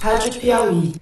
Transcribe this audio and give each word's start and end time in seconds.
Rádio 0.00 0.40
Piauí. 0.40 0.92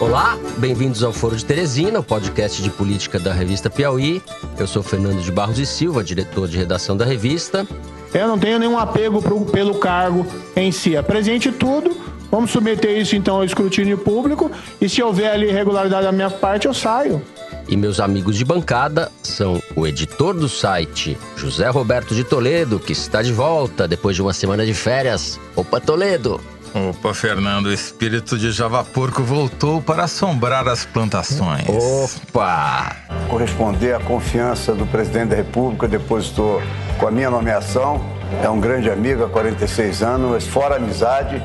Olá, 0.00 0.38
bem-vindos 0.58 1.02
ao 1.02 1.12
Foro 1.12 1.36
de 1.36 1.44
Teresina, 1.44 1.98
o 2.00 2.02
podcast 2.02 2.62
de 2.62 2.70
política 2.70 3.18
da 3.18 3.32
revista 3.32 3.68
Piauí. 3.68 4.22
Eu 4.58 4.66
sou 4.66 4.82
Fernando 4.82 5.20
de 5.22 5.30
Barros 5.32 5.58
e 5.58 5.66
Silva, 5.66 6.04
diretor 6.04 6.48
de 6.48 6.56
redação 6.56 6.96
da 6.96 7.04
revista. 7.04 7.66
Eu 8.14 8.26
não 8.28 8.38
tenho 8.38 8.58
nenhum 8.58 8.78
apego 8.78 9.20
pro, 9.20 9.44
pelo 9.46 9.74
cargo 9.74 10.26
em 10.56 10.70
si. 10.72 10.96
Apresente 10.96 11.50
tudo, 11.50 11.96
vamos 12.30 12.50
submeter 12.50 12.96
isso 12.98 13.16
então 13.16 13.36
ao 13.36 13.44
escrutínio 13.44 13.98
público 13.98 14.50
e 14.80 14.88
se 14.88 15.02
houver 15.02 15.30
ali 15.30 15.48
irregularidade 15.48 16.04
da 16.04 16.12
minha 16.12 16.30
parte, 16.30 16.66
eu 16.66 16.74
saio. 16.74 17.22
E 17.68 17.76
meus 17.76 18.00
amigos 18.00 18.36
de 18.36 18.44
bancada 18.44 19.12
são 19.22 19.62
o 19.76 19.86
editor 19.86 20.34
do 20.34 20.48
site, 20.48 21.18
José 21.36 21.68
Roberto 21.68 22.14
de 22.14 22.24
Toledo, 22.24 22.80
que 22.80 22.92
está 22.92 23.20
de 23.20 23.32
volta 23.32 23.86
depois 23.86 24.16
de 24.16 24.22
uma 24.22 24.32
semana 24.32 24.64
de 24.64 24.72
férias. 24.74 25.38
Opa, 25.54 25.78
Toledo! 25.78 26.40
Opa, 26.74 27.14
Fernando, 27.14 27.66
o 27.66 27.72
espírito 27.72 28.38
de 28.38 28.50
Javaporco 28.52 29.22
voltou 29.22 29.82
para 29.82 30.04
assombrar 30.04 30.66
as 30.68 30.84
plantações. 30.84 31.66
Opa! 31.68 32.96
corresponder 33.28 33.94
à 33.94 34.00
confiança 34.00 34.74
do 34.74 34.86
presidente 34.86 35.28
da 35.28 35.36
República, 35.36 35.86
depositou 35.86 36.60
com 36.98 37.06
a 37.06 37.10
minha 37.10 37.30
nomeação. 37.30 38.00
É 38.42 38.48
um 38.48 38.58
grande 38.58 38.90
amigo 38.90 39.24
há 39.24 39.28
46 39.28 40.02
anos, 40.02 40.30
mas 40.30 40.46
fora 40.46 40.74
a 40.74 40.78
amizade, 40.78 41.42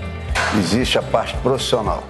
existe 0.57 0.97
a 0.97 1.01
parte 1.01 1.35
profissional. 1.37 2.03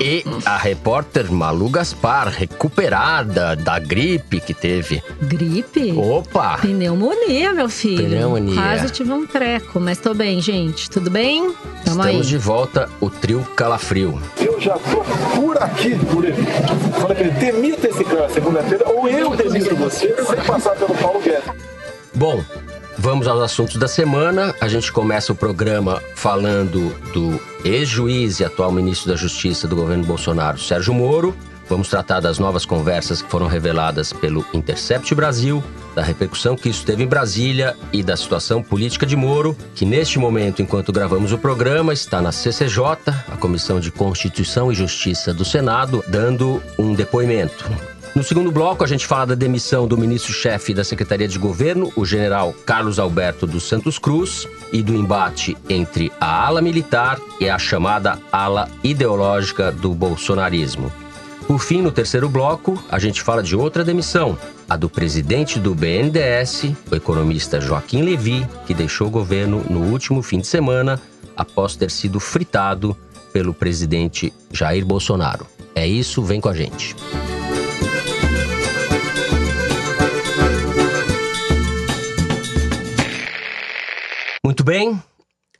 E 0.00 0.24
a 0.44 0.56
repórter 0.56 1.30
Malu 1.30 1.68
Gaspar, 1.68 2.28
recuperada 2.28 3.54
da 3.54 3.78
gripe 3.78 4.40
que 4.40 4.54
teve. 4.54 5.02
Gripe? 5.20 5.92
Opa! 5.92 6.58
Pneumonia, 6.58 7.52
meu 7.52 7.68
filho. 7.68 8.08
Pneumonia. 8.08 8.54
Quase 8.54 8.90
tive 8.90 9.12
um 9.12 9.26
treco, 9.26 9.78
mas 9.80 9.98
tô 9.98 10.14
bem, 10.14 10.40
gente. 10.40 10.88
Tudo 10.90 11.10
bem? 11.10 11.42
Tamo 11.84 12.00
Estamos 12.00 12.06
aí. 12.06 12.20
de 12.22 12.38
volta, 12.38 12.88
o 13.00 13.10
trio 13.10 13.44
Calafrio. 13.56 14.20
Eu 14.38 14.60
já 14.60 14.78
tô 14.78 15.02
por 15.36 15.62
aqui, 15.62 15.94
por 16.06 16.24
ele. 16.24 16.42
Falei 16.98 17.16
pra 17.16 17.20
ele, 17.20 17.30
demita 17.32 17.88
esse 17.88 18.04
cara 18.04 18.28
segunda-feira, 18.28 18.88
ou 18.88 19.08
eu 19.08 19.36
demito 19.36 19.76
você 19.76 20.14
sem 20.24 20.36
passar 20.46 20.74
pelo 20.76 20.94
Paulo 20.94 21.20
Guedes. 21.20 21.44
Bom, 22.14 22.42
vamos 23.02 23.26
aos 23.26 23.42
assuntos 23.42 23.76
da 23.78 23.88
semana. 23.88 24.54
A 24.60 24.68
gente 24.68 24.92
começa 24.92 25.32
o 25.32 25.34
programa 25.34 26.00
falando 26.14 26.94
do 27.12 27.40
ex-juiz 27.64 28.38
e 28.38 28.44
atual 28.44 28.70
ministro 28.70 29.10
da 29.10 29.16
Justiça 29.16 29.66
do 29.66 29.74
governo 29.74 30.04
Bolsonaro, 30.04 30.56
Sérgio 30.56 30.94
Moro. 30.94 31.36
Vamos 31.68 31.88
tratar 31.88 32.20
das 32.20 32.38
novas 32.38 32.64
conversas 32.64 33.20
que 33.20 33.28
foram 33.28 33.48
reveladas 33.48 34.12
pelo 34.12 34.46
Intercept 34.54 35.12
Brasil, 35.16 35.62
da 35.96 36.02
repercussão 36.02 36.54
que 36.54 36.68
isso 36.68 36.84
teve 36.84 37.02
em 37.02 37.06
Brasília 37.08 37.76
e 37.92 38.04
da 38.04 38.16
situação 38.16 38.62
política 38.62 39.04
de 39.04 39.16
Moro, 39.16 39.56
que 39.74 39.84
neste 39.84 40.20
momento, 40.20 40.62
enquanto 40.62 40.92
gravamos 40.92 41.32
o 41.32 41.38
programa, 41.38 41.92
está 41.92 42.22
na 42.22 42.30
CCJ, 42.30 42.84
a 43.32 43.36
Comissão 43.36 43.80
de 43.80 43.90
Constituição 43.90 44.70
e 44.70 44.76
Justiça 44.76 45.34
do 45.34 45.44
Senado, 45.44 46.04
dando 46.06 46.62
um 46.78 46.94
depoimento. 46.94 47.68
No 48.14 48.22
segundo 48.22 48.52
bloco, 48.52 48.84
a 48.84 48.86
gente 48.86 49.06
fala 49.06 49.28
da 49.28 49.34
demissão 49.34 49.88
do 49.88 49.96
ministro-chefe 49.96 50.74
da 50.74 50.84
Secretaria 50.84 51.26
de 51.26 51.38
Governo, 51.38 51.90
o 51.96 52.04
general 52.04 52.54
Carlos 52.66 52.98
Alberto 52.98 53.46
dos 53.46 53.66
Santos 53.66 53.98
Cruz, 53.98 54.46
e 54.70 54.82
do 54.82 54.94
embate 54.94 55.56
entre 55.66 56.12
a 56.20 56.46
ala 56.46 56.60
militar 56.60 57.18
e 57.40 57.48
a 57.48 57.58
chamada 57.58 58.18
ala 58.30 58.68
ideológica 58.84 59.72
do 59.72 59.94
bolsonarismo. 59.94 60.92
Por 61.46 61.58
fim, 61.58 61.80
no 61.80 61.90
terceiro 61.90 62.28
bloco, 62.28 62.82
a 62.90 62.98
gente 62.98 63.22
fala 63.22 63.42
de 63.42 63.56
outra 63.56 63.82
demissão, 63.82 64.36
a 64.68 64.76
do 64.76 64.90
presidente 64.90 65.58
do 65.58 65.74
BNDES, 65.74 66.74
o 66.90 66.94
economista 66.94 67.62
Joaquim 67.62 68.02
Levy, 68.02 68.46
que 68.66 68.74
deixou 68.74 69.06
o 69.06 69.10
governo 69.10 69.64
no 69.70 69.84
último 69.84 70.22
fim 70.22 70.38
de 70.38 70.46
semana 70.46 71.00
após 71.34 71.76
ter 71.76 71.90
sido 71.90 72.20
fritado 72.20 72.94
pelo 73.32 73.54
presidente 73.54 74.30
Jair 74.52 74.84
Bolsonaro. 74.84 75.46
É 75.74 75.86
isso, 75.86 76.22
vem 76.22 76.42
com 76.42 76.50
a 76.50 76.54
gente. 76.54 76.94
Muito 84.44 84.64
bem. 84.64 85.02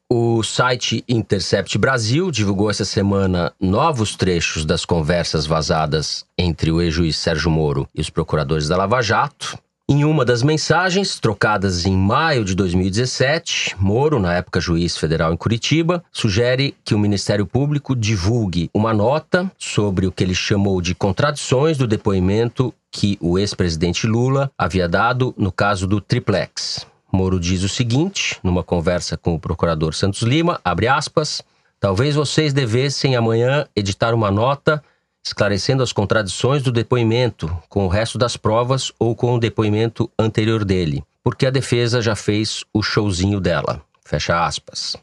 O 0.09 0.43
site 0.43 1.03
Intercept 1.09 1.79
Brasil 1.79 2.31
divulgou 2.31 2.71
essa 2.71 2.85
semana 2.85 3.53
novos 3.59 4.15
trechos 4.15 4.65
das 4.65 4.85
conversas 4.85 5.47
vazadas 5.47 6.27
entre 6.37 6.71
o 6.71 6.83
ex-juiz 6.83 7.17
Sérgio 7.17 7.51
Moro 7.51 7.89
e 7.95 8.01
os 8.01 8.11
procuradores 8.11 8.69
da 8.69 8.77
Lava 8.77 9.01
Jato. 9.01 9.59
Em 9.93 10.07
uma 10.07 10.25
das 10.25 10.43
mensagens, 10.43 11.21
trocadas 11.21 11.85
em 11.85 11.95
maio 11.95 12.47
de 12.47 12.55
2017, 12.55 13.77
Moro, 13.79 14.19
na 14.19 14.33
época 14.33 14.59
juiz 14.59 14.97
federal 14.97 15.35
em 15.35 15.37
Curitiba, 15.37 16.03
sugere 16.11 16.75
que 16.83 16.95
o 16.95 16.99
Ministério 16.99 17.47
Público 17.47 17.95
divulgue 17.95 18.71
uma 18.73 18.95
nota 18.95 19.53
sobre 19.59 20.07
o 20.07 20.11
que 20.11 20.25
ele 20.25 20.35
chamou 20.35 20.81
de 20.81 20.95
contradições 20.95 21.77
do 21.77 21.87
depoimento 21.87 22.73
que 22.91 23.19
o 23.21 23.39
ex-presidente 23.39 24.07
Lula 24.07 24.51
havia 24.57 24.89
dado 24.89 25.35
no 25.37 25.53
caso 25.53 25.87
do 25.87 26.01
Triplex. 26.01 26.87
Moro 27.13 27.39
diz 27.39 27.63
o 27.63 27.69
seguinte, 27.69 28.39
numa 28.43 28.63
conversa 28.63 29.19
com 29.19 29.35
o 29.35 29.39
procurador 29.39 29.93
Santos 29.93 30.23
Lima, 30.23 30.59
abre 30.65 30.89
aspas, 30.89 31.43
talvez 31.79 32.15
vocês 32.15 32.55
devessem 32.55 33.15
amanhã 33.15 33.67
editar 33.77 34.15
uma 34.15 34.31
nota 34.31 34.83
esclarecendo 35.25 35.83
as 35.83 35.93
contradições 35.93 36.63
do 36.63 36.73
depoimento 36.73 37.55
com 37.69 37.85
o 37.85 37.89
resto 37.89 38.19
das 38.19 38.37
provas 38.37 38.93
ou 38.99 39.15
com 39.15 39.35
o 39.35 39.39
depoimento 39.39 40.11
anterior 40.19 40.65
dele, 40.65 41.05
porque 41.23 41.47
a 41.47 41.51
defesa 41.51 42.03
já 42.03 42.17
fez 42.17 42.65
o 42.73 42.83
showzinho 42.83 43.41
dela. 43.41 43.81
Fecha 44.05 44.45
aspas. 44.45 44.97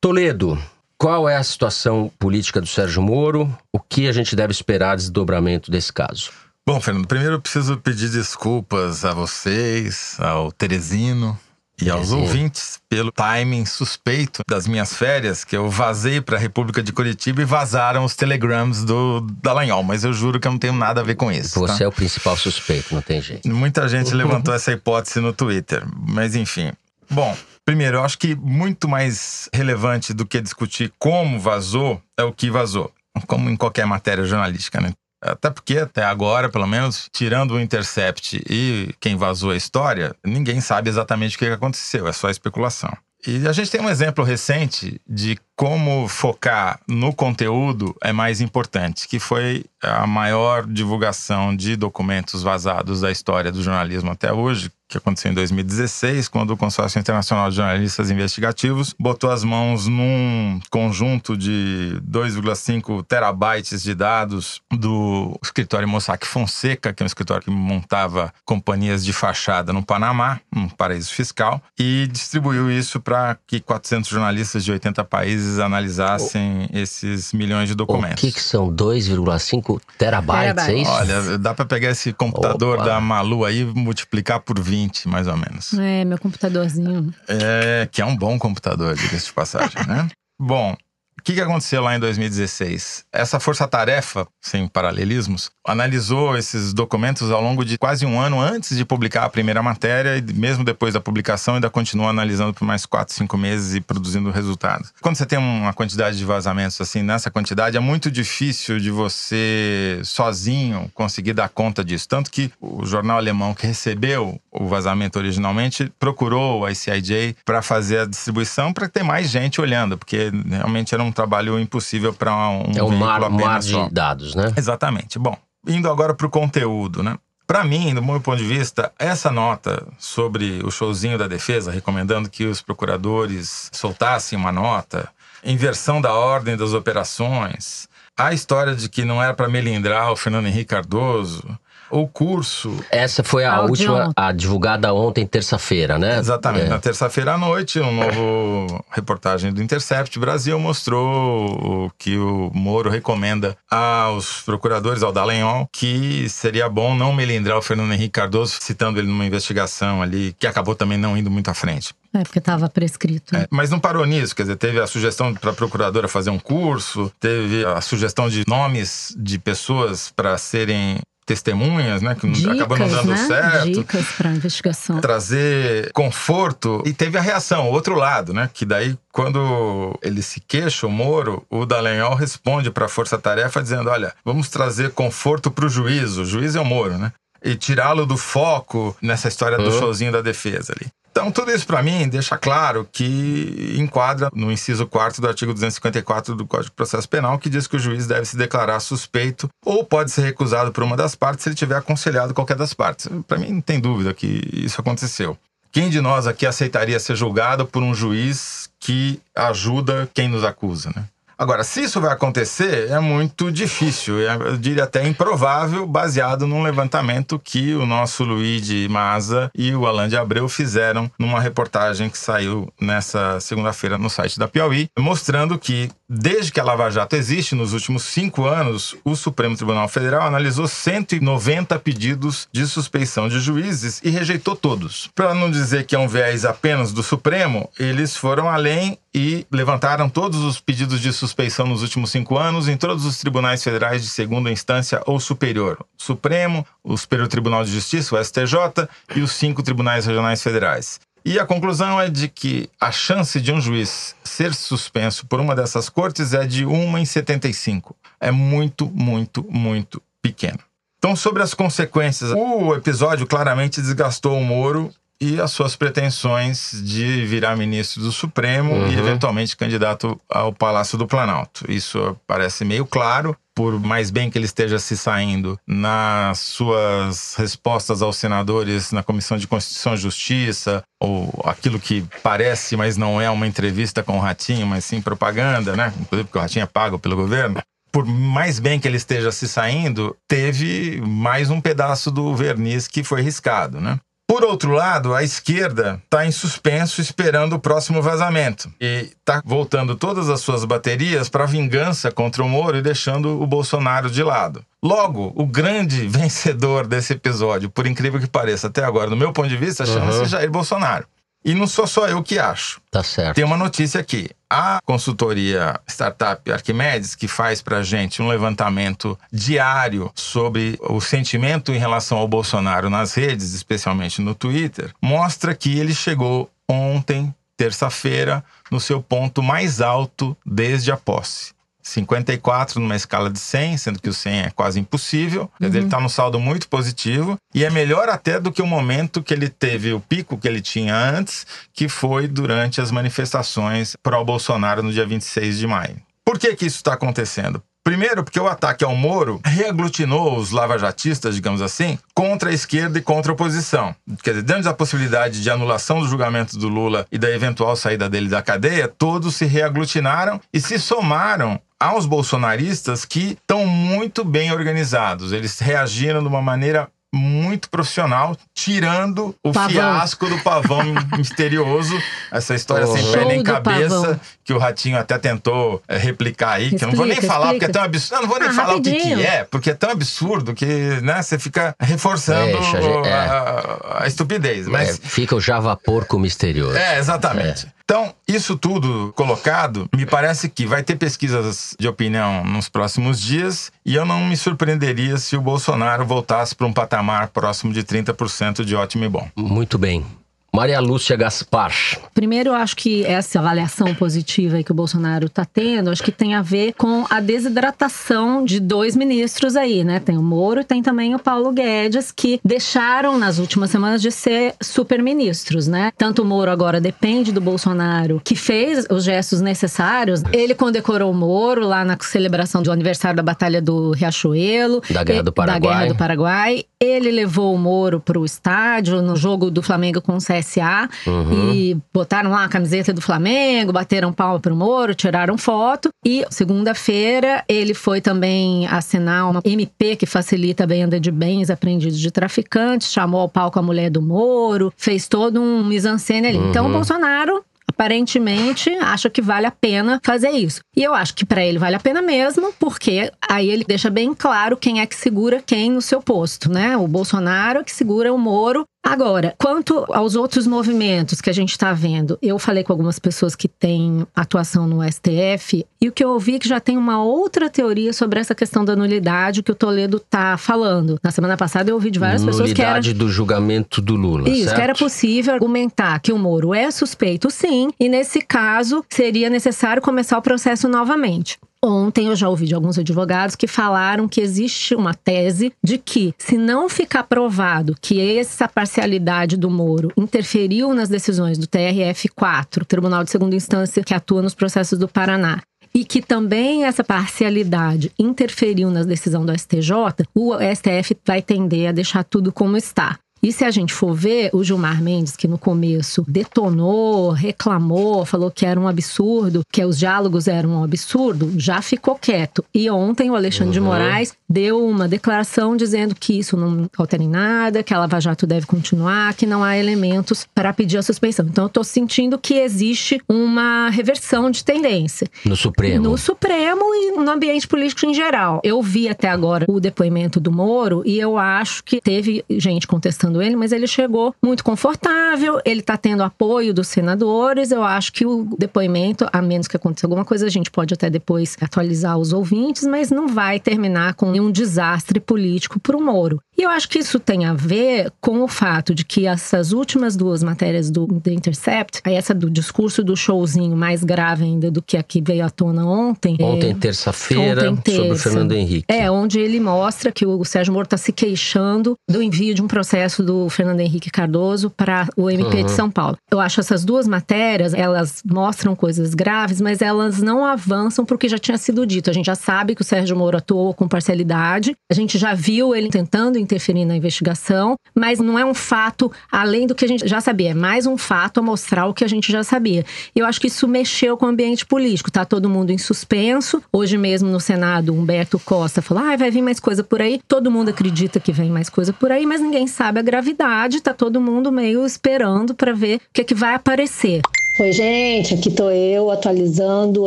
Toledo, 0.00 0.58
qual 0.98 1.28
é 1.28 1.36
a 1.36 1.44
situação 1.44 2.10
política 2.18 2.60
do 2.60 2.66
Sérgio 2.66 3.02
Moro? 3.02 3.56
O 3.72 3.78
que 3.78 4.08
a 4.08 4.12
gente 4.12 4.34
deve 4.34 4.52
esperar 4.52 4.96
de 4.96 5.02
desdobramento 5.02 5.70
desse 5.70 5.92
caso? 5.92 6.30
Bom, 6.66 6.80
Fernando, 6.80 7.06
primeiro 7.06 7.34
eu 7.34 7.40
preciso 7.40 7.76
pedir 7.76 8.08
desculpas 8.08 9.04
a 9.04 9.12
vocês, 9.12 10.16
ao 10.20 10.52
Teresino 10.52 11.38
e 11.80 11.90
aos 11.90 12.08
Teresino. 12.08 12.20
ouvintes 12.20 12.80
pelo 12.88 13.10
timing 13.10 13.64
suspeito 13.64 14.42
das 14.48 14.66
minhas 14.66 14.94
férias, 14.94 15.44
que 15.44 15.56
eu 15.56 15.68
vazei 15.70 16.20
para 16.20 16.36
a 16.36 16.40
República 16.40 16.82
de 16.82 16.92
Curitiba 16.92 17.42
e 17.42 17.44
vazaram 17.44 18.04
os 18.04 18.14
telegrams 18.14 18.84
do 18.84 19.20
Dallagnol, 19.42 19.82
mas 19.82 20.04
eu 20.04 20.12
juro 20.12 20.38
que 20.38 20.46
eu 20.46 20.52
não 20.52 20.58
tenho 20.58 20.74
nada 20.74 21.00
a 21.00 21.04
ver 21.04 21.14
com 21.14 21.30
isso. 21.32 21.60
tá? 21.66 21.74
Você 21.74 21.84
é 21.84 21.88
o 21.88 21.92
principal 21.92 22.36
suspeito, 22.36 22.94
não 22.94 23.02
tem 23.02 23.20
jeito. 23.20 23.48
Muita 23.48 23.88
gente 23.88 24.14
levantou 24.14 24.54
essa 24.54 24.72
hipótese 24.72 25.20
no 25.20 25.32
Twitter, 25.32 25.82
mas 26.08 26.36
enfim. 26.36 26.72
Bom, 27.10 27.36
primeiro, 27.64 27.98
eu 27.98 28.04
acho 28.04 28.18
que 28.18 28.34
muito 28.34 28.88
mais 28.88 29.48
relevante 29.52 30.12
do 30.14 30.24
que 30.26 30.40
discutir 30.40 30.92
como 30.98 31.40
vazou 31.40 32.00
é 32.16 32.22
o 32.22 32.32
que 32.32 32.50
vazou, 32.50 32.92
como 33.26 33.50
em 33.50 33.56
qualquer 33.56 33.86
matéria 33.86 34.24
jornalística, 34.24 34.80
né? 34.80 34.92
Até 35.22 35.50
porque, 35.50 35.78
até 35.78 36.02
agora, 36.02 36.48
pelo 36.48 36.66
menos, 36.66 37.08
tirando 37.12 37.52
o 37.52 37.60
Intercept 37.60 38.42
e 38.50 38.92
quem 38.98 39.16
vazou 39.16 39.52
a 39.52 39.56
história, 39.56 40.14
ninguém 40.24 40.60
sabe 40.60 40.90
exatamente 40.90 41.36
o 41.36 41.38
que 41.38 41.46
aconteceu, 41.46 42.08
é 42.08 42.12
só 42.12 42.28
especulação. 42.28 42.92
E 43.24 43.46
a 43.46 43.52
gente 43.52 43.70
tem 43.70 43.80
um 43.80 43.88
exemplo 43.88 44.24
recente 44.24 45.00
de 45.08 45.38
como 45.54 46.08
focar 46.08 46.80
no 46.88 47.14
conteúdo 47.14 47.94
é 48.02 48.12
mais 48.12 48.40
importante, 48.40 49.06
que 49.06 49.20
foi 49.20 49.64
a 49.80 50.04
maior 50.08 50.66
divulgação 50.66 51.54
de 51.54 51.76
documentos 51.76 52.42
vazados 52.42 53.02
da 53.02 53.12
história 53.12 53.52
do 53.52 53.62
jornalismo 53.62 54.10
até 54.10 54.32
hoje, 54.32 54.72
que 54.92 54.98
aconteceu 54.98 55.30
em 55.30 55.34
2016, 55.34 56.28
quando 56.28 56.50
o 56.50 56.56
Consórcio 56.56 56.98
Internacional 56.98 57.48
de 57.50 57.56
Jornalistas 57.56 58.10
Investigativos 58.10 58.94
botou 58.98 59.30
as 59.30 59.42
mãos 59.42 59.86
num 59.86 60.60
conjunto 60.70 61.36
de 61.36 61.98
2,5 62.08 63.02
terabytes 63.04 63.82
de 63.82 63.94
dados 63.94 64.60
do 64.70 65.38
escritório 65.42 65.88
Mossack 65.88 66.26
Fonseca, 66.26 66.92
que 66.92 67.02
é 67.02 67.04
um 67.04 67.06
escritório 67.06 67.42
que 67.44 67.50
montava 67.50 68.32
companhias 68.44 69.04
de 69.04 69.12
fachada 69.12 69.72
no 69.72 69.82
Panamá, 69.82 70.40
um 70.54 70.68
paraíso 70.68 71.12
fiscal, 71.12 71.60
e 71.78 72.06
distribuiu 72.12 72.70
isso 72.70 73.00
para 73.00 73.38
que 73.46 73.60
400 73.60 74.10
jornalistas 74.10 74.64
de 74.64 74.72
80 74.72 75.02
países 75.04 75.58
analisassem 75.58 76.68
esses 76.72 77.32
milhões 77.32 77.68
de 77.68 77.72
O 77.72 77.76
documentos. 77.76 78.20
que, 78.20 78.32
que 78.32 78.40
são 78.42 78.70
2,5 78.70 79.80
terabytes, 79.96 80.68
é 80.68 80.74
isso? 80.74 80.90
Olha, 80.90 81.38
dá 81.38 81.54
para 81.54 81.64
pegar 81.64 81.90
esse 81.90 82.12
computador 82.12 82.76
Opa. 82.76 82.84
da 82.84 83.00
Malu 83.00 83.44
aí 83.44 83.62
e 83.62 83.64
multiplicar 83.64 84.40
por 84.40 84.58
20, 84.58 84.81
mais 85.08 85.26
ou 85.26 85.36
menos. 85.36 85.72
É, 85.74 86.04
meu 86.04 86.18
computadorzinho. 86.18 87.14
É, 87.28 87.88
que 87.90 88.00
é 88.00 88.04
um 88.06 88.16
bom 88.16 88.38
computador, 88.38 88.94
diga-se 88.94 89.26
de 89.26 89.32
passagem, 89.32 89.86
né? 89.86 90.08
Bom, 90.40 90.76
O 91.18 91.22
que, 91.22 91.34
que 91.34 91.40
aconteceu 91.40 91.80
lá 91.80 91.94
em 91.94 92.00
2016? 92.00 93.04
Essa 93.12 93.38
força-tarefa, 93.38 94.26
sem 94.40 94.66
paralelismos, 94.66 95.50
analisou 95.64 96.36
esses 96.36 96.72
documentos 96.72 97.30
ao 97.30 97.40
longo 97.40 97.64
de 97.64 97.78
quase 97.78 98.04
um 98.04 98.20
ano 98.20 98.40
antes 98.40 98.76
de 98.76 98.84
publicar 98.84 99.24
a 99.24 99.28
primeira 99.28 99.62
matéria 99.62 100.16
e 100.16 100.32
mesmo 100.32 100.64
depois 100.64 100.94
da 100.94 101.00
publicação 101.00 101.54
ainda 101.54 101.70
continua 101.70 102.10
analisando 102.10 102.52
por 102.52 102.64
mais 102.64 102.84
quatro, 102.84 103.14
cinco 103.14 103.38
meses 103.38 103.74
e 103.74 103.80
produzindo 103.80 104.30
resultados. 104.30 104.92
Quando 105.00 105.16
você 105.16 105.24
tem 105.24 105.38
uma 105.38 105.72
quantidade 105.72 106.18
de 106.18 106.24
vazamentos 106.24 106.80
assim, 106.80 107.02
nessa 107.02 107.30
quantidade, 107.30 107.76
é 107.76 107.80
muito 107.80 108.10
difícil 108.10 108.80
de 108.80 108.90
você 108.90 110.00
sozinho 110.04 110.90
conseguir 110.92 111.34
dar 111.34 111.48
conta 111.48 111.84
disso. 111.84 112.08
Tanto 112.08 112.30
que 112.30 112.50
o 112.60 112.84
jornal 112.84 113.18
alemão 113.18 113.54
que 113.54 113.66
recebeu 113.66 114.40
o 114.50 114.66
vazamento 114.66 115.18
originalmente 115.18 115.92
procurou 115.98 116.62
o 116.62 116.68
ICIJ 116.68 117.36
para 117.44 117.62
fazer 117.62 118.00
a 118.00 118.06
distribuição 118.06 118.72
para 118.72 118.88
ter 118.88 119.02
mais 119.02 119.30
gente 119.30 119.60
olhando, 119.60 119.96
porque 119.96 120.32
realmente 120.50 120.94
era 120.94 121.01
um 121.02 121.12
trabalho 121.12 121.58
impossível 121.58 122.12
para 122.12 122.32
um 122.48 122.72
É 122.74 122.82
um 122.82 122.90
mar, 122.96 123.20
mar 123.20 123.32
apenas 123.32 123.64
só. 123.66 123.84
de 123.88 123.94
dados, 123.94 124.34
né? 124.34 124.52
Exatamente. 124.56 125.18
Bom, 125.18 125.36
indo 125.66 125.90
agora 125.90 126.14
para 126.14 126.26
o 126.26 126.30
conteúdo, 126.30 127.02
né? 127.02 127.16
Para 127.46 127.64
mim, 127.64 127.92
do 127.94 128.02
meu 128.02 128.20
ponto 128.20 128.38
de 128.38 128.44
vista, 128.44 128.92
essa 128.98 129.30
nota 129.30 129.86
sobre 129.98 130.60
o 130.64 130.70
showzinho 130.70 131.18
da 131.18 131.26
defesa, 131.28 131.70
recomendando 131.70 132.30
que 132.30 132.46
os 132.46 132.62
procuradores 132.62 133.68
soltassem 133.72 134.38
uma 134.38 134.50
nota, 134.52 135.08
inversão 135.44 136.00
da 136.00 136.14
ordem 136.14 136.56
das 136.56 136.72
operações, 136.72 137.88
a 138.16 138.32
história 138.32 138.74
de 138.74 138.88
que 138.88 139.04
não 139.04 139.22
era 139.22 139.34
para 139.34 139.48
melindrar 139.48 140.10
o 140.12 140.16
Fernando 140.16 140.46
Henrique 140.46 140.66
Cardoso, 140.66 141.42
o 141.92 142.08
curso 142.08 142.74
Essa 142.90 143.22
foi 143.22 143.44
a 143.44 143.54
Áudio 143.54 143.92
última, 143.92 144.12
a 144.16 144.32
divulgada 144.32 144.92
ontem, 144.94 145.26
terça-feira, 145.26 145.98
né? 145.98 146.18
Exatamente. 146.18 146.66
É. 146.66 146.68
Na 146.68 146.78
terça-feira 146.78 147.34
à 147.34 147.38
noite, 147.38 147.78
um 147.78 147.92
novo 147.92 148.84
reportagem 148.90 149.52
do 149.52 149.62
Intercept 149.62 150.18
Brasil 150.18 150.58
mostrou 150.58 151.86
o 151.86 151.90
que 151.98 152.16
o 152.16 152.50
Moro 152.54 152.88
recomenda 152.88 153.56
aos 153.70 154.40
procuradores, 154.40 155.02
ao 155.02 155.12
Dallagnol, 155.12 155.68
que 155.70 156.28
seria 156.28 156.68
bom 156.68 156.94
não 156.94 157.12
melindrar 157.12 157.58
o 157.58 157.62
Fernando 157.62 157.92
Henrique 157.92 158.12
Cardoso, 158.12 158.56
citando 158.60 158.98
ele 158.98 159.08
numa 159.08 159.26
investigação 159.26 160.02
ali, 160.02 160.34
que 160.38 160.46
acabou 160.46 160.74
também 160.74 160.96
não 160.96 161.16
indo 161.16 161.30
muito 161.30 161.50
à 161.50 161.54
frente. 161.54 161.94
É, 162.14 162.22
porque 162.22 162.40
tava 162.40 162.68
prescrito. 162.68 163.34
É, 163.34 163.46
mas 163.50 163.70
não 163.70 163.80
parou 163.80 164.04
nisso, 164.04 164.36
quer 164.36 164.42
dizer, 164.42 164.56
teve 164.56 164.78
a 164.80 164.86
sugestão 164.86 165.32
para 165.32 165.50
a 165.50 165.54
procuradora 165.54 166.08
fazer 166.08 166.30
um 166.30 166.38
curso, 166.38 167.10
teve 167.18 167.64
a 167.64 167.80
sugestão 167.80 168.28
de 168.28 168.44
nomes 168.46 169.14
de 169.18 169.38
pessoas 169.38 170.12
para 170.14 170.36
serem 170.36 170.98
testemunhas, 171.24 172.02
né, 172.02 172.14
que 172.14 172.28
Dicas, 172.28 172.56
acabou 172.56 172.78
não 172.78 172.88
dando 172.88 173.10
né? 173.10 173.26
certo 173.26 173.70
Dicas 173.70 174.06
para 174.16 174.30
investigação. 174.30 175.00
trazer 175.00 175.92
conforto. 175.92 176.82
E 176.84 176.92
teve 176.92 177.16
a 177.16 177.20
reação, 177.20 177.68
o 177.68 177.72
outro 177.72 177.94
lado, 177.94 178.32
né? 178.34 178.50
Que 178.52 178.64
daí, 178.64 178.96
quando 179.12 179.98
ele 180.02 180.22
se 180.22 180.40
queixa, 180.40 180.86
o 180.86 180.90
Moro, 180.90 181.46
o 181.48 181.64
Dallagnol 181.64 182.14
responde 182.14 182.70
para 182.70 182.86
a 182.86 182.88
Força 182.88 183.18
Tarefa 183.18 183.62
dizendo: 183.62 183.88
olha, 183.90 184.12
vamos 184.24 184.48
trazer 184.48 184.90
conforto 184.90 185.50
para 185.50 185.66
o 185.66 185.68
juiz. 185.68 186.16
O 186.16 186.24
juiz 186.24 186.56
é 186.56 186.60
o 186.60 186.64
Moro, 186.64 186.98
né? 186.98 187.12
E 187.44 187.54
tirá-lo 187.56 188.06
do 188.06 188.16
foco 188.16 188.96
nessa 189.02 189.28
história 189.28 189.58
do 189.58 189.64
Uhum. 189.64 189.78
showzinho 189.78 190.12
da 190.12 190.20
defesa 190.22 190.72
ali. 190.78 190.90
Então, 191.10 191.30
tudo 191.30 191.50
isso 191.50 191.66
para 191.66 191.82
mim 191.82 192.08
deixa 192.08 192.38
claro 192.38 192.88
que 192.90 193.74
enquadra 193.78 194.30
no 194.32 194.50
inciso 194.50 194.86
4 194.86 195.20
do 195.20 195.28
artigo 195.28 195.52
254 195.52 196.34
do 196.34 196.46
Código 196.46 196.70
de 196.70 196.76
Processo 196.76 197.06
Penal, 197.06 197.38
que 197.38 197.50
diz 197.50 197.66
que 197.66 197.76
o 197.76 197.78
juiz 197.78 198.06
deve 198.06 198.24
se 198.24 198.34
declarar 198.36 198.80
suspeito 198.80 199.48
ou 199.62 199.84
pode 199.84 200.10
ser 200.10 200.22
recusado 200.22 200.72
por 200.72 200.82
uma 200.82 200.96
das 200.96 201.14
partes 201.14 201.42
se 201.42 201.50
ele 201.50 201.56
tiver 201.56 201.76
aconselhado 201.76 202.32
qualquer 202.32 202.56
das 202.56 202.72
partes. 202.72 203.08
Para 203.28 203.36
mim, 203.38 203.52
não 203.52 203.60
tem 203.60 203.78
dúvida 203.78 204.14
que 204.14 204.40
isso 204.54 204.80
aconteceu. 204.80 205.36
Quem 205.70 205.90
de 205.90 206.00
nós 206.00 206.26
aqui 206.26 206.46
aceitaria 206.46 206.98
ser 206.98 207.14
julgado 207.16 207.66
por 207.66 207.82
um 207.82 207.94
juiz 207.94 208.70
que 208.80 209.20
ajuda 209.34 210.08
quem 210.14 210.28
nos 210.28 210.44
acusa, 210.44 210.90
né? 210.96 211.04
Agora, 211.42 211.64
se 211.64 211.82
isso 211.82 212.00
vai 212.00 212.12
acontecer, 212.12 212.88
é 212.88 213.00
muito 213.00 213.50
difícil, 213.50 214.20
é, 214.20 214.32
eu 214.32 214.56
diria 214.56 214.84
até 214.84 215.04
improvável, 215.04 215.84
baseado 215.84 216.46
num 216.46 216.62
levantamento 216.62 217.36
que 217.36 217.74
o 217.74 217.84
nosso 217.84 218.22
Luigi 218.22 218.86
Maza 218.88 219.50
e 219.52 219.74
o 219.74 219.84
Alain 219.84 220.08
de 220.08 220.16
Abreu 220.16 220.48
fizeram 220.48 221.10
numa 221.18 221.40
reportagem 221.40 222.08
que 222.08 222.16
saiu 222.16 222.72
nessa 222.80 223.40
segunda-feira 223.40 223.98
no 223.98 224.08
site 224.08 224.38
da 224.38 224.46
Piauí, 224.46 224.88
mostrando 224.96 225.58
que, 225.58 225.90
desde 226.08 226.52
que 226.52 226.60
a 226.60 226.64
Lava 226.64 226.88
Jato 226.92 227.16
existe, 227.16 227.56
nos 227.56 227.72
últimos 227.72 228.04
cinco 228.04 228.46
anos, 228.46 228.94
o 229.04 229.16
Supremo 229.16 229.56
Tribunal 229.56 229.88
Federal 229.88 230.22
analisou 230.22 230.68
190 230.68 231.76
pedidos 231.80 232.46
de 232.52 232.64
suspeição 232.68 233.28
de 233.28 233.40
juízes 233.40 234.00
e 234.04 234.10
rejeitou 234.10 234.54
todos. 234.54 235.10
Para 235.12 235.34
não 235.34 235.50
dizer 235.50 235.86
que 235.86 235.96
é 235.96 235.98
um 235.98 236.06
viés 236.06 236.44
apenas 236.44 236.92
do 236.92 237.02
Supremo, 237.02 237.68
eles 237.80 238.16
foram 238.16 238.48
além 238.48 238.96
e 239.14 239.46
levantaram 239.50 240.08
todos 240.08 240.40
os 240.40 240.60
pedidos 240.60 241.00
de 241.00 241.12
suspeição 241.12 241.66
nos 241.66 241.82
últimos 241.82 242.10
cinco 242.10 242.38
anos 242.38 242.68
em 242.68 242.76
todos 242.76 243.04
os 243.04 243.18
tribunais 243.18 243.62
federais 243.62 244.02
de 244.02 244.08
segunda 244.08 244.50
instância 244.50 245.02
ou 245.06 245.20
superior: 245.20 245.78
o 245.80 246.02
Supremo, 246.02 246.66
o 246.82 246.96
Superior 246.96 247.28
Tribunal 247.28 247.64
de 247.64 247.72
Justiça, 247.72 248.14
o 248.14 248.24
STJ, 248.24 248.88
e 249.14 249.20
os 249.20 249.32
cinco 249.32 249.62
tribunais 249.62 250.06
regionais 250.06 250.42
federais. 250.42 251.00
E 251.24 251.38
a 251.38 251.46
conclusão 251.46 252.00
é 252.00 252.08
de 252.08 252.28
que 252.28 252.68
a 252.80 252.90
chance 252.90 253.40
de 253.40 253.52
um 253.52 253.60
juiz 253.60 254.16
ser 254.24 254.52
suspenso 254.54 255.24
por 255.26 255.38
uma 255.38 255.54
dessas 255.54 255.88
cortes 255.88 256.34
é 256.34 256.44
de 256.44 256.66
1 256.66 256.98
em 256.98 257.04
75. 257.04 257.94
É 258.20 258.32
muito, 258.32 258.90
muito, 258.92 259.46
muito 259.48 260.02
pequeno. 260.20 260.58
Então, 260.98 261.14
sobre 261.14 261.42
as 261.42 261.54
consequências, 261.54 262.32
o 262.32 262.74
episódio 262.74 263.26
claramente 263.26 263.80
desgastou 263.80 264.38
o 264.38 264.44
Moro 264.44 264.92
e 265.20 265.40
as 265.40 265.52
suas 265.52 265.76
pretensões 265.76 266.72
de 266.84 267.24
virar 267.26 267.56
ministro 267.56 268.02
do 268.02 268.10
Supremo 268.10 268.88
e, 268.88 268.98
eventualmente, 268.98 269.56
candidato 269.56 270.20
ao 270.28 270.52
Palácio 270.52 270.98
do 270.98 271.06
Planalto. 271.06 271.70
Isso 271.70 272.16
parece 272.26 272.64
meio 272.64 272.84
claro. 272.84 273.36
Por 273.54 273.78
mais 273.78 274.10
bem 274.10 274.30
que 274.30 274.38
ele 274.38 274.46
esteja 274.46 274.78
se 274.78 274.96
saindo 274.96 275.60
nas 275.66 276.38
suas 276.38 277.34
respostas 277.36 278.00
aos 278.00 278.16
senadores 278.16 278.92
na 278.92 279.02
Comissão 279.02 279.36
de 279.36 279.46
Constituição 279.46 279.92
e 279.92 279.98
Justiça, 279.98 280.82
ou 280.98 281.30
aquilo 281.44 281.78
que 281.78 282.02
parece, 282.22 282.76
mas 282.76 282.96
não 282.96 283.20
é 283.20 283.28
uma 283.30 283.46
entrevista 283.46 284.02
com 284.02 284.16
o 284.16 284.20
Ratinho, 284.20 284.66
mas 284.66 284.86
sim 284.86 285.02
propaganda, 285.02 285.76
né? 285.76 285.92
Inclusive 286.00 286.24
porque 286.24 286.38
o 286.38 286.40
Ratinho 286.40 286.62
é 286.62 286.66
pago 286.66 286.98
pelo 286.98 287.14
governo 287.14 287.62
por 287.92 288.06
mais 288.06 288.58
bem 288.58 288.80
que 288.80 288.88
ele 288.88 288.96
esteja 288.96 289.30
se 289.30 289.46
saindo, 289.46 290.16
teve 290.26 290.98
mais 291.02 291.50
um 291.50 291.60
pedaço 291.60 292.10
do 292.10 292.34
verniz 292.34 292.88
que 292.88 293.04
foi 293.04 293.20
riscado, 293.20 293.82
né? 293.82 294.00
Por 294.32 294.44
outro 294.44 294.72
lado, 294.72 295.14
a 295.14 295.22
esquerda 295.22 296.00
está 296.02 296.24
em 296.24 296.32
suspenso 296.32 297.02
esperando 297.02 297.52
o 297.52 297.58
próximo 297.58 298.00
vazamento 298.00 298.72
e 298.80 299.10
está 299.14 299.42
voltando 299.44 299.94
todas 299.94 300.30
as 300.30 300.40
suas 300.40 300.64
baterias 300.64 301.28
para 301.28 301.44
vingança 301.44 302.10
contra 302.10 302.42
o 302.42 302.48
Moro 302.48 302.78
e 302.78 302.80
deixando 302.80 303.42
o 303.42 303.46
Bolsonaro 303.46 304.10
de 304.10 304.22
lado. 304.22 304.64
Logo, 304.82 305.34
o 305.36 305.44
grande 305.44 306.08
vencedor 306.08 306.86
desse 306.86 307.12
episódio, 307.12 307.68
por 307.68 307.86
incrível 307.86 308.18
que 308.18 308.26
pareça 308.26 308.68
até 308.68 308.82
agora, 308.82 309.10
do 309.10 309.16
meu 309.18 309.34
ponto 309.34 309.50
de 309.50 309.56
vista, 309.58 309.84
chama-se 309.84 310.24
Jair 310.24 310.50
Bolsonaro. 310.50 311.06
E 311.44 311.54
não 311.54 311.66
sou 311.66 311.86
só 311.86 312.06
eu 312.06 312.22
que 312.22 312.38
acho. 312.38 312.80
Tá 312.90 313.02
certo. 313.02 313.34
Tem 313.34 313.44
uma 313.44 313.56
notícia 313.56 314.00
aqui. 314.00 314.30
A 314.48 314.80
consultoria 314.84 315.80
Startup 315.88 316.52
Arquimedes, 316.52 317.14
que 317.14 317.26
faz 317.26 317.62
pra 317.62 317.82
gente 317.82 318.20
um 318.20 318.28
levantamento 318.28 319.18
diário 319.32 320.10
sobre 320.14 320.78
o 320.80 321.00
sentimento 321.00 321.72
em 321.72 321.78
relação 321.78 322.18
ao 322.18 322.28
Bolsonaro 322.28 322.90
nas 322.90 323.14
redes, 323.14 323.54
especialmente 323.54 324.20
no 324.20 324.34
Twitter, 324.34 324.92
mostra 325.00 325.54
que 325.54 325.78
ele 325.78 325.94
chegou 325.94 326.50
ontem, 326.68 327.34
terça-feira, 327.56 328.44
no 328.70 328.78
seu 328.78 329.02
ponto 329.02 329.42
mais 329.42 329.80
alto 329.80 330.36
desde 330.44 330.92
a 330.92 330.96
posse. 330.96 331.51
54 331.82 332.80
numa 332.80 332.96
escala 332.96 333.28
de 333.28 333.38
100, 333.38 333.76
sendo 333.76 334.00
que 334.00 334.08
o 334.08 334.14
100 334.14 334.40
é 334.40 334.50
quase 334.50 334.78
impossível. 334.78 335.50
Quer 335.58 335.66
dizer, 335.66 335.78
ele 335.78 335.86
está 335.86 336.00
num 336.00 336.08
saldo 336.08 336.38
muito 336.38 336.68
positivo 336.68 337.36
e 337.54 337.64
é 337.64 337.70
melhor 337.70 338.08
até 338.08 338.38
do 338.38 338.52
que 338.52 338.62
o 338.62 338.66
momento 338.66 339.22
que 339.22 339.34
ele 339.34 339.48
teve 339.48 339.92
o 339.92 340.00
pico 340.00 340.38
que 340.38 340.46
ele 340.46 340.60
tinha 340.60 340.94
antes, 340.94 341.46
que 341.72 341.88
foi 341.88 342.28
durante 342.28 342.80
as 342.80 342.90
manifestações 342.90 343.96
pró-Bolsonaro 344.02 344.82
no 344.82 344.92
dia 344.92 345.06
26 345.06 345.58
de 345.58 345.66
maio. 345.66 345.96
Por 346.24 346.38
que, 346.38 346.54
que 346.54 346.66
isso 346.66 346.76
está 346.76 346.94
acontecendo? 346.94 347.62
Primeiro, 347.84 348.22
porque 348.22 348.38
o 348.38 348.46
ataque 348.46 348.84
ao 348.84 348.94
Moro 348.94 349.40
reaglutinou 349.44 350.38
os 350.38 350.52
lavajatistas, 350.52 351.34
digamos 351.34 351.60
assim, 351.60 351.98
contra 352.14 352.50
a 352.50 352.52
esquerda 352.52 352.98
e 352.98 353.02
contra 353.02 353.32
a 353.32 353.34
oposição. 353.34 353.94
Quer 354.22 354.30
dizer, 354.30 354.42
dentro 354.42 354.64
da 354.64 354.74
possibilidade 354.74 355.42
de 355.42 355.50
anulação 355.50 355.98
do 355.98 356.06
julgamento 356.06 356.56
do 356.56 356.68
Lula 356.68 357.06
e 357.10 357.18
da 357.18 357.28
eventual 357.30 357.74
saída 357.74 358.08
dele 358.08 358.28
da 358.28 358.40
cadeia, 358.40 358.86
todos 358.86 359.34
se 359.34 359.46
reaglutinaram 359.46 360.40
e 360.52 360.60
se 360.60 360.78
somaram 360.78 361.60
aos 361.78 362.06
bolsonaristas 362.06 363.04
que 363.04 363.32
estão 363.32 363.66
muito 363.66 364.24
bem 364.24 364.52
organizados. 364.52 365.32
Eles 365.32 365.58
reagiram 365.58 366.22
de 366.22 366.28
uma 366.28 366.40
maneira 366.40 366.88
muito 367.14 367.68
profissional, 367.68 368.34
tirando 368.54 369.34
o 369.44 369.52
Pavão. 369.52 369.70
fiasco 369.70 370.26
do 370.28 370.38
pavão 370.38 370.82
misterioso, 371.18 371.94
essa 372.30 372.54
história 372.54 372.86
sem 372.86 373.02
Show 373.02 373.12
pé 373.12 373.24
nem 373.26 373.42
cabeça, 373.42 374.00
pavão. 374.00 374.20
que 374.44 374.52
o 374.52 374.58
Ratinho 374.58 374.98
até 374.98 375.18
tentou 375.18 375.82
é, 375.86 375.98
replicar 375.98 376.52
aí, 376.52 376.70
que 376.70 376.82
eu 376.82 376.88
não 376.88 376.94
vou 376.94 377.04
nem 377.04 377.12
Explica, 377.14 377.32
falar 377.34 377.46
porque 377.52 377.64
é 377.66 377.68
explica. 377.68 377.72
tão 377.72 377.82
absurdo. 377.82 378.14
Eu 378.16 378.22
não 378.22 378.28
vou 378.28 378.38
nem 378.40 378.48
Ah, 378.48 378.52
falar 378.54 378.74
o 378.76 378.82
que, 378.82 378.90
que 378.90 378.96
rapidinho. 378.98 379.20
é, 379.26 379.44
porque 379.44 379.70
é 379.70 379.74
tão 379.74 379.90
absurdo 379.90 380.54
que 380.54 380.64
né, 381.02 381.20
você 381.22 381.38
fica 381.38 381.74
reforçando 381.78 382.58
Deixa, 382.58 382.80
o- 382.80 383.04
é. 383.04 383.12
a, 383.12 383.98
a 384.02 384.06
estupidez. 384.06 384.66
Mas 384.66 384.90
É, 384.90 385.08
fica 385.08 385.36
o 385.36 385.40
Java 385.40 385.76
porco 385.76 386.18
misterioso. 386.18 386.76
é, 386.76 386.98
exatamente. 386.98 387.66
Então, 387.84 388.14
isso 388.26 388.56
tudo 388.56 389.12
colocado, 389.14 389.88
me 389.94 390.06
parece 390.06 390.48
que 390.48 390.66
vai 390.66 390.82
ter 390.82 390.96
pesquisas 390.96 391.74
de 391.78 391.88
opinião 391.88 392.44
nos 392.44 392.68
próximos 392.68 393.20
dias 393.20 393.72
e 393.84 393.94
eu 393.94 394.04
não 394.04 394.24
me 394.24 394.36
surpreenderia 394.36 395.16
se 395.18 395.36
o 395.36 395.40
Bolsonaro 395.40 396.04
voltasse 396.06 396.54
para 396.54 396.66
um 396.66 396.72
patamar 396.72 397.28
próximo 397.28 397.72
de 397.72 397.82
30% 397.82 398.64
de 398.64 398.74
ótimo 398.74 399.04
e 399.04 399.08
bom. 399.08 399.28
Muito 399.36 399.76
bem. 399.78 400.04
Maria 400.54 400.78
Lúcia 400.80 401.16
Gaspar. 401.16 401.72
Primeiro, 402.12 402.50
eu 402.50 402.54
acho 402.54 402.76
que 402.76 403.06
essa 403.06 403.38
avaliação 403.38 403.94
positiva 403.94 404.62
que 404.62 404.70
o 404.70 404.74
Bolsonaro 404.74 405.24
está 405.24 405.46
tendo, 405.46 405.88
acho 405.88 406.02
que 406.02 406.12
tem 406.12 406.34
a 406.34 406.42
ver 406.42 406.74
com 406.74 407.06
a 407.08 407.20
desidratação 407.20 408.44
de 408.44 408.60
dois 408.60 408.94
ministros 408.94 409.56
aí, 409.56 409.82
né? 409.82 409.98
Tem 409.98 410.18
o 410.18 410.22
Moro 410.22 410.60
e 410.60 410.64
tem 410.64 410.82
também 410.82 411.14
o 411.14 411.18
Paulo 411.18 411.50
Guedes, 411.52 412.12
que 412.12 412.38
deixaram 412.44 413.18
nas 413.18 413.38
últimas 413.38 413.70
semanas 413.70 414.02
de 414.02 414.10
ser 414.10 414.54
superministros, 414.60 415.66
né? 415.66 415.90
Tanto 415.96 416.20
o 416.20 416.24
Moro 416.24 416.50
agora 416.50 416.82
depende 416.82 417.32
do 417.32 417.40
Bolsonaro, 417.40 418.20
que 418.22 418.36
fez 418.36 418.84
os 418.90 419.04
gestos 419.04 419.40
necessários. 419.40 420.22
Ele 420.34 420.54
condecorou 420.54 421.10
o 421.10 421.14
Moro 421.14 421.66
lá 421.66 421.82
na 421.82 421.96
celebração 421.98 422.62
do 422.62 422.70
aniversário 422.70 423.16
da 423.16 423.22
Batalha 423.22 423.62
do 423.62 423.92
Riachuelo. 423.92 424.82
Da 424.90 425.02
Guerra 425.02 425.22
do 425.22 425.32
Paraguai. 425.32 425.60
Da 425.60 425.78
Guerra 425.78 425.94
do 425.94 425.96
Paraguai. 425.96 426.64
Ele 426.78 427.10
levou 427.10 427.54
o 427.54 427.58
Moro 427.58 428.00
para 428.00 428.18
o 428.18 428.24
estádio 428.24 429.00
no 429.00 429.16
jogo 429.16 429.50
do 429.50 429.62
Flamengo 429.62 430.02
com 430.02 430.16
o 430.16 430.20
CSA 430.42 430.88
uhum. 431.06 431.52
e 431.52 431.76
botaram 431.92 432.30
lá 432.30 432.44
a 432.44 432.48
camiseta 432.48 432.92
do 432.92 433.00
Flamengo, 433.00 433.72
bateram 433.72 434.12
palma 434.12 434.40
pro 434.40 434.54
Moro, 434.54 434.94
tiraram 434.94 435.38
foto. 435.38 435.90
E 436.04 436.24
segunda-feira 436.30 437.44
ele 437.48 437.74
foi 437.74 438.00
também 438.00 438.66
assinar 438.66 439.30
uma 439.30 439.40
MP 439.44 439.96
que 439.96 440.06
facilita 440.06 440.64
a 440.64 440.66
venda 440.66 440.98
de 440.98 441.10
bens 441.10 441.50
apreendidos 441.50 441.98
de 441.98 442.10
traficantes, 442.10 442.92
chamou 442.92 443.20
ao 443.20 443.28
palco 443.28 443.58
a 443.58 443.62
mulher 443.62 443.90
do 443.90 444.02
Moro, 444.02 444.72
fez 444.76 445.08
todo 445.08 445.40
um 445.40 445.64
mise-en-scène 445.64 446.28
ali. 446.28 446.38
Uhum. 446.38 446.50
Então 446.50 446.66
o 446.68 446.72
Bolsonaro 446.72 447.44
aparentemente 447.72 448.70
acha 448.76 449.08
que 449.08 449.22
vale 449.22 449.46
a 449.46 449.50
pena 449.50 450.00
fazer 450.04 450.30
isso. 450.30 450.60
E 450.76 450.82
eu 450.82 450.94
acho 450.94 451.14
que 451.14 451.24
para 451.24 451.44
ele 451.44 451.58
vale 451.58 451.76
a 451.76 451.80
pena 451.80 452.02
mesmo, 452.02 452.52
porque 452.58 453.10
aí 453.28 453.50
ele 453.50 453.64
deixa 453.66 453.90
bem 453.90 454.14
claro 454.14 454.56
quem 454.56 454.80
é 454.80 454.86
que 454.86 454.94
segura 454.94 455.42
quem 455.44 455.70
no 455.70 455.80
seu 455.80 456.02
posto, 456.02 456.50
né? 456.50 456.76
O 456.76 456.86
Bolsonaro 456.86 457.60
é 457.60 457.64
que 457.64 457.72
segura 457.72 458.12
o 458.12 458.18
Moro 458.18 458.64
Agora, 458.82 459.34
quanto 459.38 459.84
aos 459.92 460.16
outros 460.16 460.44
movimentos 460.44 461.20
que 461.20 461.30
a 461.30 461.32
gente 461.32 461.52
está 461.52 461.72
vendo, 461.72 462.18
eu 462.20 462.36
falei 462.36 462.64
com 462.64 462.72
algumas 462.72 462.98
pessoas 462.98 463.36
que 463.36 463.46
têm 463.46 464.04
atuação 464.14 464.66
no 464.66 464.82
STF 464.82 465.64
e 465.80 465.88
o 465.88 465.92
que 465.92 466.02
eu 466.02 466.10
ouvi 466.10 466.34
é 466.34 466.38
que 466.40 466.48
já 466.48 466.58
tem 466.58 466.76
uma 466.76 467.02
outra 467.02 467.48
teoria 467.48 467.92
sobre 467.92 468.18
essa 468.18 468.34
questão 468.34 468.64
da 468.64 468.74
nulidade 468.74 469.42
que 469.42 469.52
o 469.52 469.54
Toledo 469.54 469.98
está 469.98 470.36
falando. 470.36 470.98
Na 471.02 471.12
semana 471.12 471.36
passada 471.36 471.70
eu 471.70 471.76
ouvi 471.76 471.92
de 471.92 472.00
várias 472.00 472.22
nulidade 472.22 472.42
pessoas 472.42 472.56
que 472.56 472.62
era 472.62 472.94
do 472.94 473.08
julgamento 473.08 473.80
do 473.80 473.94
Lula. 473.94 474.28
Isso, 474.28 474.44
certo? 474.44 474.56
que 474.56 474.60
era 474.60 474.74
possível 474.74 475.32
argumentar 475.32 476.00
que 476.00 476.12
o 476.12 476.18
Moro 476.18 476.52
é 476.52 476.68
suspeito, 476.70 477.30
sim, 477.30 477.70
e 477.78 477.88
nesse 477.88 478.20
caso 478.20 478.84
seria 478.90 479.30
necessário 479.30 479.80
começar 479.80 480.18
o 480.18 480.22
processo 480.22 480.68
novamente. 480.68 481.38
Ontem 481.64 482.08
eu 482.08 482.16
já 482.16 482.28
ouvi 482.28 482.46
de 482.46 482.56
alguns 482.56 482.76
advogados 482.76 483.36
que 483.36 483.46
falaram 483.46 484.08
que 484.08 484.20
existe 484.20 484.74
uma 484.74 484.94
tese 484.94 485.52
de 485.62 485.78
que, 485.78 486.12
se 486.18 486.36
não 486.36 486.68
ficar 486.68 487.04
provado 487.04 487.76
que 487.80 488.00
essa 488.18 488.48
parcialidade 488.48 489.36
do 489.36 489.48
Moro 489.48 489.92
interferiu 489.96 490.74
nas 490.74 490.88
decisões 490.88 491.38
do 491.38 491.46
TRF4, 491.46 492.64
Tribunal 492.66 493.04
de 493.04 493.12
Segunda 493.12 493.36
Instância 493.36 493.84
que 493.84 493.94
atua 493.94 494.22
nos 494.22 494.34
processos 494.34 494.76
do 494.76 494.88
Paraná, 494.88 495.40
e 495.72 495.84
que 495.84 496.02
também 496.02 496.64
essa 496.64 496.82
parcialidade 496.82 497.92
interferiu 497.96 498.68
na 498.68 498.82
decisão 498.82 499.24
do 499.24 499.32
STJ, 499.32 500.04
o 500.12 500.34
STF 500.34 500.96
vai 501.06 501.22
tender 501.22 501.68
a 501.68 501.72
deixar 501.72 502.02
tudo 502.02 502.32
como 502.32 502.56
está. 502.56 502.98
E 503.24 503.32
se 503.32 503.44
a 503.44 503.52
gente 503.52 503.72
for 503.72 503.94
ver, 503.94 504.30
o 504.32 504.42
Gilmar 504.42 504.82
Mendes, 504.82 505.16
que 505.16 505.28
no 505.28 505.38
começo 505.38 506.04
detonou, 506.08 507.10
reclamou, 507.10 508.04
falou 508.04 508.32
que 508.32 508.44
era 508.44 508.58
um 508.58 508.66
absurdo, 508.66 509.42
que 509.52 509.64
os 509.64 509.78
diálogos 509.78 510.26
eram 510.26 510.50
um 510.50 510.64
absurdo, 510.64 511.32
já 511.36 511.62
ficou 511.62 511.94
quieto. 511.94 512.44
E 512.52 512.68
ontem 512.68 513.10
o 513.10 513.14
Alexandre 513.14 513.46
uhum. 513.46 513.52
de 513.52 513.60
Moraes 513.60 514.12
deu 514.28 514.66
uma 514.66 514.88
declaração 514.88 515.56
dizendo 515.56 515.94
que 515.94 516.18
isso 516.18 516.36
não 516.36 516.68
altera 516.76 517.02
em 517.04 517.08
nada, 517.08 517.62
que 517.62 517.72
a 517.72 517.78
Lava 517.78 518.00
Jato 518.00 518.26
deve 518.26 518.46
continuar, 518.46 519.14
que 519.14 519.24
não 519.24 519.44
há 519.44 519.56
elementos 519.56 520.26
para 520.34 520.52
pedir 520.52 520.78
a 520.78 520.82
suspensão. 520.82 521.24
Então 521.24 521.44
eu 521.44 521.48
estou 521.48 521.62
sentindo 521.62 522.18
que 522.18 522.34
existe 522.34 523.00
uma 523.08 523.68
reversão 523.68 524.32
de 524.32 524.42
tendência. 524.42 525.06
No 525.24 525.36
Supremo. 525.36 525.90
No 525.90 525.96
Supremo 525.96 526.74
e 526.74 526.90
no 526.92 527.08
ambiente 527.08 527.46
político 527.46 527.86
em 527.86 527.94
geral. 527.94 528.40
Eu 528.42 528.60
vi 528.60 528.88
até 528.88 529.08
agora 529.08 529.46
o 529.48 529.60
depoimento 529.60 530.18
do 530.18 530.32
Moro 530.32 530.82
e 530.84 530.98
eu 530.98 531.16
acho 531.16 531.62
que 531.62 531.80
teve 531.80 532.24
gente 532.28 532.66
contestando 532.66 533.11
ele, 533.20 533.36
mas 533.36 533.52
ele 533.52 533.66
chegou 533.66 534.14
muito 534.24 534.44
confortável, 534.44 535.40
ele 535.44 535.60
está 535.60 535.76
tendo 535.76 536.02
apoio 536.02 536.54
dos 536.54 536.68
senadores. 536.68 537.50
Eu 537.50 537.62
acho 537.62 537.92
que 537.92 538.06
o 538.06 538.28
depoimento, 538.38 539.06
a 539.12 539.20
menos 539.20 539.48
que 539.48 539.56
aconteça 539.56 539.86
alguma 539.86 540.04
coisa, 540.04 540.26
a 540.26 540.30
gente 540.30 540.50
pode 540.50 540.72
até 540.72 540.88
depois 540.88 541.36
atualizar 541.40 541.98
os 541.98 542.12
ouvintes, 542.12 542.64
mas 542.66 542.90
não 542.90 543.08
vai 543.08 543.40
terminar 543.40 543.94
com 543.94 544.12
um 544.12 544.30
desastre 544.30 545.00
político 545.00 545.58
para 545.58 545.76
o 545.76 545.82
Moro. 545.82 546.20
E 546.36 546.42
eu 546.42 546.50
acho 546.50 546.68
que 546.68 546.78
isso 546.78 546.98
tem 546.98 547.26
a 547.26 547.34
ver 547.34 547.92
com 548.00 548.22
o 548.22 548.28
fato 548.28 548.74
de 548.74 548.84
que 548.84 549.06
essas 549.06 549.52
últimas 549.52 549.96
duas 549.96 550.22
matérias 550.22 550.70
do 550.70 550.86
The 551.00 551.12
Intercept, 551.12 551.80
essa 551.84 552.14
do 552.14 552.30
discurso 552.30 552.82
do 552.82 552.96
showzinho 552.96 553.56
mais 553.56 553.84
grave 553.84 554.24
ainda 554.24 554.50
do 554.50 554.62
que 554.62 554.76
a 554.76 554.82
que 554.82 555.02
veio 555.02 555.24
à 555.24 555.30
tona 555.30 555.66
ontem. 555.66 556.16
Ontem, 556.20 556.50
é, 556.50 556.54
terça-feira, 556.54 557.54
sobre 557.64 557.92
o 557.92 557.96
Fernando 557.96 558.32
Henrique. 558.32 558.64
É, 558.68 558.90
onde 558.90 559.20
ele 559.20 559.40
mostra 559.40 559.92
que 559.92 560.06
o 560.06 560.24
Sérgio 560.24 560.52
Moro 560.52 560.64
está 560.64 560.76
se 560.76 560.92
queixando 560.92 561.76
do 561.88 562.02
envio 562.02 562.34
de 562.34 562.42
um 562.42 562.48
processo 562.48 563.01
do 563.02 563.28
Fernando 563.28 563.60
Henrique 563.60 563.90
Cardoso 563.90 564.50
para 564.50 564.88
o 564.96 565.10
MP 565.10 565.38
uhum. 565.38 565.44
de 565.44 565.50
São 565.50 565.70
Paulo. 565.70 565.96
Eu 566.10 566.20
acho 566.20 566.40
essas 566.40 566.64
duas 566.64 566.86
matérias, 566.86 567.54
elas 567.54 568.02
mostram 568.04 568.54
coisas 568.54 568.94
graves, 568.94 569.40
mas 569.40 569.60
elas 569.60 570.00
não 570.00 570.24
avançam 570.24 570.84
para 570.84 570.94
o 570.94 570.98
que 570.98 571.08
já 571.08 571.18
tinha 571.18 571.38
sido 571.38 571.66
dito. 571.66 571.90
A 571.90 571.92
gente 571.92 572.06
já 572.06 572.14
sabe 572.14 572.54
que 572.54 572.62
o 572.62 572.64
Sérgio 572.64 572.96
Moro 572.96 573.16
atuou 573.16 573.52
com 573.54 573.68
parcialidade, 573.68 574.54
a 574.70 574.74
gente 574.74 574.98
já 574.98 575.14
viu 575.14 575.54
ele 575.54 575.68
tentando 575.68 576.18
interferir 576.18 576.64
na 576.64 576.76
investigação, 576.76 577.56
mas 577.74 577.98
não 577.98 578.18
é 578.18 578.24
um 578.24 578.34
fato 578.34 578.90
além 579.10 579.46
do 579.46 579.54
que 579.54 579.64
a 579.64 579.68
gente 579.68 579.86
já 579.86 580.00
sabia, 580.00 580.30
é 580.30 580.34
mais 580.34 580.66
um 580.66 580.76
fato 580.76 581.20
a 581.20 581.22
mostrar 581.22 581.66
o 581.66 581.74
que 581.74 581.84
a 581.84 581.88
gente 581.88 582.10
já 582.10 582.22
sabia. 582.22 582.64
E 582.94 582.98
eu 582.98 583.06
acho 583.06 583.20
que 583.20 583.26
isso 583.26 583.48
mexeu 583.48 583.96
com 583.96 584.06
o 584.06 584.08
ambiente 584.08 584.46
político, 584.46 584.90
tá 584.90 585.04
todo 585.04 585.28
mundo 585.28 585.50
em 585.50 585.58
suspenso. 585.58 586.42
Hoje 586.52 586.76
mesmo 586.76 587.08
no 587.08 587.20
Senado, 587.20 587.74
Humberto 587.74 588.18
Costa 588.18 588.62
falou: 588.62 588.84
ah, 588.84 588.96
vai 588.96 589.10
vir 589.10 589.22
mais 589.22 589.40
coisa 589.40 589.64
por 589.64 589.80
aí. 589.80 590.00
Todo 590.06 590.30
mundo 590.30 590.48
acredita 590.50 591.00
que 591.00 591.12
vem 591.12 591.30
mais 591.30 591.48
coisa 591.48 591.72
por 591.72 591.90
aí, 591.90 592.06
mas 592.06 592.20
ninguém 592.20 592.46
sabe 592.46 592.80
a 592.80 592.82
gravidade, 592.92 593.62
tá 593.62 593.72
todo 593.72 594.02
mundo 594.02 594.30
meio 594.30 594.66
esperando 594.66 595.34
para 595.34 595.54
ver 595.54 595.76
o 595.76 595.80
que, 595.94 596.02
é 596.02 596.04
que 596.04 596.14
vai 596.14 596.34
aparecer. 596.34 597.00
Oi, 597.40 597.50
gente, 597.50 598.12
aqui 598.12 598.30
tô 598.30 598.50
eu 598.50 598.90
atualizando 598.90 599.86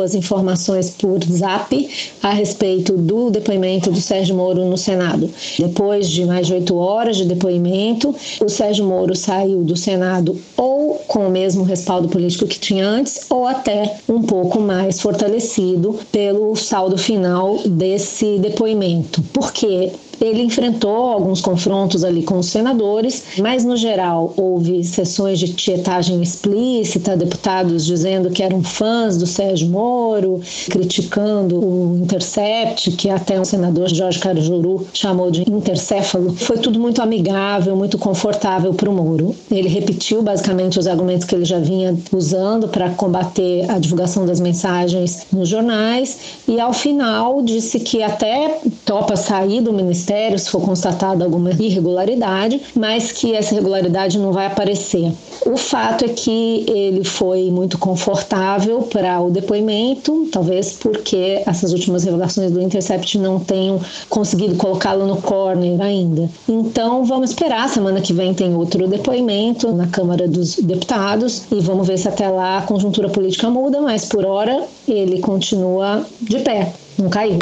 as 0.00 0.16
informações 0.16 0.90
por 0.90 1.22
zap 1.22 1.88
a 2.20 2.30
respeito 2.30 2.96
do 2.96 3.30
depoimento 3.30 3.88
do 3.92 4.00
Sérgio 4.00 4.34
Moro 4.34 4.64
no 4.64 4.76
Senado. 4.76 5.30
Depois 5.56 6.10
de 6.10 6.24
mais 6.24 6.48
de 6.48 6.54
oito 6.54 6.76
horas 6.76 7.16
de 7.16 7.24
depoimento, 7.24 8.12
o 8.40 8.48
Sérgio 8.48 8.84
Moro 8.84 9.14
saiu 9.14 9.62
do 9.62 9.76
Senado 9.76 10.36
ou 10.56 10.96
com 11.06 11.28
o 11.28 11.30
mesmo 11.30 11.62
respaldo 11.62 12.08
político 12.08 12.48
que 12.48 12.58
tinha 12.58 12.84
antes, 12.84 13.26
ou 13.30 13.46
até 13.46 13.96
um 14.08 14.22
pouco 14.22 14.58
mais 14.58 15.00
fortalecido 15.00 16.00
pelo 16.10 16.56
saldo 16.56 16.98
final 16.98 17.58
desse 17.64 18.40
depoimento. 18.40 19.22
Por 19.32 19.52
quê? 19.52 19.92
Ele 20.20 20.42
enfrentou 20.42 21.06
alguns 21.08 21.40
confrontos 21.40 22.04
ali 22.04 22.22
com 22.22 22.38
os 22.38 22.46
senadores, 22.46 23.22
mas 23.38 23.64
no 23.64 23.76
geral 23.76 24.32
houve 24.36 24.82
sessões 24.82 25.38
de 25.38 25.52
tietagem 25.52 26.22
explícita, 26.22 27.16
deputados 27.16 27.84
dizendo 27.84 28.30
que 28.30 28.42
eram 28.42 28.62
fãs 28.62 29.16
do 29.16 29.26
Sérgio 29.26 29.68
Moro, 29.68 30.40
criticando 30.70 31.58
o 31.58 31.98
Intercept, 31.98 32.92
que 32.92 33.10
até 33.10 33.40
o 33.40 33.44
senador 33.44 33.88
Jorge 33.88 34.18
Carajuru 34.18 34.86
chamou 34.92 35.30
de 35.30 35.42
intercéfalo. 35.50 36.34
Foi 36.34 36.58
tudo 36.58 36.80
muito 36.80 37.02
amigável, 37.02 37.76
muito 37.76 37.98
confortável 37.98 38.72
para 38.72 38.88
o 38.88 38.92
Moro. 38.92 39.34
Ele 39.50 39.68
repetiu 39.68 40.22
basicamente 40.22 40.78
os 40.78 40.86
argumentos 40.86 41.26
que 41.26 41.34
ele 41.34 41.44
já 41.44 41.58
vinha 41.58 41.96
usando 42.12 42.68
para 42.68 42.90
combater 42.90 43.70
a 43.70 43.78
divulgação 43.78 44.24
das 44.24 44.40
mensagens 44.40 45.26
nos 45.32 45.48
jornais 45.48 46.18
e 46.48 46.58
ao 46.58 46.72
final 46.72 47.42
disse 47.42 47.80
que 47.80 48.02
até 48.02 48.60
topa 48.84 49.16
sair 49.16 49.60
do 49.60 49.72
ministério 49.72 50.05
ministério 50.06 50.38
se 50.38 50.50
for 50.50 50.60
constatada 50.60 51.24
alguma 51.24 51.50
irregularidade, 51.50 52.60
mas 52.74 53.10
que 53.10 53.34
essa 53.34 53.54
irregularidade 53.54 54.18
não 54.18 54.32
vai 54.32 54.46
aparecer. 54.46 55.12
O 55.44 55.56
fato 55.56 56.04
é 56.04 56.08
que 56.08 56.64
ele 56.68 57.02
foi 57.02 57.50
muito 57.50 57.76
confortável 57.76 58.82
para 58.82 59.20
o 59.20 59.30
depoimento, 59.30 60.28
talvez 60.30 60.72
porque 60.72 61.42
essas 61.44 61.72
últimas 61.72 62.04
revelações 62.04 62.52
do 62.52 62.62
Intercept 62.62 63.18
não 63.18 63.40
tenham 63.40 63.80
conseguido 64.08 64.54
colocá-lo 64.56 65.06
no 65.06 65.20
corner 65.20 65.80
ainda. 65.80 66.28
Então 66.48 67.04
vamos 67.04 67.30
esperar, 67.30 67.68
semana 67.68 68.00
que 68.00 68.12
vem 68.12 68.32
tem 68.32 68.54
outro 68.54 68.86
depoimento 68.86 69.72
na 69.72 69.88
Câmara 69.88 70.28
dos 70.28 70.56
Deputados 70.56 71.42
e 71.50 71.60
vamos 71.60 71.86
ver 71.86 71.98
se 71.98 72.08
até 72.08 72.28
lá 72.28 72.58
a 72.58 72.62
conjuntura 72.62 73.08
política 73.08 73.50
muda, 73.50 73.80
mas 73.80 74.04
por 74.04 74.24
hora 74.24 74.64
ele 74.86 75.20
continua 75.20 76.06
de 76.20 76.38
pé, 76.40 76.72
não 76.98 77.08
caiu. 77.08 77.38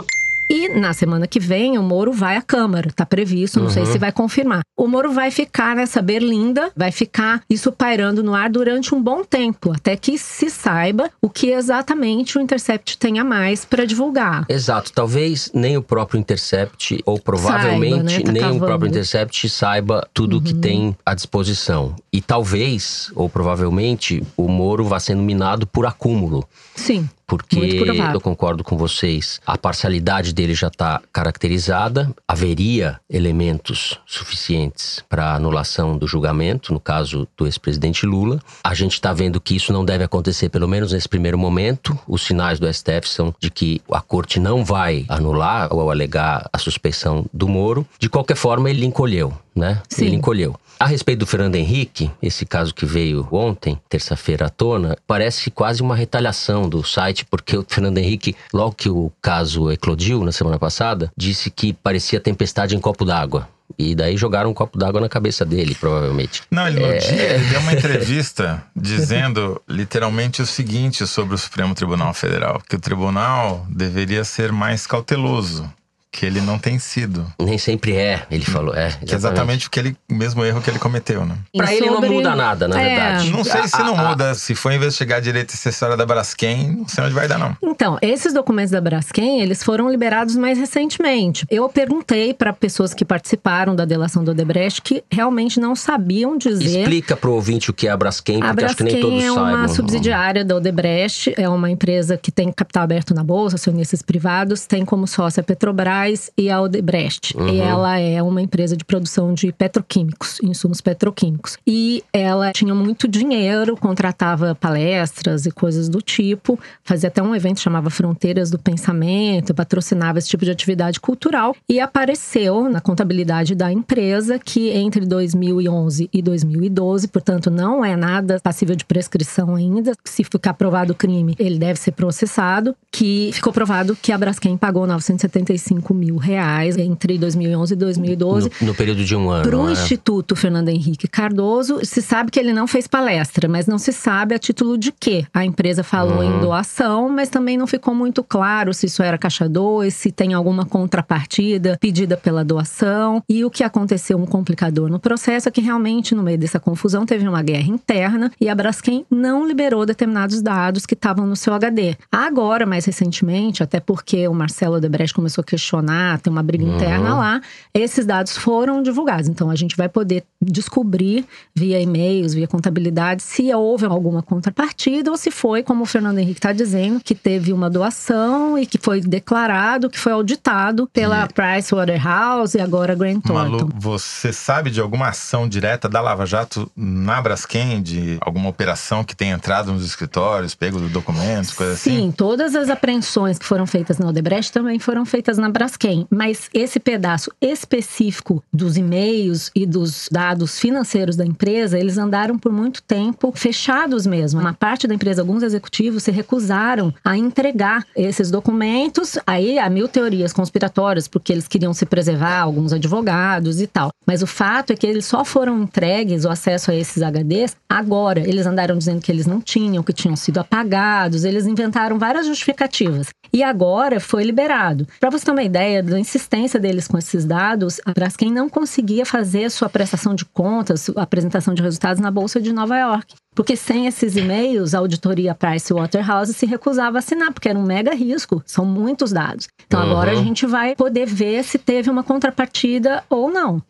E 0.49 0.69
na 0.69 0.93
semana 0.93 1.27
que 1.27 1.41
vem, 1.41 1.79
o 1.79 1.83
Moro 1.83 2.13
vai 2.13 2.37
à 2.37 2.43
Câmara, 2.43 2.91
tá 2.95 3.07
previsto, 3.07 3.59
não 3.59 3.67
Uhum. 3.67 3.73
sei 3.73 3.87
se 3.87 3.99
vai 3.99 4.13
confirmar. 4.13 4.61
O 4.77 4.87
Moro 4.87 5.11
vai 5.13 5.31
ficar 5.31 5.75
nessa 5.75 6.03
berlinda, 6.03 6.71
vai 6.77 6.93
ficar 6.93 7.43
isso 7.49 7.73
pairando 7.73 8.23
no 8.23 8.35
ar 8.35 8.51
durante 8.51 8.95
um 8.95 9.03
bom 9.03 9.25
tempo, 9.25 9.73
até 9.73 9.97
que 9.97 10.19
se 10.19 10.51
saiba 10.51 11.11
o 11.23 11.31
que 11.31 11.51
exatamente 11.51 12.37
o 12.37 12.41
Intercept 12.41 12.99
tem 12.99 13.19
a 13.19 13.25
mais 13.25 13.65
para 13.65 13.87
divulgar. 13.87 14.45
Exato, 14.49 14.93
talvez 14.93 15.51
nem 15.55 15.77
o 15.77 15.83
próprio 15.83 16.19
Intercept, 16.21 17.01
ou 17.07 17.19
provavelmente 17.19 18.13
Saiba, 18.15 18.19
né? 18.19 18.25
Tá 18.25 18.33
nem 18.33 18.41
o 18.43 18.45
cavando. 18.45 18.61
Uhum. 18.61 18.67
próprio 18.69 18.89
Intercept 18.89 19.49
saiba 19.49 20.07
tudo 20.13 20.39
o 20.39 20.43
que 20.43 20.53
tem 20.55 20.95
à 21.07 21.15
disposição. 21.15 21.97
E 22.13 22.21
talvez, 22.21 23.11
ou 23.15 23.29
provavelmente, 23.29 24.23
o 24.37 24.47
Moro 24.49 24.85
vá 24.85 25.01
sendo 25.01 25.23
minado 25.23 25.67
por 25.67 25.87
acúmulo. 25.87 26.47
Sim. 26.77 27.09
Porque 27.27 27.81
eu 28.13 28.21
concordo 28.21 28.63
com 28.63 28.77
vocês, 28.77 29.41
a 29.47 29.57
parcialidade 29.57 30.33
dele 30.33 30.55
já 30.55 30.69
está 30.69 31.01
caracterizada, 31.13 32.15
haveria 32.27 33.01
elementos 33.09 33.99
suficientes 34.07 35.03
para 35.09 35.35
anulação 35.35 35.97
do 35.97 36.07
julgamento, 36.07 36.73
no 36.73 36.81
caso 36.81 37.27
do 37.37 37.47
ex-presidente 37.47 38.07
Lula. 38.07 38.41
A 38.63 38.75
gente 38.75 38.93
está 38.93 39.13
vendo 39.13 39.41
que 39.41 39.57
isso 39.57 39.73
não 39.73 39.85
deve 39.85 40.05
acontecer, 40.05 40.49
pelo 40.49 40.69
menos 40.69 40.93
nesse 40.93 41.09
primeiro 41.09 41.39
momento. 41.39 41.99
Os 42.07 42.23
sinais 42.23 42.59
do 42.59 42.73
STF 42.73 43.09
são 43.09 43.35
de 43.39 43.51
que 43.51 43.81
a 43.91 44.01
corte 44.01 44.39
não 44.39 44.65
vai 44.65 45.05
anular 45.09 45.73
ou 45.73 45.91
alegar 45.91 46.49
a 46.53 46.59
suspeição 46.59 47.25
do 47.33 47.49
Moro. 47.49 47.87
De 47.99 48.09
qualquer 48.09 48.37
forma, 48.37 48.71
ele 48.71 48.85
encolheu, 48.85 49.33
né? 49.55 49.81
Sim. 49.89 50.07
Ele 50.07 50.17
encolheu. 50.17 50.59
A 50.79 50.87
respeito 50.87 51.21
do 51.21 51.27
Fernando 51.27 51.55
Henrique, 51.55 52.11
esse 52.21 52.45
caso 52.45 52.75
que 52.75 52.85
veio 52.85 53.27
ontem, 53.31 53.79
terça-feira 53.89 54.47
à 54.47 54.49
tona, 54.49 54.97
parece 55.07 55.51
quase 55.51 55.81
uma 55.83 55.95
retaliação 55.95 56.69
do 56.69 56.83
site, 56.83 57.25
porque 57.25 57.57
o 57.57 57.65
Fernando 57.67 57.99
Henrique, 57.99 58.35
logo 58.53 58.73
que 58.73 58.89
o 58.89 59.13
caso 59.23 59.71
eclodiu 59.71 60.25
na 60.25 60.33
semana 60.33 60.59
passada, 60.59 61.13
disse 61.17 61.51
que 61.51 61.73
parecia 61.73 62.19
tempestade 62.21 62.75
em 62.77 62.81
copo 62.81 63.05
d'água. 63.05 63.49
E 63.79 63.95
daí 63.95 64.17
jogaram 64.17 64.51
um 64.51 64.55
copo 64.55 64.77
d'água 64.79 65.01
na 65.01 65.09
cabeça 65.09 65.45
dele, 65.45 65.75
provavelmente. 65.75 66.43
Não, 66.51 66.69
ele 66.69 66.81
no 66.81 66.87
É. 66.87 66.99
dia 66.99 67.23
ele 67.35 67.45
deu 67.47 67.61
uma 67.61 67.73
entrevista 67.75 68.63
dizendo 68.77 69.61
literalmente 69.69 70.43
o 70.43 70.47
seguinte 70.47 71.07
sobre 71.07 71.35
o 71.35 71.39
Supremo 71.39 71.75
Tribunal 71.75 72.13
Federal: 72.13 72.61
que 72.69 72.77
o 72.77 72.81
tribunal 72.81 73.65
deveria 73.69 74.23
ser 74.23 74.53
mais 74.53 74.87
cauteloso, 74.87 75.69
que 76.15 76.25
ele 76.25 76.41
não 76.41 76.59
tem 76.59 76.79
sido. 76.79 77.27
Nem 77.41 77.59
sempre 77.59 77.97
é, 77.97 78.23
ele 78.31 78.45
falou. 78.45 78.73
É, 78.75 78.91
Que 79.05 79.13
é 79.13 79.17
exatamente 79.17 79.67
o, 79.67 79.71
que 79.71 79.81
ele, 79.81 79.97
o 80.09 80.15
mesmo 80.15 80.45
erro 80.45 80.61
que 80.63 80.71
ele 80.71 80.79
cometeu, 80.79 81.27
né? 81.27 81.37
Pra 81.57 81.73
E 81.73 81.77
ele 81.79 81.87
não 81.87 81.95
sobre- 81.95 82.09
muda 82.11 82.37
nada, 82.37 82.69
na 82.69 82.81
É. 82.81 82.89
verdade. 82.89 83.31
Não 83.31 83.43
sei 83.43 83.67
se 83.67 83.79
não 83.81 83.97
A- 83.97 84.01
a- 84.01 84.09
muda. 84.11 84.35
Se 84.35 84.55
for 84.55 84.73
investigar 84.73 85.21
direito 85.21 85.53
essa 85.55 85.69
história 85.71 85.97
da 85.97 86.07
Braskem, 86.07 86.71
não 86.79 86.87
sei 86.89 87.03
onde 87.05 87.15
vai 87.15 87.27
dar, 87.27 87.39
não. 87.39 87.57
Então, 87.63 87.99
esses 88.01 88.33
documentos 88.33 88.71
da 88.71 88.81
Braskem, 88.81 89.41
eles 89.41 89.63
foram 89.65 89.91
liberados 89.91 90.37
mais 90.37 90.57
recentemente. 90.59 91.47
Eu 91.51 91.69
perguntei 91.69 92.33
para 92.33 92.53
pessoas 92.53 92.95
que 92.95 93.05
participaram 93.05 93.75
da 93.75 93.85
delação 93.85 94.23
do 94.23 94.31
Odebrecht 94.31 94.83
que 94.83 95.03
realmente 95.11 95.59
não 95.59 95.75
sabiam 95.75 96.37
dizer 96.39 96.81
Explica 96.83 97.17
pro 97.17 97.33
ouvinte 97.33 97.71
o 97.71 97.75
que 97.75 97.89
é 97.89 97.91
a 97.91 97.97
Braskem, 97.97 98.41
A 98.43 98.49
porque 98.49 98.65
acho 98.65 98.77
que 98.77 98.85
nem 98.85 98.93
Braskem 98.95 99.11
todos 99.11 99.25
é 99.25 99.33
uma 99.33 99.51
saibam. 99.51 99.69
subsidiária 99.75 100.45
da 100.45 100.57
Odebrecht, 100.57 101.35
é 101.37 101.49
uma 101.49 101.71
empresa 101.71 102.17
que 102.17 102.31
tem 102.31 102.53
capital 102.53 102.85
aberto 102.85 103.13
na 103.15 103.25
bolsa, 103.25 103.57
acionistas 103.57 104.01
privados, 104.03 104.67
tem 104.67 104.85
como 104.85 105.07
sócia 105.07 105.41
a 105.41 105.45
Petrobras 105.45 106.04
e 106.37 106.51
a 106.51 106.61
Odebrecht. 106.61 107.35
E 107.51 107.61
ela 107.61 107.99
é 107.99 108.23
uma 108.23 108.43
empresa 108.43 108.77
de 108.77 108.85
produção 108.85 109.33
de 109.33 109.53
petroquímicos, 109.53 110.39
insumos 110.43 110.81
petroquímicos. 110.81 111.57
E 111.67 112.03
ela 112.13 112.53
tinha 112.53 112.75
muito 112.75 113.09
dinheiro, 113.09 113.77
contratava 113.77 114.55
palestras 114.55 115.47
e 115.47 115.51
coisas 115.51 115.89
do 115.89 116.01
tipo, 116.01 116.59
fazia 116.83 117.09
até 117.09 117.23
um 117.23 117.35
evento 117.35 117.61
chamava 117.61 117.91
Fronteiras 117.91 118.51
do 118.51 118.59
Pensamento, 118.59 119.55
patrocinava 119.55 120.19
esse 120.19 120.29
tipo 120.29 120.45
de 120.45 120.51
atividade 120.51 121.01
cultural 121.01 121.55
e 121.69 121.81
apareceu 121.81 122.69
na 122.69 122.81
contabilidade 122.81 123.55
da 123.55 123.73
empresa 123.73 124.39
que 124.39 124.71
entre 124.71 125.07
2011 125.07 126.09
e 126.13 126.23
2012, 126.23 127.09
portanto, 127.09 127.51
não 127.51 127.85
é 127.85 127.97
nada 127.97 128.39
passível 128.43 128.77
de 128.77 128.85
prescrição 128.85 129.55
ainda. 129.55 129.93
Se 130.05 130.25
ficar 130.25 130.55
provado 130.55 130.93
o 130.93 130.97
crime, 130.97 131.35
ele 131.39 131.59
deve 131.59 131.79
ser 131.79 131.93
processado. 131.93 132.75
Que 132.91 133.31
ficou 133.33 133.53
provado 133.53 133.97
que 134.01 134.13
a 134.13 134.19
Braskem 134.19 134.57
pagou 134.57 134.87
975 134.87 135.94
mil 135.95 136.17
reais 136.17 136.77
entre 136.77 137.17
2011 137.19 137.73
e 137.73 137.77
2012 137.77 138.51
No, 138.61 138.67
no 138.69 138.75
período 138.75 139.05
de 139.05 139.15
um 139.17 139.31
ano. 139.31 139.49
para 139.49 139.59
o 139.59 139.67
né? 139.67 139.73
Instituto 139.73 140.35
Fernando 140.37 140.69
Henrique 140.69 141.07
Cardoso, 141.09 141.81
se 141.85 142.03
sabe 142.03 142.31
que 142.31 142.39
ele 142.41 142.53
não 142.53 142.67
fez 142.67 142.87
palestra, 142.87 143.49
mas 143.49 143.67
não 143.67 143.79
se 143.79 143.93
sabe 143.93 144.35
a 144.35 144.39
título 144.39 144.77
de 144.77 144.93
quê. 144.93 145.25
A 145.33 145.45
empresa 145.45 145.83
falou 145.83 146.19
Uhum. 146.19 146.39
em 146.39 146.41
doação, 146.41 147.09
mas 147.09 147.29
também 147.29 147.57
não 147.57 147.67
ficou 147.67 147.95
muito 147.95 148.23
claro 148.23 148.73
se 148.75 148.87
isso 148.87 149.03
era 149.03 149.17
caixa 149.19 149.49
2, 149.49 149.93
se 149.95 150.11
tem 150.13 150.35
alguma 150.35 150.65
contrapartida 151.09 151.77
pedida 151.81 152.17
pela 152.17 152.45
doação. 152.45 153.23
E 153.29 153.45
o 153.45 153.51
que 153.51 153.63
aconteceu, 153.63 154.19
um 154.19 154.27
complicador 154.27 154.89
no 154.89 154.99
processo, 154.99 155.49
é 155.49 155.53
que 155.53 155.61
realmente, 155.61 156.15
no 156.15 156.23
meio 156.23 156.39
dessa 156.39 156.59
confusão, 156.59 157.05
teve 157.07 157.27
uma 157.29 157.43
guerra 157.43 157.69
interna 157.69 158.31
e 158.41 158.49
a 158.49 158.55
Braskem 158.55 159.05
não 159.11 159.47
liberou 159.47 159.85
determinados 159.87 160.41
dados 160.43 160.87
que 160.87 160.95
estavam 160.95 161.27
no 161.27 161.37
seu 161.37 161.53
HD. 161.55 161.97
Agora, 162.11 162.67
mais 162.67 162.85
recentemente, 162.85 163.63
até 163.63 163.81
porque 163.81 164.27
o 164.29 164.35
Marcelo 164.35 164.77
Odebrecht 164.77 165.15
começou 165.15 165.43
a 165.43 165.45
questionar, 165.45 165.84
tem 166.23 166.33
uma 166.33 166.43
briga 166.43 166.65
interna 166.65 167.15
lá, 167.17 167.41
esses 167.73 168.07
dados 168.07 168.37
foram 168.37 168.83
divulgados. 168.83 169.29
Então 169.29 169.51
a 169.51 169.57
gente 169.57 169.77
vai 169.77 169.89
poder 169.89 170.25
descobrir 170.41 171.25
via 171.55 171.81
e-mails, 171.81 172.35
via 172.35 172.47
contabilidade, 172.47 173.23
se 173.23 173.53
houve 173.55 173.87
alguma 173.87 174.23
contrapartida 174.23 175.11
ou 175.11 175.17
se 175.17 175.31
foi, 175.31 175.63
como 175.63 175.83
o 175.83 175.87
Fernando 175.87 176.19
Henrique 176.19 176.39
está 176.39 176.53
dizendo, 176.53 177.01
que 177.03 177.15
teve 177.15 177.53
uma 177.53 177.71
doação 177.71 178.59
e 178.59 178.67
que 178.67 178.79
foi 178.79 179.01
declarado, 179.01 179.91
que 179.91 179.99
foi 179.99 180.13
auditado 180.13 180.89
pela 180.93 181.27
Pricewaterhouse 181.27 182.57
e 182.57 182.61
agora 182.61 182.95
Grant 182.95 183.25
Malu, 183.27 183.59
Thornton. 183.59 183.79
você 183.79 184.33
sabe 184.33 184.71
de 184.71 184.81
alguma 184.81 185.09
ação 185.09 185.49
direta 185.49 185.89
da 185.89 186.01
Lava 186.01 186.27
Jato 186.27 186.71
na 186.77 187.21
Braskem? 187.21 187.83
De 187.83 188.19
alguma 188.21 188.49
operação 188.49 189.03
que 189.03 189.17
tenha 189.17 189.35
entrado 189.35 189.73
nos 189.73 189.85
escritórios, 189.85 190.55
pego 190.55 190.81
documentos, 190.89 191.53
coisa 191.53 191.73
assim? 191.73 191.97
Sim, 191.97 192.13
todas 192.13 192.55
as 192.55 192.69
apreensões 192.69 193.39
que 193.39 193.45
foram 193.45 193.67
feitas 193.67 193.99
na 193.99 194.09
Odebrecht 194.09 194.53
também 194.53 194.79
foram 194.79 195.05
feitas 195.05 195.39
na 195.39 195.49
Braskem. 195.49 195.64
Mas 196.11 196.49
esse 196.53 196.79
pedaço 196.79 197.31
específico 197.41 198.43
dos 198.53 198.77
e-mails 198.77 199.51
e 199.55 199.67
dos 199.67 200.09
dados 200.11 200.59
financeiros 200.59 201.17
da 201.17 201.25
empresa, 201.25 201.79
eles 201.79 201.99
andaram 201.99 202.39
por 202.39 202.53
muito 202.53 202.83
tempo 202.83 203.33
fechados 203.35 204.07
mesmo. 204.07 204.41
Uma 204.41 204.55
parte 204.55 204.87
da 204.87 204.95
empresa, 204.95 205.23
alguns 205.23 205.43
executivos 205.43 206.03
se 206.03 206.11
recusaram 206.11 206.93
a 207.05 207.17
entregar 207.17 207.87
esses 207.97 208.31
documentos. 208.31 209.19
Aí 209.27 209.59
há 209.59 209.69
mil 209.71 209.89
teorias 209.89 210.33
conspiratórias, 210.33 211.09
porque 211.09 211.33
eles 211.33 211.49
queriam 211.49 211.73
se 211.73 211.87
preservar, 211.87 212.41
alguns 212.41 212.73
advogados 212.73 213.61
e 213.61 213.67
tal. 213.67 213.91
Mas 214.07 214.23
o 214.23 214.27
fato 214.27 214.73
é 214.73 214.77
que 214.77 214.87
eles 214.87 215.07
só 215.07 215.25
foram 215.25 215.63
entregues 215.63 216.25
o 216.25 216.29
acesso 216.29 216.71
a 216.71 216.75
esses 216.75 217.03
HDs 217.03 217.57
agora. 217.69 218.21
Eles 218.21 218.47
andaram 218.47 218.77
dizendo 218.77 219.01
que 219.01 219.11
eles 219.11 219.27
não 219.27 219.41
tinham, 219.41 219.83
que 219.83 219.93
tinham 219.93 220.17
sido 220.17 220.39
apagados, 220.39 221.25
eles 221.25 221.47
inventaram 221.47 221.99
várias 221.99 222.27
justificativas. 222.27 223.09
E 223.33 223.43
agora 223.43 223.99
foi 223.99 224.23
liberado. 224.25 224.87
Para 225.01 225.11
você 225.11 225.31
uma 225.31 225.43
ideia 225.55 225.83
da 225.85 225.99
insistência 226.01 226.59
deles 226.59 226.89
com 226.89 226.99
esses 226.99 227.25
dados, 227.25 227.81
a 227.87 227.93
Braskem 227.93 228.33
não 228.33 228.49
conseguia 228.49 229.07
fazer 229.07 229.49
sua 229.51 229.69
prestação 229.69 230.13
de 230.13 230.25
contas, 230.25 230.81
sua 230.83 231.03
apresentação 231.03 231.55
de 231.55 231.63
resultados 231.63 232.01
na 232.01 232.11
Bolsa 232.11 232.41
de 232.41 232.53
Nova 232.53 232.77
York. 232.77 233.15
Porque 233.37 233.55
sem 233.57 233.87
esses 233.87 234.17
e-mails, 234.17 234.75
a 234.75 234.79
auditoria 234.79 235.35
Pricewaterhouse 235.35 236.35
se 236.35 236.45
recusava 236.47 236.99
a 236.99 237.01
assinar, 237.01 237.33
porque 237.33 237.49
era 237.49 237.59
um 237.59 237.63
mega 237.65 237.95
risco, 237.95 238.43
são 238.45 238.65
muitos 238.65 239.13
dados. 239.13 239.47
Então 239.67 239.81
agora 239.81 240.11
a 240.13 240.15
Uhum. 240.17 240.25
gente 240.25 240.45
vai 240.47 240.75
poder 240.75 241.07
ver 241.07 241.45
se 241.45 241.57
teve 241.59 241.89
uma 241.89 242.03
contrapartida 242.03 243.05
ou 243.09 243.31
não. 243.31 243.63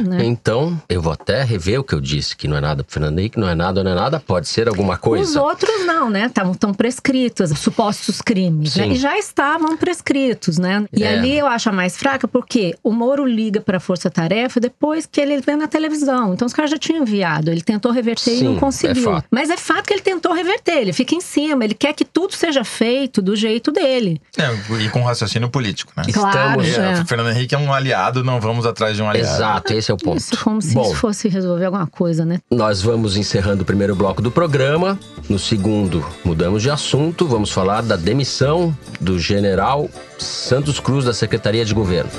Né? 0.00 0.24
Então, 0.24 0.80
eu 0.88 1.02
vou 1.02 1.12
até 1.12 1.42
rever 1.42 1.80
o 1.80 1.84
que 1.84 1.94
eu 1.94 2.00
disse, 2.00 2.36
que 2.36 2.46
não 2.46 2.56
é 2.56 2.60
nada 2.60 2.84
pro 2.84 2.92
Fernando 2.92 3.18
Henrique, 3.18 3.38
não 3.38 3.48
é 3.48 3.54
nada, 3.54 3.82
não 3.82 3.90
é 3.90 3.94
nada, 3.94 4.20
pode 4.20 4.46
ser 4.48 4.68
alguma 4.68 4.94
Os 4.94 5.00
coisa. 5.00 5.42
outros 5.42 5.84
não, 5.86 6.08
né? 6.08 6.26
Estão 6.52 6.72
prescritos, 6.72 7.50
supostos 7.58 8.20
crimes, 8.22 8.76
né? 8.76 8.88
E 8.88 8.96
já 8.96 9.18
estavam 9.18 9.76
prescritos, 9.76 10.58
né? 10.58 10.84
E 10.92 11.02
É. 11.02 11.14
ali 11.14 11.36
eu 11.38 11.46
acho 11.46 11.68
a 11.68 11.72
mais 11.72 11.96
fraca 11.96 12.26
porque 12.28 12.74
o 12.82 12.92
Moro 12.92 13.26
liga 13.26 13.60
para 13.60 13.78
a 13.78 13.80
Força 13.80 14.08
Tarefa 14.10 14.60
depois 14.60 15.06
que 15.06 15.20
ele 15.20 15.40
vê 15.40 15.56
na 15.56 15.66
televisão. 15.66 16.34
Então 16.34 16.46
os 16.46 16.52
caras 16.52 16.70
já 16.70 16.78
tinham 16.78 17.02
enviado, 17.02 17.50
ele 17.50 17.62
tentou 17.62 17.90
reverter 17.92 18.32
e 18.34 18.38
Sim, 18.38 18.44
não 18.44 18.56
é 18.56 18.60
conseguiu. 18.60 19.02
fato. 19.02 19.26
Mas 19.30 19.50
é 19.50 19.56
fato 19.56 19.86
que 19.86 19.92
ele 19.94 20.02
tentou 20.02 20.32
reverter, 20.32 20.78
ele 20.78 20.92
fica 20.92 21.14
em 21.14 21.20
cima, 21.20 21.64
ele 21.64 21.74
quer 21.74 21.92
que 21.92 22.04
tudo 22.04 22.34
seja 22.34 22.62
feito 22.64 23.20
do 23.20 23.34
jeito 23.34 23.70
dele. 23.72 24.20
É, 24.36 24.48
e 24.82 24.88
com 24.90 25.02
raciocínio 25.02 25.48
político, 25.48 25.92
né? 25.96 26.04
Claro, 26.12 26.62
Estamos- 26.62 26.98
é. 26.98 27.02
O 27.02 27.06
Fernando 27.06 27.30
Henrique 27.30 27.54
é 27.54 27.58
um 27.58 27.72
aliado, 27.72 28.22
não 28.22 28.40
vamos 28.40 28.66
atrás 28.66 28.96
de 28.96 29.02
um 29.02 29.08
aliado. 29.08 29.28
Exato, 29.34 29.47
esse 29.70 29.90
é 29.90 29.94
o 29.94 29.96
ponto. 29.96 30.18
Isso 30.18 30.42
como 30.42 30.60
se 30.60 30.74
Bom, 30.74 30.82
isso 30.82 30.94
fosse 30.96 31.28
resolver 31.28 31.66
alguma 31.66 31.86
coisa, 31.86 32.24
né? 32.24 32.40
Nós 32.50 32.82
vamos 32.82 33.16
encerrando 33.16 33.62
o 33.62 33.66
primeiro 33.66 33.94
bloco 33.94 34.20
do 34.22 34.30
programa. 34.30 34.98
No 35.28 35.38
segundo, 35.38 36.04
mudamos 36.24 36.62
de 36.62 36.70
assunto. 36.70 37.26
Vamos 37.26 37.50
falar 37.50 37.82
da 37.82 37.96
demissão 37.96 38.76
do 39.00 39.18
general 39.18 39.88
Santos 40.18 40.80
Cruz 40.80 41.04
da 41.04 41.12
Secretaria 41.12 41.64
de 41.64 41.74
Governo. 41.74 42.10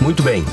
Muito 0.00 0.22
bem. 0.22 0.44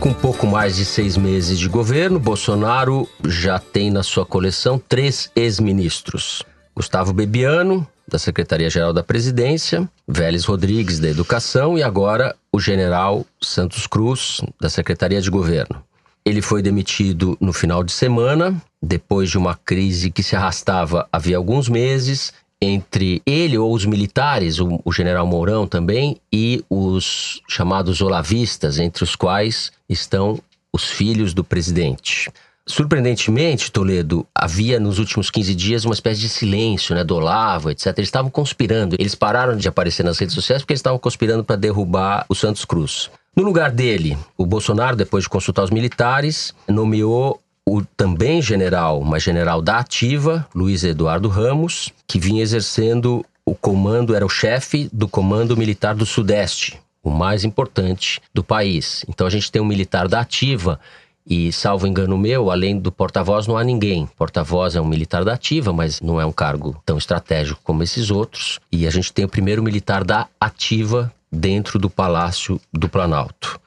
Com 0.00 0.12
pouco 0.12 0.46
mais 0.46 0.76
de 0.76 0.84
seis 0.84 1.16
meses 1.16 1.58
de 1.58 1.68
governo, 1.68 2.18
Bolsonaro 2.18 3.08
já 3.24 3.58
tem 3.58 3.90
na 3.90 4.02
sua 4.02 4.26
coleção 4.26 4.78
três 4.88 5.30
ex-ministros. 5.34 6.42
Gustavo 6.74 7.12
Bebiano, 7.12 7.86
da 8.06 8.18
Secretaria-Geral 8.18 8.92
da 8.92 9.02
Presidência, 9.02 9.88
Vélez 10.06 10.44
Rodrigues, 10.44 11.00
da 11.00 11.08
Educação, 11.08 11.78
e 11.78 11.82
agora 11.82 12.34
o 12.52 12.60
general 12.60 13.24
Santos 13.40 13.86
Cruz, 13.86 14.40
da 14.60 14.68
Secretaria 14.68 15.20
de 15.20 15.30
Governo. 15.30 15.82
Ele 16.24 16.40
foi 16.40 16.62
demitido 16.62 17.36
no 17.40 17.52
final 17.52 17.84
de 17.84 17.92
semana, 17.92 18.60
depois 18.82 19.30
de 19.30 19.36
uma 19.38 19.54
crise 19.54 20.10
que 20.10 20.22
se 20.22 20.34
arrastava 20.34 21.06
havia 21.12 21.36
alguns 21.36 21.68
meses 21.68 22.32
entre 22.60 23.20
ele 23.26 23.58
ou 23.58 23.74
os 23.74 23.84
militares, 23.84 24.58
o, 24.58 24.80
o, 24.84 24.92
general 24.92 25.26
Mourão 25.26 25.66
também, 25.66 26.16
e 26.32 26.64
os 26.70 27.42
chamados 27.48 28.00
olavistas, 28.00 28.78
entre 28.78 29.04
os 29.04 29.14
quais 29.14 29.70
estão 29.88 30.40
os 30.72 30.90
filhos 30.90 31.34
do 31.34 31.44
presidente. 31.44 32.30
Surpreendentemente, 32.66 33.70
Toledo, 33.70 34.26
havia 34.34 34.80
nos 34.80 34.98
últimos 34.98 35.30
15 35.30 35.54
dias 35.54 35.84
uma 35.84 35.92
espécie 35.92 36.20
de 36.20 36.30
silêncio, 36.30 36.94
né, 36.94 37.04
do 37.04 37.14
Olavo, 37.14 37.70
etc. 37.70 37.88
Eles 37.98 38.08
estavam 38.08 38.30
conspirando. 38.30 38.96
Eles 38.98 39.14
pararam 39.14 39.54
de 39.54 39.68
aparecer 39.68 40.02
nas 40.02 40.18
redes 40.18 40.34
sociais 40.34 40.62
porque 40.62 40.72
eles 40.72 40.80
estavam 40.80 40.98
conspirando 40.98 41.44
para 41.44 41.56
derrubar 41.56 42.24
o 42.26 42.34
Santos 42.34 42.64
Cruz. 42.64 43.10
No 43.36 43.42
lugar 43.42 43.70
dele, 43.70 44.16
o 44.38 44.46
Bolsonaro, 44.46 44.96
depois 44.96 45.24
de 45.24 45.30
consultar 45.30 45.62
os 45.62 45.70
militares, 45.70 46.54
nomeou 46.66 47.40
o 47.66 47.82
também 47.82 48.40
general, 48.40 49.02
mas 49.02 49.22
general 49.22 49.60
da 49.60 49.78
ativa, 49.78 50.46
Luiz 50.54 50.84
Eduardo 50.84 51.28
Ramos, 51.28 51.92
que 52.06 52.18
vinha 52.18 52.42
exercendo 52.42 53.24
o 53.44 53.54
comando, 53.54 54.14
era 54.14 54.24
o 54.24 54.28
chefe 54.28 54.88
do 54.92 55.06
Comando 55.06 55.56
Militar 55.56 55.94
do 55.94 56.06
Sudeste, 56.06 56.80
o 57.02 57.10
mais 57.10 57.44
importante 57.44 58.22
do 58.32 58.42
país. 58.42 59.04
Então 59.08 59.26
a 59.26 59.30
gente 59.30 59.52
tem 59.52 59.60
um 59.60 59.66
militar 59.66 60.08
da 60.08 60.20
ativa 60.20 60.80
e, 61.26 61.50
salvo 61.52 61.86
engano 61.86 62.18
meu, 62.18 62.50
além 62.50 62.78
do 62.78 62.92
porta-voz 62.92 63.46
não 63.46 63.56
há 63.56 63.64
ninguém. 63.64 64.06
Porta-voz 64.16 64.76
é 64.76 64.80
um 64.80 64.86
militar 64.86 65.24
da 65.24 65.32
ativa, 65.32 65.72
mas 65.72 66.00
não 66.00 66.20
é 66.20 66.26
um 66.26 66.32
cargo 66.32 66.80
tão 66.84 66.98
estratégico 66.98 67.60
como 67.64 67.82
esses 67.82 68.10
outros. 68.10 68.60
E 68.70 68.86
a 68.86 68.90
gente 68.90 69.12
tem 69.12 69.24
o 69.24 69.28
primeiro 69.28 69.62
militar 69.62 70.04
da 70.04 70.28
ativa 70.38 71.10
dentro 71.32 71.78
do 71.78 71.88
Palácio 71.88 72.60
do 72.72 72.88
Planalto. 72.88 73.58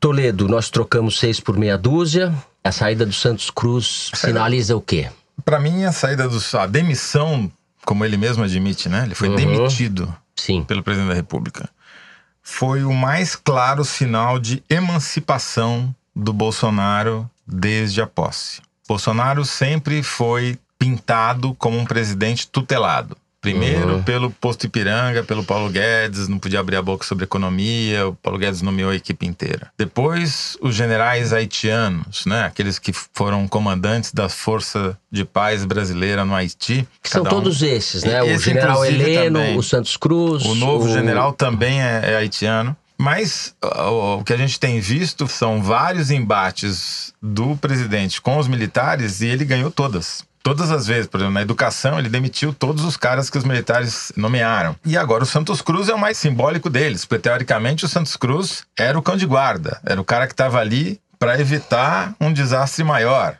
Toledo, 0.00 0.48
nós 0.48 0.68
trocamos 0.68 1.18
seis 1.18 1.38
por 1.38 1.56
meia 1.56 1.78
dúzia. 1.78 2.34
A 2.64 2.72
saída 2.72 3.06
do 3.06 3.12
Santos 3.12 3.48
Cruz 3.48 4.10
sinaliza 4.14 4.76
o 4.76 4.80
quê? 4.80 5.08
Para 5.44 5.60
mim, 5.60 5.84
a 5.84 5.92
saída 5.92 6.28
do. 6.28 6.38
A 6.58 6.66
demissão, 6.66 7.50
como 7.84 8.04
ele 8.04 8.16
mesmo 8.16 8.42
admite, 8.42 8.88
né? 8.88 9.04
Ele 9.04 9.14
foi 9.14 9.28
uhum. 9.28 9.36
demitido 9.36 10.14
Sim. 10.34 10.64
pelo 10.64 10.82
presidente 10.82 11.10
da 11.10 11.14
República. 11.14 11.68
Foi 12.42 12.84
o 12.84 12.92
mais 12.92 13.36
claro 13.36 13.84
sinal 13.84 14.38
de 14.38 14.62
emancipação 14.68 15.94
do 16.14 16.32
Bolsonaro 16.32 17.28
desde 17.46 18.00
a 18.00 18.06
posse. 18.06 18.60
Bolsonaro 18.88 19.44
sempre 19.44 20.02
foi 20.02 20.58
pintado 20.78 21.54
como 21.54 21.78
um 21.78 21.84
presidente 21.84 22.46
tutelado. 22.46 23.16
Primeiro 23.44 23.96
uhum. 23.96 24.02
pelo 24.02 24.30
posto 24.30 24.64
Ipiranga, 24.64 25.22
pelo 25.22 25.44
Paulo 25.44 25.68
Guedes, 25.68 26.28
não 26.28 26.38
podia 26.38 26.60
abrir 26.60 26.76
a 26.76 26.82
boca 26.82 27.04
sobre 27.04 27.24
economia, 27.24 28.08
o 28.08 28.14
Paulo 28.14 28.38
Guedes 28.38 28.62
nomeou 28.62 28.90
a 28.90 28.94
equipe 28.94 29.26
inteira. 29.26 29.70
Depois, 29.76 30.56
os 30.62 30.74
generais 30.74 31.30
haitianos, 31.30 32.24
né? 32.24 32.44
Aqueles 32.46 32.78
que 32.78 32.90
foram 33.12 33.46
comandantes 33.46 34.12
da 34.12 34.30
Força 34.30 34.96
de 35.12 35.26
Paz 35.26 35.66
Brasileira 35.66 36.24
no 36.24 36.34
Haiti. 36.34 36.88
São 37.02 37.20
um... 37.20 37.26
todos 37.26 37.62
esses, 37.62 38.02
né? 38.02 38.26
Esse, 38.26 38.36
o 38.36 38.54
general 38.54 38.82
Heleno, 38.82 39.38
também. 39.38 39.58
o 39.58 39.62
Santos 39.62 39.98
Cruz. 39.98 40.42
O 40.46 40.54
novo 40.54 40.86
o... 40.86 40.92
general 40.92 41.34
também 41.34 41.82
é, 41.82 42.12
é 42.12 42.16
haitiano. 42.16 42.74
Mas 42.96 43.54
o, 43.62 44.22
que 44.22 44.32
a 44.32 44.36
gente 44.36 44.58
tem 44.58 44.80
visto 44.80 45.26
são 45.26 45.62
vários 45.62 46.10
embates 46.10 47.12
do 47.20 47.56
presidente 47.56 48.20
com 48.20 48.38
os 48.38 48.46
militares 48.46 49.20
e 49.20 49.26
ele 49.26 49.44
ganhou 49.44 49.70
todas. 49.70 50.24
Todas 50.42 50.70
as 50.70 50.86
vezes, 50.86 51.06
por 51.06 51.18
exemplo, 51.18 51.32
na 51.32 51.40
educação, 51.40 51.98
ele 51.98 52.10
demitiu 52.10 52.52
todos 52.52 52.84
os 52.84 52.98
caras 52.98 53.30
que 53.30 53.38
os 53.38 53.44
militares 53.44 54.12
nomearam. 54.14 54.76
E 54.84 54.96
agora 54.96 55.24
o 55.24 55.26
Santos 55.26 55.62
Cruz 55.62 55.88
é 55.88 55.94
o 55.94 55.98
mais 55.98 56.18
simbólico 56.18 56.68
deles, 56.68 57.06
porque 57.06 57.22
teoricamente 57.22 57.86
o 57.86 57.88
Santos 57.88 58.14
Cruz 58.14 58.62
era 58.76 58.98
o 58.98 59.02
cão 59.02 59.16
de 59.16 59.24
guarda, 59.24 59.80
era 59.84 59.98
o 59.98 60.04
cara 60.04 60.26
que 60.26 60.34
estava 60.34 60.58
ali 60.58 61.00
para 61.18 61.40
evitar 61.40 62.14
um 62.20 62.30
desastre 62.30 62.84
maior. 62.84 63.38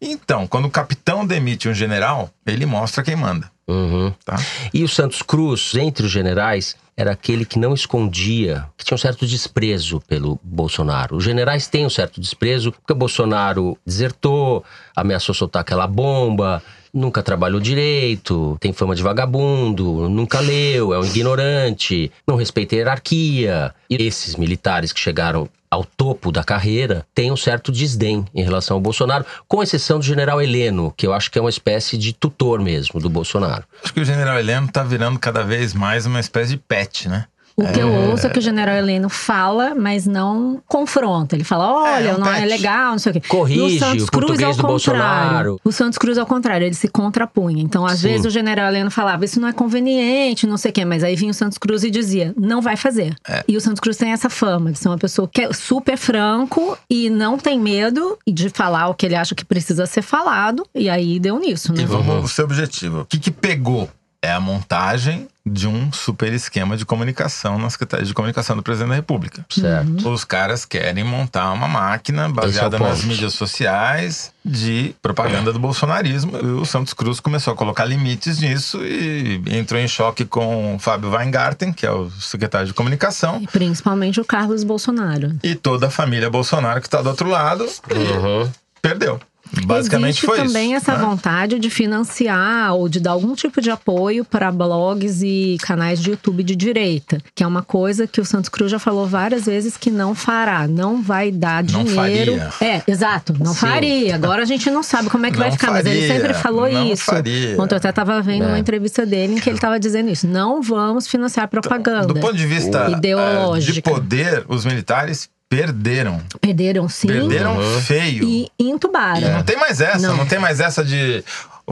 Então, 0.00 0.46
quando 0.46 0.64
o 0.64 0.70
capitão 0.70 1.26
demite 1.26 1.68
um 1.68 1.74
general, 1.74 2.30
ele 2.46 2.64
mostra 2.64 3.04
quem 3.04 3.14
manda. 3.14 3.50
Uhum. 3.68 4.12
Tá? 4.24 4.36
E 4.72 4.82
o 4.82 4.88
Santos 4.88 5.22
Cruz, 5.22 5.74
entre 5.74 6.06
os 6.06 6.10
generais, 6.10 6.74
era 6.96 7.12
aquele 7.12 7.44
que 7.44 7.58
não 7.58 7.74
escondia, 7.74 8.66
que 8.76 8.84
tinha 8.84 8.94
um 8.94 8.98
certo 8.98 9.26
desprezo 9.26 10.00
pelo 10.06 10.38
Bolsonaro. 10.42 11.16
Os 11.16 11.24
generais 11.24 11.66
têm 11.66 11.86
um 11.86 11.90
certo 11.90 12.20
desprezo 12.20 12.72
porque 12.72 12.92
o 12.92 12.96
Bolsonaro 12.96 13.78
desertou, 13.84 14.64
ameaçou 14.94 15.34
soltar 15.34 15.62
aquela 15.62 15.86
bomba, 15.86 16.62
nunca 16.92 17.22
trabalhou 17.22 17.60
direito, 17.60 18.56
tem 18.60 18.72
fama 18.72 18.94
de 18.94 19.02
vagabundo, 19.02 20.08
nunca 20.08 20.40
leu, 20.40 20.92
é 20.92 20.98
um 20.98 21.04
ignorante, 21.04 22.12
não 22.26 22.36
respeita 22.36 22.74
a 22.74 22.78
hierarquia. 22.78 23.74
E 23.88 23.96
esses 23.96 24.36
militares 24.36 24.92
que 24.92 25.00
chegaram 25.00 25.48
ao 25.72 25.86
topo 25.86 26.30
da 26.30 26.44
carreira 26.44 27.06
têm 27.14 27.32
um 27.32 27.36
certo 27.36 27.72
desdém 27.72 28.26
em 28.34 28.44
relação 28.44 28.76
ao 28.76 28.80
Bolsonaro, 28.80 29.24
com 29.48 29.62
exceção 29.62 29.98
do 29.98 30.04
general 30.04 30.42
Heleno, 30.42 30.92
que 30.94 31.06
eu 31.06 31.14
acho 31.14 31.30
que 31.30 31.38
é 31.38 31.40
uma 31.40 31.48
espécie 31.48 31.96
de 31.96 32.12
tutor 32.12 32.60
mesmo 32.60 33.00
do 33.00 33.08
Bolsonaro. 33.08 33.64
Acho 33.82 33.94
que 33.94 34.00
o 34.00 34.04
general 34.04 34.38
Heleno 34.38 34.66
está 34.66 34.82
virando 34.82 35.18
cada 35.18 35.42
vez 35.42 35.72
mais 35.72 36.04
uma 36.04 36.20
espécie 36.20 36.50
de 36.50 36.56
pet, 36.58 37.08
né? 37.08 37.24
O 37.56 37.66
que 37.66 37.80
é... 37.80 37.82
eu 37.82 37.92
ouço 38.10 38.26
é 38.26 38.30
que 38.30 38.38
o 38.38 38.42
general 38.42 38.74
Heleno 38.74 39.08
fala, 39.08 39.74
mas 39.74 40.06
não 40.06 40.62
confronta. 40.66 41.36
Ele 41.36 41.44
fala: 41.44 41.72
olha, 41.72 42.08
é, 42.10 42.14
um 42.14 42.18
não 42.18 42.32
é 42.32 42.44
legal, 42.44 42.92
não 42.92 42.98
sei 42.98 43.10
o 43.10 43.12
quê. 43.14 43.22
Corrige 43.28 43.76
o, 43.76 43.78
Santos 43.78 44.04
o 44.04 44.10
Cruz, 44.10 44.26
português 44.26 44.56
do 44.56 44.62
Bolsonaro. 44.62 45.60
O 45.64 45.72
Santos 45.72 45.98
Cruz, 45.98 46.18
ao 46.18 46.26
contrário, 46.26 46.64
ele 46.64 46.74
se 46.74 46.88
contrapunha. 46.88 47.62
Então, 47.62 47.84
às 47.84 48.00
Sim. 48.00 48.08
vezes, 48.08 48.26
o 48.26 48.30
general 48.30 48.68
Heleno 48.68 48.90
falava: 48.90 49.24
isso 49.24 49.40
não 49.40 49.48
é 49.48 49.52
conveniente, 49.52 50.46
não 50.46 50.56
sei 50.56 50.70
o 50.70 50.74
quê. 50.74 50.84
Mas 50.84 51.04
aí 51.04 51.14
vinha 51.14 51.30
o 51.30 51.34
Santos 51.34 51.58
Cruz 51.58 51.84
e 51.84 51.90
dizia: 51.90 52.34
não 52.38 52.60
vai 52.60 52.76
fazer. 52.76 53.14
É. 53.28 53.44
E 53.46 53.56
o 53.56 53.60
Santos 53.60 53.80
Cruz 53.80 53.96
tem 53.96 54.12
essa 54.12 54.30
fama 54.30 54.72
de 54.72 54.78
ser 54.78 54.88
uma 54.88 54.98
pessoa 54.98 55.28
que 55.28 55.42
é 55.42 55.52
super 55.52 55.96
franco 55.96 56.76
e 56.88 57.10
não 57.10 57.36
tem 57.36 57.60
medo 57.60 58.18
de 58.26 58.48
falar 58.48 58.88
o 58.88 58.94
que 58.94 59.06
ele 59.06 59.14
acha 59.14 59.34
que 59.34 59.44
precisa 59.44 59.86
ser 59.86 60.02
falado. 60.02 60.66
E 60.74 60.88
aí 60.88 61.18
deu 61.20 61.38
nisso, 61.38 61.72
né? 61.72 61.82
E 61.82 61.86
vamos 61.86 62.32
ser 62.32 62.42
objetivo. 62.42 63.00
O 63.00 63.06
que, 63.06 63.18
que 63.18 63.30
pegou? 63.30 63.88
É 64.24 64.30
a 64.30 64.38
montagem 64.38 65.26
de 65.44 65.66
um 65.66 65.92
super 65.92 66.32
esquema 66.32 66.76
de 66.76 66.84
comunicação 66.84 67.58
na 67.58 67.68
Secretaria 67.68 68.06
de 68.06 68.14
Comunicação 68.14 68.56
do 68.56 68.62
Presidente 68.62 68.90
da 68.90 68.94
República. 68.94 69.44
Certo. 69.50 70.08
Os 70.08 70.24
caras 70.24 70.64
querem 70.64 71.02
montar 71.02 71.52
uma 71.52 71.66
máquina 71.66 72.28
baseada 72.28 72.76
é 72.76 72.80
nas 72.80 73.04
mídias 73.04 73.34
sociais 73.34 74.32
de 74.44 74.94
propaganda 75.02 75.52
do 75.52 75.58
bolsonarismo. 75.58 76.36
E 76.36 76.46
o 76.46 76.64
Santos 76.64 76.94
Cruz 76.94 77.18
começou 77.18 77.52
a 77.52 77.56
colocar 77.56 77.84
limites 77.84 78.38
nisso 78.38 78.84
e 78.84 79.42
entrou 79.48 79.80
em 79.80 79.88
choque 79.88 80.24
com 80.24 80.76
o 80.76 80.78
Fábio 80.78 81.10
Weingarten, 81.10 81.72
que 81.72 81.84
é 81.84 81.90
o 81.90 82.08
secretário 82.10 82.68
de 82.68 82.74
comunicação. 82.74 83.40
E 83.42 83.46
principalmente 83.48 84.20
o 84.20 84.24
Carlos 84.24 84.62
Bolsonaro. 84.62 85.36
E 85.42 85.56
toda 85.56 85.88
a 85.88 85.90
família 85.90 86.30
Bolsonaro 86.30 86.80
que 86.80 86.86
está 86.86 87.02
do 87.02 87.08
outro 87.08 87.28
lado. 87.28 87.64
Uhum. 87.64 88.48
Perdeu. 88.80 89.20
Basicamente 89.64 90.18
Existe 90.18 90.26
foi 90.26 90.38
também 90.38 90.74
isso, 90.74 90.90
essa 90.90 90.98
né? 90.98 91.04
vontade 91.04 91.58
de 91.58 91.68
financiar 91.68 92.74
ou 92.74 92.88
de 92.88 93.00
dar 93.00 93.12
algum 93.12 93.34
tipo 93.34 93.60
de 93.60 93.70
apoio 93.70 94.24
para 94.24 94.50
blogs 94.50 95.22
e 95.22 95.58
canais 95.62 96.00
de 96.00 96.10
YouTube 96.10 96.42
de 96.42 96.56
direita, 96.56 97.18
que 97.34 97.44
é 97.44 97.46
uma 97.46 97.62
coisa 97.62 98.06
que 98.06 98.20
o 98.20 98.24
Santos 98.24 98.48
Cruz 98.48 98.70
já 98.70 98.78
falou 98.78 99.06
várias 99.06 99.44
vezes 99.44 99.76
que 99.76 99.90
não 99.90 100.14
fará, 100.14 100.66
não 100.66 101.02
vai 101.02 101.30
dar 101.30 101.62
não 101.64 101.84
dinheiro. 101.84 102.38
Faria. 102.38 102.52
É, 102.60 102.82
exato, 102.86 103.34
não 103.38 103.52
Sim. 103.52 103.60
faria. 103.60 104.14
Agora 104.14 104.42
a 104.42 104.46
gente 104.46 104.70
não 104.70 104.82
sabe 104.82 105.10
como 105.10 105.26
é 105.26 105.30
que 105.30 105.36
não 105.36 105.44
vai 105.44 105.52
ficar, 105.52 105.68
faria, 105.68 105.82
mas 105.84 105.92
ele 105.92 106.08
sempre 106.08 106.34
falou 106.34 106.70
não 106.70 106.86
isso. 106.86 107.04
Faria. 107.04 107.60
Ontem 107.60 107.74
eu 107.74 107.78
até 107.78 107.90
estava 107.90 108.20
vendo 108.22 108.44
é. 108.44 108.48
uma 108.48 108.58
entrevista 108.58 109.04
dele 109.04 109.34
em 109.34 109.38
que 109.38 109.48
ele 109.48 109.58
estava 109.58 109.78
dizendo 109.78 110.10
isso. 110.10 110.26
Não 110.26 110.62
vamos 110.62 111.06
financiar 111.06 111.48
propaganda. 111.48 112.06
Do 112.06 112.14
ponto 112.20 112.36
de 112.36 112.46
vista 112.46 112.90
ideológico. 112.90 113.72
de 113.72 113.82
poder, 113.82 114.44
os 114.48 114.64
militares 114.64 115.28
perderam. 115.52 116.18
Perderam 116.40 116.88
sim. 116.88 117.08
Perderam 117.08 117.58
uhum. 117.58 117.80
feio. 117.82 118.24
E 118.26 118.50
entubaram. 118.58 119.28
É. 119.28 119.32
Não 119.34 119.42
tem 119.42 119.56
mais 119.58 119.82
essa, 119.82 120.08
não. 120.08 120.16
não 120.16 120.26
tem 120.26 120.38
mais 120.38 120.60
essa 120.60 120.82
de 120.82 121.22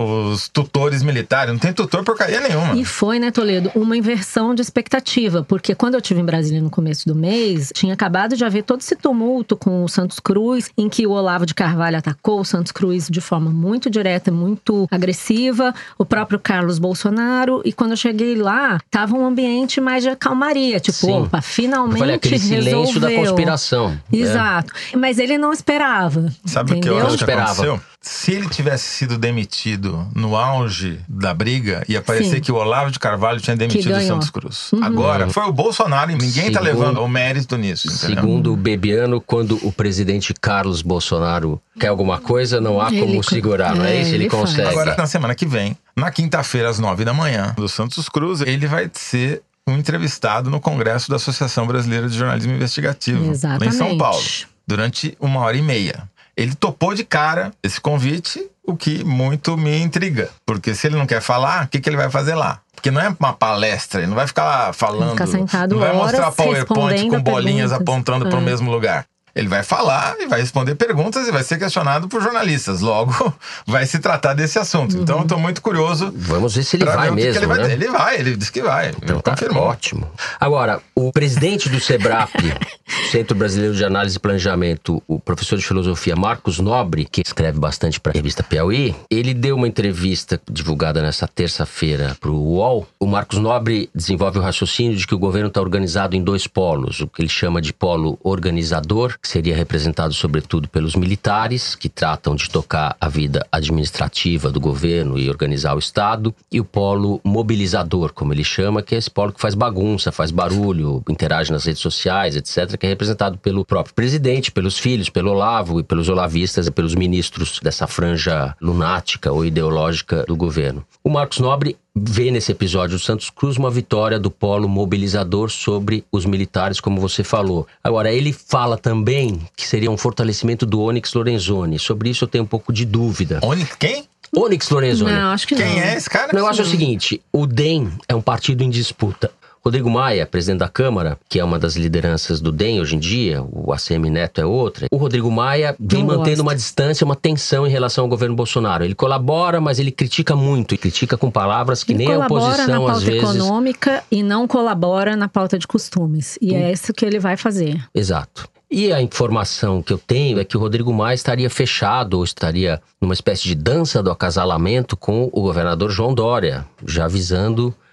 os 0.04 0.48
tutores 0.48 1.02
militares. 1.02 1.52
Não 1.52 1.58
tem 1.58 1.72
tutor 1.72 2.04
porcaria 2.04 2.40
nenhuma. 2.40 2.76
E 2.76 2.84
foi, 2.84 3.18
né, 3.18 3.30
Toledo, 3.30 3.70
uma 3.74 3.96
inversão 3.96 4.54
de 4.54 4.62
expectativa. 4.62 5.42
Porque 5.42 5.74
quando 5.74 5.94
eu 5.94 6.00
estive 6.00 6.20
em 6.20 6.24
Brasília 6.24 6.60
no 6.60 6.70
começo 6.70 7.06
do 7.06 7.14
mês, 7.14 7.70
tinha 7.74 7.94
acabado 7.94 8.36
de 8.36 8.44
haver 8.44 8.62
todo 8.62 8.80
esse 8.80 8.96
tumulto 8.96 9.56
com 9.56 9.84
o 9.84 9.88
Santos 9.88 10.18
Cruz, 10.20 10.70
em 10.76 10.88
que 10.88 11.06
o 11.06 11.10
Olavo 11.10 11.46
de 11.46 11.54
Carvalho 11.54 11.98
atacou 11.98 12.40
o 12.40 12.44
Santos 12.44 12.72
Cruz 12.72 13.08
de 13.10 13.20
forma 13.20 13.50
muito 13.50 13.90
direta, 13.90 14.30
muito 14.30 14.86
agressiva, 14.90 15.74
o 15.98 16.04
próprio 16.04 16.38
Carlos 16.38 16.78
Bolsonaro. 16.78 17.62
E 17.64 17.72
quando 17.72 17.92
eu 17.92 17.96
cheguei 17.96 18.36
lá, 18.36 18.78
tava 18.90 19.16
um 19.16 19.24
ambiente 19.24 19.80
mais 19.80 20.02
de 20.02 20.14
calmaria. 20.16 20.80
Tipo, 20.80 20.98
Sim. 20.98 21.12
opa, 21.12 21.40
finalmente 21.40 21.98
falei, 21.98 22.16
aquele 22.16 22.36
resolveu. 22.36 22.62
silêncio 22.62 23.00
da 23.00 23.12
conspiração. 23.12 23.98
Exato. 24.12 24.72
É. 24.92 24.96
Mas 24.96 25.18
ele 25.18 25.38
não 25.38 25.52
esperava. 25.52 26.32
Sabe 26.44 26.74
o 26.74 26.80
que 26.80 26.88
eu 26.88 26.98
acho 26.98 27.24
que 27.24 27.30
aconteceu? 27.30 27.80
Se 28.02 28.32
ele 28.32 28.48
tivesse 28.48 28.84
sido 28.84 29.18
demitido 29.18 30.08
no 30.14 30.34
auge 30.34 30.98
da 31.06 31.34
briga, 31.34 31.84
ia 31.86 32.00
parecer 32.00 32.36
Sim. 32.36 32.40
que 32.40 32.50
o 32.50 32.54
Olavo 32.54 32.90
de 32.90 32.98
Carvalho 32.98 33.40
tinha 33.40 33.54
demitido 33.54 33.94
o. 33.94 34.00
Santos 34.00 34.30
Cruz. 34.30 34.70
Agora, 34.82 35.28
foi 35.28 35.42
o 35.44 35.52
Bolsonaro 35.52 36.10
e 36.10 36.14
ninguém 36.14 36.50
tá 36.50 36.60
Segundo- 36.62 36.78
levando 36.80 37.02
o 37.02 37.08
mérito 37.08 37.58
nisso, 37.58 37.88
entendeu? 37.88 38.16
Segundo 38.16 38.52
o 38.54 38.56
Bebiano, 38.56 39.20
quando 39.20 39.58
o 39.66 39.70
presidente 39.70 40.32
Carlos 40.32 40.80
Bolsonaro 40.80 41.60
quer 41.78 41.88
alguma 41.88 42.18
coisa, 42.18 42.58
não 42.58 42.80
há 42.80 42.86
como 42.86 43.04
Ele- 43.16 43.22
segurar, 43.22 43.74
não 43.76 43.84
é, 43.84 43.96
é, 43.96 44.00
isso? 44.00 44.14
Ele, 44.14 44.24
ele 44.24 44.30
faz. 44.30 44.42
consegue. 44.44 44.68
Agora, 44.68 44.96
na 44.96 45.06
semana 45.06 45.34
que 45.34 45.44
vem, 45.44 45.76
na 45.94 46.10
quinta-feira, 46.10 46.70
às 46.70 46.78
nove 46.78 47.04
da 47.04 47.12
manhã, 47.12 47.52
do 47.54 47.68
Santos 47.68 48.08
Cruz, 48.08 48.40
ele 48.40 48.66
vai 48.66 48.90
ser 48.94 49.42
um 49.68 49.76
entrevistado 49.76 50.48
no 50.48 50.58
Congresso 50.58 51.10
da 51.10 51.16
Associação 51.16 51.66
Brasileira 51.66 52.08
de 52.08 52.16
Jornalismo 52.16 52.54
Investigativo, 52.54 53.26
lá 53.26 53.32
em 53.32 53.34
São 53.36 53.52
Exatamente. 53.58 53.98
Paulo, 53.98 54.22
durante 54.66 55.16
uma 55.20 55.40
hora 55.40 55.56
e 55.56 55.62
meia. 55.62 56.08
Ele 56.37 56.55
topou 56.55 56.95
de 56.95 57.05
cara 57.05 57.53
esse 57.62 57.81
convite, 57.81 58.45
o 58.64 58.77
que 58.77 59.05
muito 59.05 59.57
me 59.57 59.79
intriga. 59.81 60.31
Porque 60.47 60.75
se 60.75 60.87
ele 60.87 60.97
não 60.97 61.07
quer 61.07 61.21
falar, 61.21 61.64
o 61.64 61.69
que, 61.69 61.81
que 61.81 61.88
ele 61.88 61.97
vai 61.97 62.11
fazer 62.11 62.35
lá? 62.35 62.61
Porque 62.75 62.90
não 62.90 63.01
é 63.01 63.14
uma 63.19 63.33
palestra, 63.33 64.01
ele 64.01 64.07
não 64.09 64.14
vai 64.16 64.27
ficar 64.27 64.45
lá 64.45 64.73
falando. 64.73 65.11
ficar 65.11 65.27
sentado 65.27 65.75
não 65.75 65.81
vai 65.81 65.93
mostrar 65.93 66.33
PowerPoint 66.33 67.09
com 67.09 67.21
bolinhas 67.23 67.71
perguntas. 67.71 67.73
apontando 67.95 68.29
para 68.29 68.38
o 68.38 68.43
É. 68.43 68.45
mesmo 68.45 68.71
lugar. 68.71 69.05
Ele 69.35 69.49
vai 69.49 69.62
falar 69.62 70.16
e 70.19 70.27
vai 70.27 70.40
responder 70.40 70.75
perguntas 70.75 71.27
e 71.29 71.33
vai 71.33 71.43
ser 71.43 71.59
questionado 71.59 72.09
por 72.09 72.23
jornalistas. 72.23 72.81
Logo, 72.81 73.33
vai 73.66 73.87
se 73.87 73.99
tratar 73.99 74.35
desse 74.35 74.59
assunto. 74.59 74.97
Então, 74.97 75.21
eu 75.21 75.27
tô 75.27 75.38
muito 75.38 75.62
curioso. 75.62 76.12
Vamos 76.14 76.55
ver 76.55 76.62
se 76.62 76.77
ele 76.77 76.85
vai 76.85 77.11
mesmo, 77.11 77.38
ele 77.38 77.47
vai 77.47 77.57
né? 77.59 77.62
dizer. 77.64 77.75
Ele 77.75 77.88
vai, 77.88 78.19
ele 78.19 78.37
disse 78.37 78.53
que 78.53 78.62
vai. 78.62 78.90
Então 79.03 79.21
tá 79.21 79.33
confirmou. 79.33 79.64
ótimo. 79.64 80.11
Agora, 80.38 80.81
o 80.95 81.12
presidente 81.12 81.69
do 81.69 81.81
SEBRAP, 81.81 82.31
Centro 83.11 83.37
Brasileiro 83.37 83.75
de 83.75 83.85
Análise 83.85 84.16
e 84.16 84.21
Planejamento, 84.21 85.03
o 85.07 85.19
professor 85.19 85.59
de 85.59 85.64
filosofia 85.64 86.16
Marcos 86.16 86.59
Nobre, 86.59 87.05
que 87.05 87.23
escreve 87.25 87.59
bastante 87.59 88.01
para 88.01 88.12
a 88.12 88.14
revista 88.14 88.43
Piauí, 88.43 88.95
ele 89.11 89.33
deu 89.35 89.57
uma 89.57 89.69
entrevista 89.69 90.40
divulgada 90.51 91.03
nessa 91.03 91.27
terça-feira 91.27 92.16
para 92.21 92.31
o 92.31 92.55
UOL. 92.55 92.87
O 92.99 93.07
Marcos 93.07 93.38
Nobre 93.38 93.90
desenvolve 93.95 94.38
o 94.38 94.43
raciocínio 94.43 94.97
de 94.97 95.07
que 95.07 95.14
o 95.14 95.19
governo 95.19 95.49
está 95.49 95.61
organizado 95.61 96.16
em 96.16 96.23
dois 96.23 96.47
polos, 96.47 97.01
o 97.01 97.07
que 97.07 97.23
ele 97.23 97.29
chama 97.29 97.61
de 97.61 97.73
polo 97.73 98.19
organizador, 98.23 99.16
que 99.22 99.28
seria 99.28 99.54
representado 99.54 100.14
sobretudo 100.14 100.68
pelos 100.68 100.94
militares, 100.94 101.74
que 101.74 101.88
tratam 101.88 102.35
de 102.35 102.48
tocar 102.48 102.96
a 103.00 103.09
vida 103.09 103.46
administrativa 103.52 104.50
do 104.50 104.61
governo 104.61 105.18
e 105.18 105.28
organizar 105.28 105.74
o 105.74 105.78
Estado, 105.78 106.35
e 106.50 106.61
o 106.61 106.64
polo 106.64 107.20
mobilizador, 107.22 108.12
como 108.12 108.33
ele 108.33 108.44
chama, 108.44 108.83
que 108.83 108.94
é 108.94 108.98
esse 108.98 109.11
polo 109.11 109.33
que 109.33 109.40
faz 109.40 109.54
bagunça, 109.54 110.11
faz 110.11 110.30
barulho, 110.30 111.02
interage 111.09 111.52
nas 111.52 111.64
redes 111.64 111.83
sociais, 111.83 112.37
etc., 112.37 112.76
que 112.78 112.87
é 112.87 112.88
representado 112.88 113.37
pelo 113.38 113.64
próprio 113.64 113.94
presidente, 113.94 114.50
pelos 114.50 114.78
filhos, 114.78 115.11
pelo 115.11 115.30
Olavo 115.30 115.80
e 115.80 115.83
pelos 115.83 116.09
olavistas 116.09 116.66
e 116.66 116.70
pelos 116.70 116.94
ministros 116.94 117.61
dessa 117.62 117.87
franja 117.87 118.56
lunática 118.61 119.30
ou 119.30 119.44
ideológica 119.44 120.24
do 120.26 120.37
governo. 120.37 120.85
O 121.04 121.11
Marcos 121.11 121.38
Nobre 121.38 121.76
vê 121.94 122.31
nesse 122.31 122.53
episódio 122.53 122.96
do 122.96 123.03
Santos 123.03 123.31
Cruz 123.31 123.57
uma 123.57 123.70
vitória 123.70 124.18
do 124.18 124.31
polo 124.31 124.68
mobilizador 124.68 125.50
sobre 125.50 126.05
os 126.11 126.24
militares, 126.24 126.81
como 126.81 127.00
você 127.00 127.24
falou. 127.24 127.66
Agora, 127.83 128.12
ele 128.12 128.33
fala 128.33 128.79
também 128.79 129.40
que 129.57 129.66
seria 129.66 129.90
um 129.90 129.96
fortalecimento 129.96 130.64
do 130.64 130.81
Onyx 130.81 131.12
Lorenzoni. 131.14 131.79
Sobre 131.79 132.11
isso 132.11 132.24
eu 132.24 132.29
tenho 132.29 132.44
um 132.44 132.46
pouco 132.46 132.72
de 132.72 132.85
dúvida. 132.85 133.40
Onyx, 133.42 133.74
quem? 133.76 134.05
Onyx 134.35 134.70
Lorenzoni. 134.70 135.12
Não, 135.12 135.33
acho 135.33 135.46
que 135.46 135.55
não. 135.55 135.62
Quem 135.62 135.81
é 135.81 135.96
esse 135.96 136.09
cara? 136.09 136.31
O 136.33 136.37
negócio 136.37 136.62
é 136.62 136.64
o 136.64 136.68
seguinte: 136.68 137.20
o 137.33 137.46
DEM 137.46 137.90
é 138.09 138.14
um 138.14 138.22
partido 138.22 138.62
em 138.62 138.70
disputa. 138.70 139.31
Rodrigo 139.62 139.90
Maia, 139.90 140.27
presidente 140.27 140.61
da 140.61 140.68
Câmara, 140.68 141.18
que 141.29 141.38
é 141.38 141.44
uma 141.44 141.59
das 141.59 141.77
lideranças 141.77 142.40
do 142.40 142.51
DEM 142.51 142.81
hoje 142.81 142.96
em 142.96 142.99
dia, 142.99 143.42
o 143.42 143.73
ACM 143.73 144.09
Neto 144.09 144.40
é 144.40 144.46
outra. 144.46 144.87
O 144.90 144.96
Rodrigo 144.96 145.31
Maia 145.31 145.77
vem 145.79 146.01
Não 146.03 146.09
mantendo 146.16 146.37
gosto. 146.37 146.40
uma 146.42 146.55
distância, 146.55 147.05
uma 147.05 147.14
tensão 147.14 147.66
em 147.66 147.70
relação 147.70 148.05
ao 148.05 148.09
governo 148.09 148.35
Bolsonaro. 148.35 148.85
Ele 148.85 148.94
colabora, 148.94 149.61
mas 149.61 149.79
ele 149.79 149.90
critica 149.90 150.35
muito, 150.35 150.75
e 150.75 150.79
critica 150.79 151.16
com 151.18 151.31
palavras 151.31 151.85
que 151.85 151.92
Ele 151.92 151.99
nem 152.07 152.09
a 152.09 152.27
colabora 152.27 152.40
na 152.40 152.46
oposição 152.49 152.77
pauta 152.79 152.92
às 152.92 153.03
vezes. 153.03 153.23
econômica 153.23 154.05
e 154.11 154.23
não 154.23 154.49
colabora 154.49 155.14
na 155.14 155.29
pauta 155.29 155.59
de 155.59 155.66
costumes. 155.66 156.38
E 156.40 156.53
Hum. 156.53 156.57
é 156.57 156.73
isso 156.73 156.92
que 156.94 157.05
ele 157.05 157.18
vai 157.18 157.37
fazer. 157.37 157.85
Exato. 157.94 158.49
E 158.70 158.92
a 158.92 159.03
informação 159.03 159.83
que 159.83 159.92
eu 159.92 159.99
tenho 159.99 160.38
é 160.38 160.44
que 160.44 160.57
o 160.57 160.61
Rodrigo 160.61 160.92
Maia 160.92 161.14
estaria 161.14 161.51
fechado 161.51 162.14
ou 162.14 162.25
estaria 162.25 162.81
numa 163.01 163.12
espécie 163.12 163.42
de 163.42 163.55
dança 163.57 164.01
do 164.03 164.11
acasalamento 164.12 164.96
com 164.96 165.29
o 165.33 165.42
governador 165.42 165.90
João 165.90 166.14
Dória, 166.14 166.64
já 166.87 167.09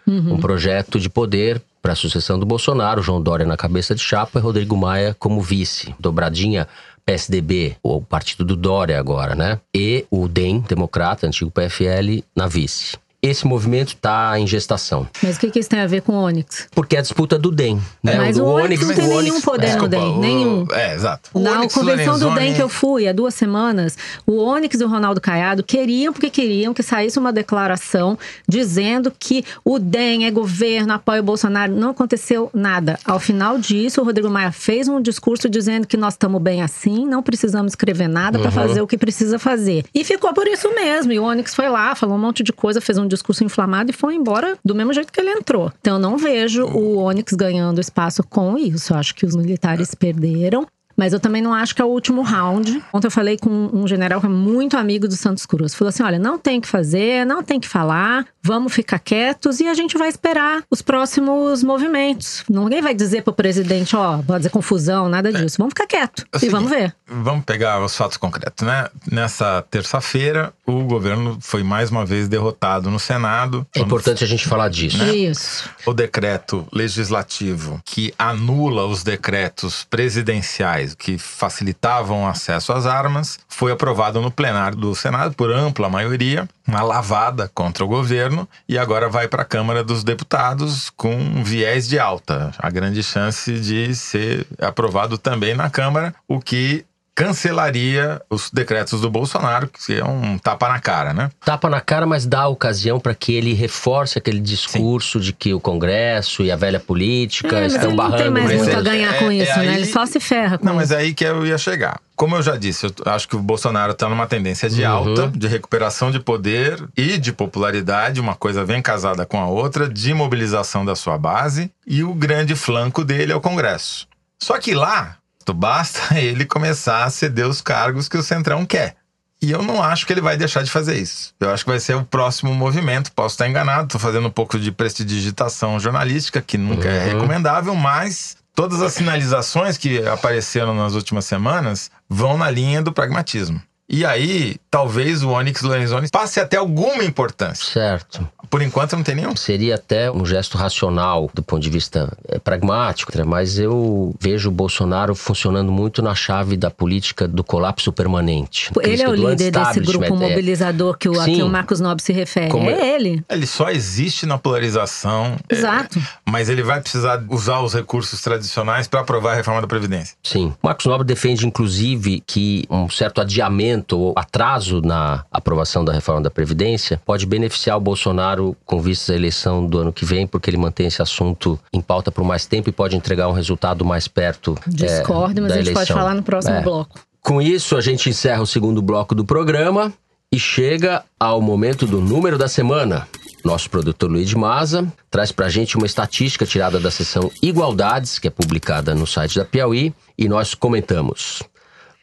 visando 0.08 0.34
um 0.34 0.40
projeto 0.40 1.00
de 1.00 1.10
poder 1.10 1.62
para 1.82 1.94
a 1.94 1.96
sucessão 1.96 2.40
do 2.40 2.46
Bolsonaro. 2.46 3.02
João 3.02 3.22
Dória 3.22 3.46
na 3.46 3.58
cabeça 3.58 3.94
de 3.94 4.02
chapa 4.02 4.40
e 4.40 4.42
Rodrigo 4.42 4.76
Maia 4.78 5.16
como 5.20 5.42
vice. 5.42 5.94
Dobradinha 6.00 6.68
PSDB, 7.06 7.78
ou 7.82 8.02
partido 8.02 8.44
do 8.44 8.56
Dória 8.56 9.00
agora, 9.00 9.36
né? 9.36 9.60
E 9.74 10.06
o 10.12 10.28
DEM, 10.28 10.60
democrata, 10.60 11.26
antigo 11.26 11.52
PFL, 11.52 12.24
na 12.36 12.48
vice. 12.48 12.98
Esse 13.20 13.48
movimento 13.48 13.90
está 13.96 14.40
em 14.40 14.46
gestação. 14.46 15.08
Mas 15.24 15.38
o 15.38 15.40
que, 15.40 15.50
que 15.50 15.60
isso 15.60 15.70
tem 15.70 15.80
a 15.80 15.88
ver 15.88 16.02
com 16.04 16.14
o 16.14 16.16
Onyx? 16.24 16.68
Porque 16.72 16.96
é 16.96 17.00
a 17.00 17.02
disputa 17.02 17.38
do 17.40 17.50
DEM. 17.50 17.82
né? 18.04 18.16
Mas 18.16 18.38
o 18.38 18.46
Onyx 18.46 18.86
não 18.88 18.94
tem 18.94 19.06
o 19.06 19.22
nenhum 19.22 19.42
poder 19.42 19.76
no 19.76 19.88
Desculpa, 19.88 19.90
DEM, 19.90 20.02
o- 20.16 20.20
nenhum. 20.20 20.68
É, 20.72 20.94
exato. 20.94 21.32
O 21.34 21.40
Na 21.40 21.54
Onyx 21.60 21.74
convenção 21.74 22.20
do 22.20 22.26
Lorenzoni- 22.26 22.40
DEM 22.40 22.54
que 22.54 22.62
eu 22.62 22.70
fui 22.70 23.08
há 23.08 23.12
duas 23.12 23.34
semanas, 23.34 23.98
o 24.26 24.38
Onyx 24.38 24.80
e 24.80 24.84
o 24.84 24.88
Ronaldo 24.88 25.20
Caiado 25.20 25.64
queriam, 25.64 26.14
porque 26.14 26.30
queriam 26.30 26.76
que 26.76 26.84
saísse 26.84 27.18
uma 27.18 27.34
declaração 27.34 28.20
dizendo 28.48 29.12
que 29.18 29.44
o 29.66 29.80
DEM 29.80 30.26
é 30.28 30.32
governo, 30.32 30.94
apoia 30.94 31.20
o 31.20 31.24
Bolsonaro. 31.24 31.74
Não 31.74 31.90
aconteceu 31.90 32.52
nada. 32.54 33.00
Ao 33.04 33.20
final 33.20 33.58
disso, 33.58 34.00
o 34.00 34.04
Rodrigo 34.04 34.30
Maia 34.30 34.52
fez 34.52 34.88
um 34.88 35.02
discurso 35.02 35.50
dizendo 35.50 35.88
que 35.88 35.98
nós 35.98 36.14
estamos 36.14 36.40
bem 36.40 36.62
assim, 36.62 37.06
não 37.08 37.24
precisamos 37.24 37.72
escrever 37.72 38.08
nada 38.08 38.38
para 38.38 38.52
fazer 38.52 38.80
o 38.82 38.88
que 38.88 38.98
precisa 38.98 39.40
fazer. 39.40 39.86
E 39.94 40.04
ficou 40.04 40.34
por 40.36 40.48
isso 40.48 40.74
mesmo. 40.76 41.12
E 41.12 41.20
o 41.20 41.24
Onyx 41.24 41.56
foi 41.56 41.68
lá, 41.68 41.96
falou 41.96 42.16
um 42.16 42.20
monte 42.20 42.44
de 42.44 42.54
coisa, 42.54 42.80
fez 42.80 42.98
um 42.98 43.07
discurso 43.08 43.44
inflamado 43.44 43.92
e 43.92 43.94
foi 43.94 44.16
embora 44.16 44.58
do 44.64 44.76
mesmo 44.76 44.94
jeito 44.94 45.12
que 45.12 45.20
ele 45.20 45.32
entrou. 45.32 45.72
Então 45.80 45.96
eu 45.96 46.00
não 46.00 46.18
vejo 46.18 46.66
o 46.66 46.98
Onyx 46.98 47.34
ganhando 47.34 47.82
espaço 47.82 48.24
com 48.24 48.58
isso. 48.58 48.94
Eu 48.94 48.98
acho 48.98 49.16
que 49.16 49.26
os 49.26 49.36
militares 49.36 49.94
perderam. 49.96 50.68
Mas 50.98 51.14
eu 51.14 51.20
também 51.20 51.42
não 51.42 51.54
acho 51.54 51.76
que 51.76 51.82
é 51.82 51.86
o 51.86 51.90
último 51.90 52.24
round. 52.24 52.84
Ontem 52.92 53.08
eu 53.08 53.12
falei 53.12 53.38
com 53.38 53.70
um 53.72 53.88
general 53.88 54.20
que 54.20 54.26
é 54.26 54.30
muito 54.30 54.76
amigo 54.76 55.08
do 55.08 55.16
Santos 55.16 55.46
Cruz. 55.46 55.76
Falou 55.76 55.90
assim: 55.90 56.02
olha, 56.04 56.18
não 56.18 56.40
tem 56.40 56.60
que 56.60 56.68
fazer, 56.68 57.26
não 57.26 57.44
tem 57.44 57.60
que 57.60 57.68
falar, 57.68 58.26
vamos 58.42 58.74
ficar 58.74 58.98
quietos 58.98 59.60
e 59.60 59.68
a 59.68 59.74
gente 59.74 59.98
vai 59.98 60.10
esperar 60.10 60.64
os 60.72 60.82
próximos 60.82 61.64
movimentos. 61.64 62.44
Ninguém 62.50 62.82
vai 62.82 62.96
dizer 62.96 63.22
pro 63.22 63.34
presidente, 63.34 63.96
ó, 63.96 64.18
pode 64.18 64.40
dizer 64.40 64.50
confusão, 64.50 65.08
nada 65.08 65.32
disso. 65.32 65.58
Vamos 65.58 65.72
ficar 65.72 65.86
quieto 65.86 66.26
É 66.34 66.46
e 66.46 66.50
vamos 66.50 66.70
ver. 66.70 66.96
Vamos 67.06 67.46
pegar 67.46 67.84
os 67.84 67.96
fatos 67.96 68.18
concretos, 68.18 68.66
né? 68.66 68.88
Nessa 69.12 69.64
terça-feira, 69.70 70.54
o 70.66 70.84
governo 70.84 71.38
foi 71.42 71.64
mais 71.64 71.92
uma 71.92 72.06
vez 72.06 72.28
derrotado 72.28 72.90
no 72.90 73.00
Senado. 73.00 73.66
É 73.76 73.80
importante 73.80 74.24
a 74.24 74.28
gente 74.28 74.48
falar 74.48 74.70
disso. 74.70 75.04
Isso. 75.04 75.70
O 75.86 75.94
decreto 75.94 76.68
legislativo 76.72 77.82
que 77.86 78.14
anula 78.18 78.86
os 78.86 79.04
decretos 79.04 79.86
presidenciais 79.90 80.87
que 80.96 81.18
facilitavam 81.18 82.24
o 82.24 82.28
acesso 82.28 82.74
às 82.74 82.86
armas 82.86 83.40
foi 83.48 83.72
aprovado 83.72 84.22
no 84.22 84.32
plenário 84.32 84.78
do 84.78 84.94
Senado 84.94 85.36
por 85.36 85.52
ampla 85.52 85.90
maioria, 85.90 86.48
uma 86.68 86.82
lavada 86.82 87.50
contra 87.54 87.84
o 87.84 87.88
governo 87.88 88.48
e 88.68 88.78
agora 88.78 89.10
vai 89.10 89.28
para 89.28 89.42
a 89.42 89.46
Câmara 89.46 89.84
dos 89.84 90.04
Deputados 90.04 90.90
com 90.92 91.44
viés 91.44 91.88
de 91.88 91.98
alta. 91.98 92.52
A 92.58 92.70
grande 92.70 93.02
chance 93.02 93.52
de 93.60 93.96
ser 93.96 94.46
aprovado 94.60 95.18
também 95.18 95.56
na 95.56 95.70
Câmara, 95.70 96.14
o 96.28 96.40
que 96.40 96.86
cancelaria 97.18 98.22
os 98.30 98.50
decretos 98.52 99.02
do 99.02 99.10
Bolsonaro, 99.10 99.68
que 99.68 99.94
é 100.00 100.04
um 100.06 100.38
tapa 100.38 100.70
na 100.70 100.80
cara, 100.80 101.14
né? 101.14 101.30
Tapa 101.44 101.70
na 101.70 101.82
cara, 101.82 102.06
mas 102.06 102.26
dá 102.26 102.42
a 102.42 102.48
ocasião 102.48 103.00
para 103.00 103.16
que 103.16 103.34
ele 103.34 103.54
reforce 103.54 104.18
aquele 104.18 104.40
discurso 104.40 105.20
de 105.20 105.34
que 105.34 105.54
o 105.54 105.60
Congresso 105.60 106.44
e 106.44 106.52
a 106.52 106.56
velha 106.56 106.80
política 106.80 107.58
É, 107.58 107.62
mas 107.62 107.74
estão 107.74 107.90
ele 107.90 107.98
não 107.98 108.12
tem 108.12 108.30
mais 108.30 108.46
mas 108.46 108.58
muito 108.58 108.72
é- 108.72 108.76
a 108.76 108.82
ganhar 108.82 109.16
é- 109.16 109.20
com 109.20 109.32
é 109.32 109.36
isso, 109.36 109.60
né? 109.60 109.68
aí- 109.70 109.76
Ele 109.76 109.86
só 109.86 110.06
se 110.06 110.20
ferra 110.20 110.58
com 110.58 110.66
Não, 110.66 110.76
mas 110.76 110.86
isso. 110.86 110.94
é 110.94 110.98
aí 110.98 111.14
que 111.14 111.24
eu 111.24 111.46
ia 111.46 111.58
chegar. 111.58 112.00
Como 112.16 112.36
eu 112.36 112.42
já 112.42 112.56
disse, 112.56 112.86
eu 112.86 112.92
acho 113.12 113.28
que 113.28 113.36
o 113.36 113.40
Bolsonaro 113.40 113.92
está 113.92 114.08
numa 114.10 114.26
tendência 114.26 114.70
de 114.70 114.84
alta, 114.84 115.28
de 115.28 115.48
recuperação 115.48 116.10
de 116.12 116.20
poder 116.20 116.84
e 116.98 117.18
de 117.18 117.32
popularidade, 117.32 118.20
uma 118.20 118.36
coisa 118.36 118.64
vem 118.66 118.82
casada 118.82 119.26
com 119.26 119.40
a 119.40 119.46
outra, 119.48 119.88
de 119.88 120.14
mobilização 120.14 120.84
da 120.84 120.96
sua 120.96 121.18
base, 121.18 121.72
e 121.86 122.04
o 122.04 122.14
grande 122.14 122.56
flanco 122.56 123.04
dele 123.04 123.32
é 123.32 123.36
o 123.36 123.42
Congresso. 123.42 124.08
Só 124.42 124.58
que 124.60 124.74
lá, 124.74 125.18
basta 125.54 126.18
ele 126.20 126.46
começar 126.46 127.04
a 127.04 127.10
ceder 127.10 127.48
os 127.48 127.62
cargos 127.62 128.08
que 128.08 128.18
o 128.18 128.24
Centrão 128.24 128.66
quer. 128.66 128.96
E 129.42 129.52
eu 129.52 129.62
não 129.62 129.84
acho 129.84 130.06
que 130.08 130.14
ele 130.14 130.22
vai 130.22 130.36
deixar 130.36 130.64
de 130.64 130.72
fazer 130.72 131.00
isso. 131.00 131.34
Eu 131.40 131.52
acho 131.52 131.64
que 131.64 131.70
vai 131.70 131.80
ser 131.80 131.96
o 131.96 132.04
próximo 132.04 132.54
movimento. 132.56 133.12
Posso 133.12 133.36
estar 133.36 133.48
enganado, 133.48 133.84
estou 133.84 134.02
fazendo 134.02 134.28
um 134.28 134.32
pouco 134.32 134.58
de 134.58 134.72
prestidigitação 134.72 135.80
jornalística, 135.80 136.42
que 136.42 136.58
nunca 136.58 136.90
é 136.90 137.10
recomendável, 137.10 137.76
mas 137.76 138.36
todas 138.56 138.82
as 138.82 138.94
sinalizações 138.94 139.78
que 139.78 140.04
apareceram 140.08 140.74
nas 140.74 140.94
últimas 140.94 141.26
semanas 141.26 141.92
vão 142.10 142.36
na 142.36 142.50
linha 142.50 142.82
do 142.82 142.92
pragmatismo. 142.92 143.62
E 143.90 144.06
aí, 144.06 144.58
talvez 144.70 145.24
o 145.24 145.30
Onyx 145.30 145.62
Lorenzoni 145.62 146.10
passe 146.10 146.42
até 146.42 146.58
alguma 146.58 147.06
importância. 147.06 147.66
Certo. 147.72 148.28
Por 148.50 148.62
enquanto, 148.62 148.96
não 148.96 149.04
tem 149.04 149.16
nenhum. 149.16 149.36
Seria 149.36 149.76
até 149.76 150.12
um 150.12 150.26
gesto 150.26 150.58
racional 150.58 151.30
do 151.34 151.42
ponto 151.42 151.62
de 151.62 151.70
vista 151.70 152.12
é, 152.28 152.40
pragmático, 152.40 153.12
mas 153.26 153.58
eu 153.58 154.14
vejo 154.20 154.50
o 154.50 154.52
Bolsonaro 154.52 155.16
funcionando 155.16 155.72
muito 155.72 156.02
na 156.02 156.16
chave 156.16 156.56
da 156.56 156.70
política 156.70 157.28
do 157.28 157.44
colapso 157.44 157.92
permanente. 157.92 158.72
Ele 158.82 159.02
é 159.02 159.10
o 159.10 159.16
líder 159.16 159.52
desse 159.52 159.80
grupo 159.80 160.06
é. 160.06 160.10
mobilizador 160.10 160.98
que 160.98 161.10
o, 161.10 161.20
a 161.20 161.26
quem 161.26 161.44
o 161.44 161.50
Marcos 161.50 161.80
Nobre 161.80 162.04
se 162.04 162.14
refere. 162.14 162.50
Como 162.50 162.70
é 162.70 162.96
ele. 162.96 163.24
Ele 163.30 163.48
só 163.48 163.70
existe 163.70 164.26
na 164.26 164.38
polarização. 164.38 165.38
é, 165.50 165.56
Exato. 165.56 166.02
mas 166.26 166.50
ele 166.50 166.64
vai 166.64 166.82
precisar 166.82 167.24
usar 167.30 167.62
os 167.62 167.74
recursos 167.74 168.22
tradicionais 168.22 168.88
para 168.88 169.02
aprovar 169.02 169.34
a 169.34 169.36
reforma 169.36 169.62
da 169.62 169.68
Previdência. 169.68 170.16
Sim. 170.24 170.54
Marcos 170.62 170.86
Nobre 170.86 171.06
defende, 171.06 171.46
inclusive, 171.46 172.24
que 172.26 172.66
um 172.70 172.90
certo 172.90 173.22
adiamento 173.22 173.77
ou 173.98 174.14
atraso 174.16 174.82
na 174.82 175.24
aprovação 175.32 175.84
da 175.86 175.94
reforma 175.94 176.22
da 176.22 176.30
Previdência 176.30 177.02
pode 177.06 177.26
beneficiar 177.26 177.78
o 177.78 177.82
Bolsonaro 177.82 178.56
com 178.66 178.82
vistas 178.82 179.12
à 179.12 179.16
eleição 179.16 179.66
do 179.66 179.80
ano 179.80 179.94
que 179.94 180.06
vem, 180.06 180.26
porque 180.28 180.50
ele 180.50 180.58
mantém 180.58 180.88
esse 180.88 181.02
assunto 181.02 181.60
em 181.74 181.82
pauta 181.82 182.12
por 182.12 182.24
mais 182.24 182.46
tempo 182.46 182.70
e 182.70 182.72
pode 182.72 182.96
entregar 182.96 183.28
um 183.28 183.34
resultado 183.34 183.84
mais 183.86 184.08
perto 184.08 184.58
é, 184.68 184.70
Discordo, 184.70 185.42
mas 185.42 185.50
da 185.52 185.56
a 185.56 185.58
gente 185.62 185.74
pode 185.74 185.78
eleição. 185.78 185.98
falar 185.98 186.14
no 186.16 186.24
próximo 186.24 186.56
É. 186.56 186.62
bloco. 186.62 187.00
Com 187.22 187.42
isso, 187.42 187.76
a 187.76 187.82
gente 187.82 188.10
encerra 188.10 188.42
o 188.42 188.48
segundo 188.48 188.82
bloco 188.82 189.14
do 189.14 189.26
programa 189.26 189.92
e 190.32 190.40
chega 190.40 191.04
ao 191.20 191.42
momento 191.42 191.86
do 191.86 192.00
número 192.02 192.38
da 192.38 192.48
semana. 192.48 193.08
Nosso 193.44 193.70
produtor 193.70 194.10
Luiz 194.12 194.28
de 194.28 194.36
Maza 194.38 194.86
traz 195.10 195.32
pra 195.32 195.48
gente 195.48 195.78
uma 195.78 195.86
estatística 195.86 196.46
tirada 196.46 196.80
da 196.80 196.90
seção 196.92 197.32
Igualdades, 197.42 198.18
que 198.20 198.28
é 198.28 198.32
publicada 198.32 198.94
no 198.96 199.06
site 199.08 199.38
da 199.38 199.46
Piauí, 199.46 199.94
e 200.18 200.28
nós 200.28 200.54
comentamos. 200.54 201.44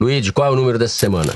Luiz, 0.01 0.29
qual 0.31 0.49
é 0.49 0.51
o 0.51 0.57
número 0.57 0.79
dessa 0.79 0.95
semana? 0.97 1.33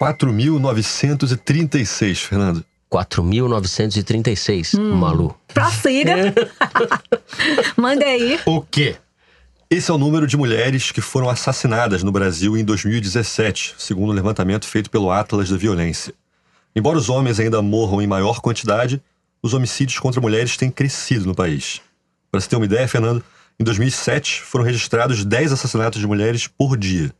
4.936, 0.00 2.16
Fernando. 2.16 2.64
4.936, 2.90 4.80
Malu. 4.80 5.36
Prossiga. 5.52 6.34
Manda 7.76 8.06
aí. 8.06 8.40
O 8.46 8.62
quê? 8.62 8.96
Esse 9.68 9.90
é 9.90 9.94
o 9.94 9.98
número 9.98 10.26
de 10.26 10.36
mulheres 10.36 10.90
que 10.90 11.02
foram 11.02 11.28
assassinadas 11.28 12.02
no 12.02 12.10
Brasil 12.10 12.56
em 12.56 12.64
2017, 12.64 13.74
segundo 13.78 14.10
um 14.10 14.14
levantamento 14.14 14.66
feito 14.66 14.90
pelo 14.90 15.12
Atlas 15.12 15.50
da 15.50 15.56
Violência. 15.56 16.12
Embora 16.74 16.98
os 16.98 17.08
homens 17.08 17.38
ainda 17.38 17.60
morram 17.60 18.02
em 18.02 18.06
maior 18.06 18.40
quantidade, 18.40 19.02
os 19.42 19.54
homicídios 19.54 19.98
contra 19.98 20.20
mulheres 20.20 20.56
têm 20.56 20.70
crescido 20.70 21.26
no 21.26 21.34
país. 21.34 21.80
Para 22.30 22.40
você 22.40 22.48
ter 22.48 22.56
uma 22.56 22.64
ideia, 22.64 22.88
Fernando, 22.88 23.22
em 23.58 23.64
2007 23.64 24.42
foram 24.42 24.64
registrados 24.64 25.24
10 25.24 25.52
assassinatos 25.52 26.00
de 26.00 26.06
mulheres 26.06 26.46
por 26.46 26.76
dia. 26.76 27.12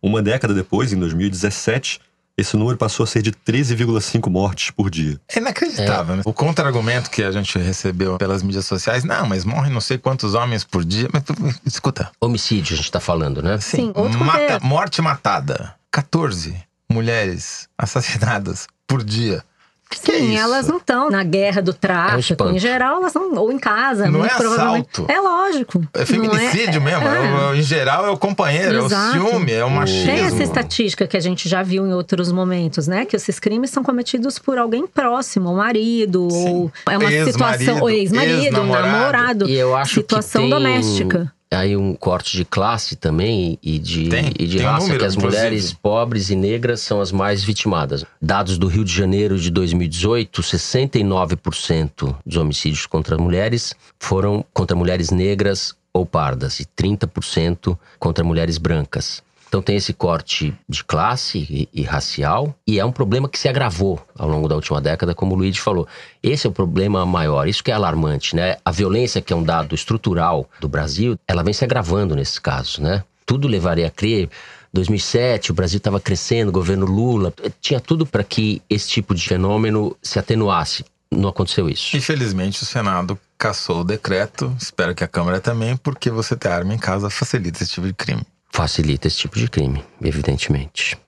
Uma 0.00 0.22
década 0.22 0.54
depois, 0.54 0.92
em 0.92 0.98
2017, 0.98 2.00
esse 2.38 2.56
número 2.56 2.78
passou 2.78 3.04
a 3.04 3.06
ser 3.06 3.20
de 3.20 3.32
13,5 3.32 4.30
mortes 4.30 4.70
por 4.70 4.88
dia. 4.88 5.20
É 5.34 5.38
inacreditável, 5.38 6.16
né? 6.16 6.22
O 6.24 6.32
contra-argumento 6.32 7.10
que 7.10 7.22
a 7.22 7.32
gente 7.32 7.58
recebeu 7.58 8.16
pelas 8.16 8.42
mídias 8.42 8.64
sociais, 8.64 9.02
não, 9.04 9.26
mas 9.26 9.44
morrem 9.44 9.72
não 9.72 9.80
sei 9.80 9.98
quantos 9.98 10.34
homens 10.34 10.62
por 10.64 10.84
dia. 10.84 11.08
Mas, 11.12 11.24
escuta. 11.66 12.10
Homicídio, 12.20 12.74
a 12.74 12.76
gente 12.76 12.90
tá 12.92 13.00
falando, 13.00 13.42
né? 13.42 13.58
Sim, 13.58 13.92
outro 13.94 14.24
mata- 14.24 14.60
morte 14.62 15.02
matada. 15.02 15.74
14 15.90 16.56
mulheres 16.90 17.68
assassinadas 17.76 18.66
por 18.86 19.02
dia. 19.04 19.42
Que 19.90 20.10
é 20.12 20.18
Sim, 20.18 20.32
isso? 20.34 20.42
elas 20.42 20.68
não 20.68 20.76
estão 20.76 21.08
na 21.10 21.24
guerra 21.24 21.62
do 21.62 21.70
É 21.70 21.74
um 21.74 21.76
tráfico. 21.78 22.18
espanto. 22.20 22.54
em 22.54 22.58
geral, 22.58 22.96
elas 22.98 23.14
não. 23.14 23.34
Ou 23.36 23.50
em 23.50 23.58
casa. 23.58 24.04
Não 24.10 24.20
muito 24.20 24.32
é 24.32 24.36
provavelmente. 24.36 24.88
assalto. 24.92 25.10
É 25.12 25.18
lógico. 25.20 25.82
É 25.94 26.04
feminicídio 26.04 26.76
é- 26.76 26.84
mesmo. 26.84 27.08
é 27.08 27.56
em 27.56 27.62
geral, 27.62 28.06
é 28.06 28.10
o 28.10 28.16
companheiro, 28.18 28.84
Exato. 28.84 29.16
é 29.16 29.20
o 29.20 29.28
ciúme, 29.30 29.52
é 29.52 29.64
o 29.64 29.70
machismo. 29.70 30.04
Tem 30.06 30.20
essa 30.24 30.42
estatística 30.42 31.06
que 31.06 31.16
a 31.16 31.20
gente 31.20 31.48
já 31.48 31.62
viu 31.62 31.86
em 31.86 31.92
outros 31.94 32.30
momentos, 32.30 32.86
né? 32.86 33.06
Que 33.06 33.16
esses 33.16 33.38
crimes 33.40 33.70
são 33.70 33.82
cometidos 33.82 34.38
por 34.38 34.58
alguém 34.58 34.86
próximo, 34.86 35.50
o 35.50 35.56
marido, 35.56 36.28
Sim. 36.30 36.48
ou 36.48 36.72
é 36.90 36.98
uma 36.98 37.10
Ex-marido, 37.10 37.32
situação, 37.32 37.80
ou 37.80 37.88
ex-marido, 37.90 38.42
ex-namorado. 38.42 38.86
namorado. 38.88 39.48
E 39.48 39.54
eu 39.58 39.74
acho 39.74 39.94
situação 39.94 40.42
que 40.42 40.50
tem 40.50 40.58
doméstica. 40.58 41.32
Aí 41.50 41.76
um 41.76 41.94
corte 41.94 42.36
de 42.36 42.44
classe 42.44 42.94
também 42.96 43.58
e 43.62 43.78
de, 43.78 44.08
Tem, 44.08 44.32
e 44.38 44.46
de 44.46 44.58
tem 44.58 44.66
um 44.66 44.70
raça, 44.70 44.82
número, 44.82 44.98
que 45.00 45.04
as 45.06 45.14
inclusive. 45.14 45.42
mulheres 45.42 45.72
pobres 45.72 46.30
e 46.30 46.36
negras 46.36 46.80
são 46.80 47.00
as 47.00 47.10
mais 47.10 47.42
vitimadas. 47.42 48.04
Dados 48.20 48.58
do 48.58 48.66
Rio 48.66 48.84
de 48.84 48.92
Janeiro 48.92 49.38
de 49.38 49.50
2018, 49.50 50.42
69% 50.42 52.14
dos 52.24 52.36
homicídios 52.36 52.86
contra 52.86 53.16
mulheres 53.18 53.74
foram 53.98 54.44
contra 54.52 54.76
mulheres 54.76 55.10
negras 55.10 55.74
ou 55.92 56.04
pardas 56.04 56.60
e 56.60 56.64
30% 56.64 57.76
contra 57.98 58.22
mulheres 58.22 58.58
brancas. 58.58 59.22
Então 59.48 59.62
tem 59.62 59.76
esse 59.76 59.94
corte 59.94 60.54
de 60.68 60.84
classe 60.84 61.38
e, 61.38 61.68
e 61.72 61.82
racial, 61.82 62.54
e 62.66 62.78
é 62.78 62.84
um 62.84 62.92
problema 62.92 63.28
que 63.28 63.38
se 63.38 63.48
agravou 63.48 63.98
ao 64.16 64.28
longo 64.28 64.46
da 64.46 64.54
última 64.54 64.80
década, 64.80 65.14
como 65.14 65.34
o 65.34 65.38
Luigi 65.38 65.58
falou. 65.58 65.88
Esse 66.22 66.46
é 66.46 66.50
o 66.50 66.52
problema 66.52 67.04
maior, 67.06 67.48
isso 67.48 67.64
que 67.64 67.70
é 67.70 67.74
alarmante, 67.74 68.36
né? 68.36 68.56
A 68.62 68.70
violência, 68.70 69.22
que 69.22 69.32
é 69.32 69.36
um 69.36 69.42
dado 69.42 69.74
estrutural 69.74 70.48
do 70.60 70.68
Brasil, 70.68 71.18
ela 71.26 71.42
vem 71.42 71.54
se 71.54 71.64
agravando 71.64 72.14
nesses 72.14 72.38
casos, 72.38 72.78
né? 72.78 73.02
Tudo 73.24 73.48
levaria 73.48 73.86
a 73.86 73.90
crer. 73.90 74.28
2007, 74.72 75.50
o 75.50 75.54
Brasil 75.54 75.78
estava 75.78 75.98
crescendo, 75.98 76.52
governo 76.52 76.84
Lula, 76.84 77.32
tinha 77.58 77.80
tudo 77.80 78.04
para 78.04 78.22
que 78.22 78.60
esse 78.68 78.88
tipo 78.88 79.14
de 79.14 79.26
fenômeno 79.26 79.96
se 80.02 80.18
atenuasse. 80.18 80.84
Não 81.10 81.30
aconteceu 81.30 81.70
isso. 81.70 81.96
Infelizmente, 81.96 82.62
o 82.62 82.66
Senado 82.66 83.18
cassou 83.38 83.80
o 83.80 83.84
decreto, 83.84 84.54
espero 84.60 84.94
que 84.94 85.02
a 85.02 85.08
Câmara 85.08 85.40
também, 85.40 85.74
porque 85.76 86.10
você 86.10 86.36
ter 86.36 86.48
arma 86.48 86.74
em 86.74 86.78
casa 86.78 87.08
facilita 87.08 87.62
esse 87.62 87.72
tipo 87.72 87.86
de 87.86 87.94
crime. 87.94 88.22
Facilita 88.58 89.06
esse 89.06 89.18
tipo 89.18 89.38
de 89.38 89.46
crime, 89.48 89.84
evidentemente. 90.02 90.98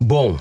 Bom, 0.00 0.38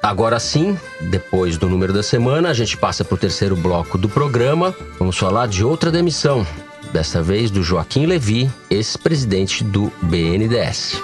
agora 0.00 0.38
sim, 0.38 0.78
depois 1.10 1.58
do 1.58 1.68
número 1.68 1.92
da 1.92 2.04
semana, 2.04 2.50
a 2.50 2.54
gente 2.54 2.76
passa 2.76 3.04
para 3.04 3.16
o 3.16 3.18
terceiro 3.18 3.56
bloco 3.56 3.98
do 3.98 4.08
programa. 4.08 4.72
Vamos 4.96 5.18
falar 5.18 5.48
de 5.48 5.64
outra 5.64 5.90
demissão. 5.90 6.46
Desta 6.92 7.20
vez 7.20 7.50
do 7.50 7.64
Joaquim 7.64 8.06
Levi, 8.06 8.48
ex-presidente 8.70 9.64
do 9.64 9.92
BNDES. 10.02 11.02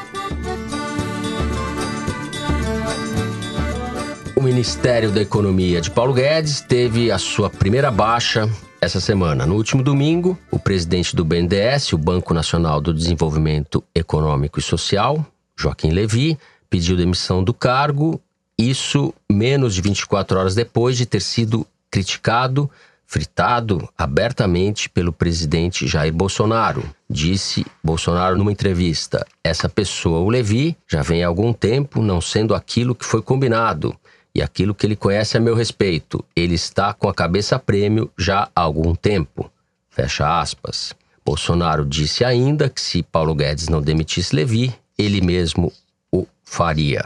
O 4.37 4.41
Ministério 4.41 5.11
da 5.11 5.23
Economia 5.23 5.81
de 5.81 5.91
Paulo 5.91 6.15
Guedes 6.15 6.61
teve 6.61 7.11
a 7.11 7.19
sua 7.19 7.51
primeira 7.51 7.91
baixa 7.91 8.49
essa 8.81 9.01
semana. 9.01 9.47
No 9.47 9.57
último 9.57 9.83
domingo, 9.83 10.39
o 10.51 10.59
presidente 10.59 11.15
do 11.15 11.25
BNDES, 11.25 11.93
o 11.93 11.99
Banco 11.99 12.33
Nacional 12.33 12.81
do 12.81 12.95
Desenvolvimento 12.95 13.85
Econômico 13.95 14.59
e 14.59 14.63
Social, 14.63 15.25
Joaquim 15.57 15.91
Levi, 15.91 16.39
pediu 16.69 16.97
demissão 16.97 17.45
do 17.45 17.53
cargo. 17.53 18.21
Isso 18.59 19.13
menos 19.31 19.75
de 19.75 19.83
24 19.83 20.39
horas 20.39 20.55
depois 20.55 20.97
de 20.97 21.05
ter 21.05 21.21
sido 21.21 21.67
criticado, 21.91 22.71
fritado 23.07 23.89
abertamente 23.99 24.89
pelo 24.89 25.13
presidente 25.13 25.87
Jair 25.87 26.13
Bolsonaro. 26.13 26.83
Disse 27.09 27.67
Bolsonaro 27.85 28.39
numa 28.39 28.53
entrevista: 28.53 29.27
essa 29.45 29.69
pessoa, 29.69 30.21
o 30.21 30.31
Levi, 30.31 30.77
já 30.89 31.03
vem 31.03 31.23
há 31.23 31.27
algum 31.27 31.53
tempo 31.53 32.01
não 32.01 32.21
sendo 32.21 32.55
aquilo 32.55 32.95
que 32.95 33.05
foi 33.05 33.21
combinado 33.21 33.95
e 34.35 34.43
aquilo 34.43 34.75
que 34.75 34.87
ele 34.87 34.97
conhece 34.97 35.37
a 35.37 35.41
meu 35.41 35.55
respeito. 35.55 36.25
Ele 36.35 36.55
está 36.55 36.93
com 36.93 37.09
a 37.09 37.15
cabeça 37.15 37.57
a 37.57 37.59
prêmio 37.59 38.11
já 38.17 38.49
há 38.55 38.61
algum 38.61 38.95
tempo. 38.95 39.51
Fecha 39.91 40.41
aspas. 40.41 40.95
Bolsonaro 41.25 41.85
disse 41.85 42.25
ainda 42.25 42.69
que 42.69 42.81
se 42.81 43.03
Paulo 43.03 43.35
Guedes 43.35 43.69
não 43.69 43.83
demitisse 43.83 44.35
Levi, 44.35 44.75
ele 44.99 45.21
mesmo 45.21 45.73
o 46.13 46.27
faria. 46.45 47.05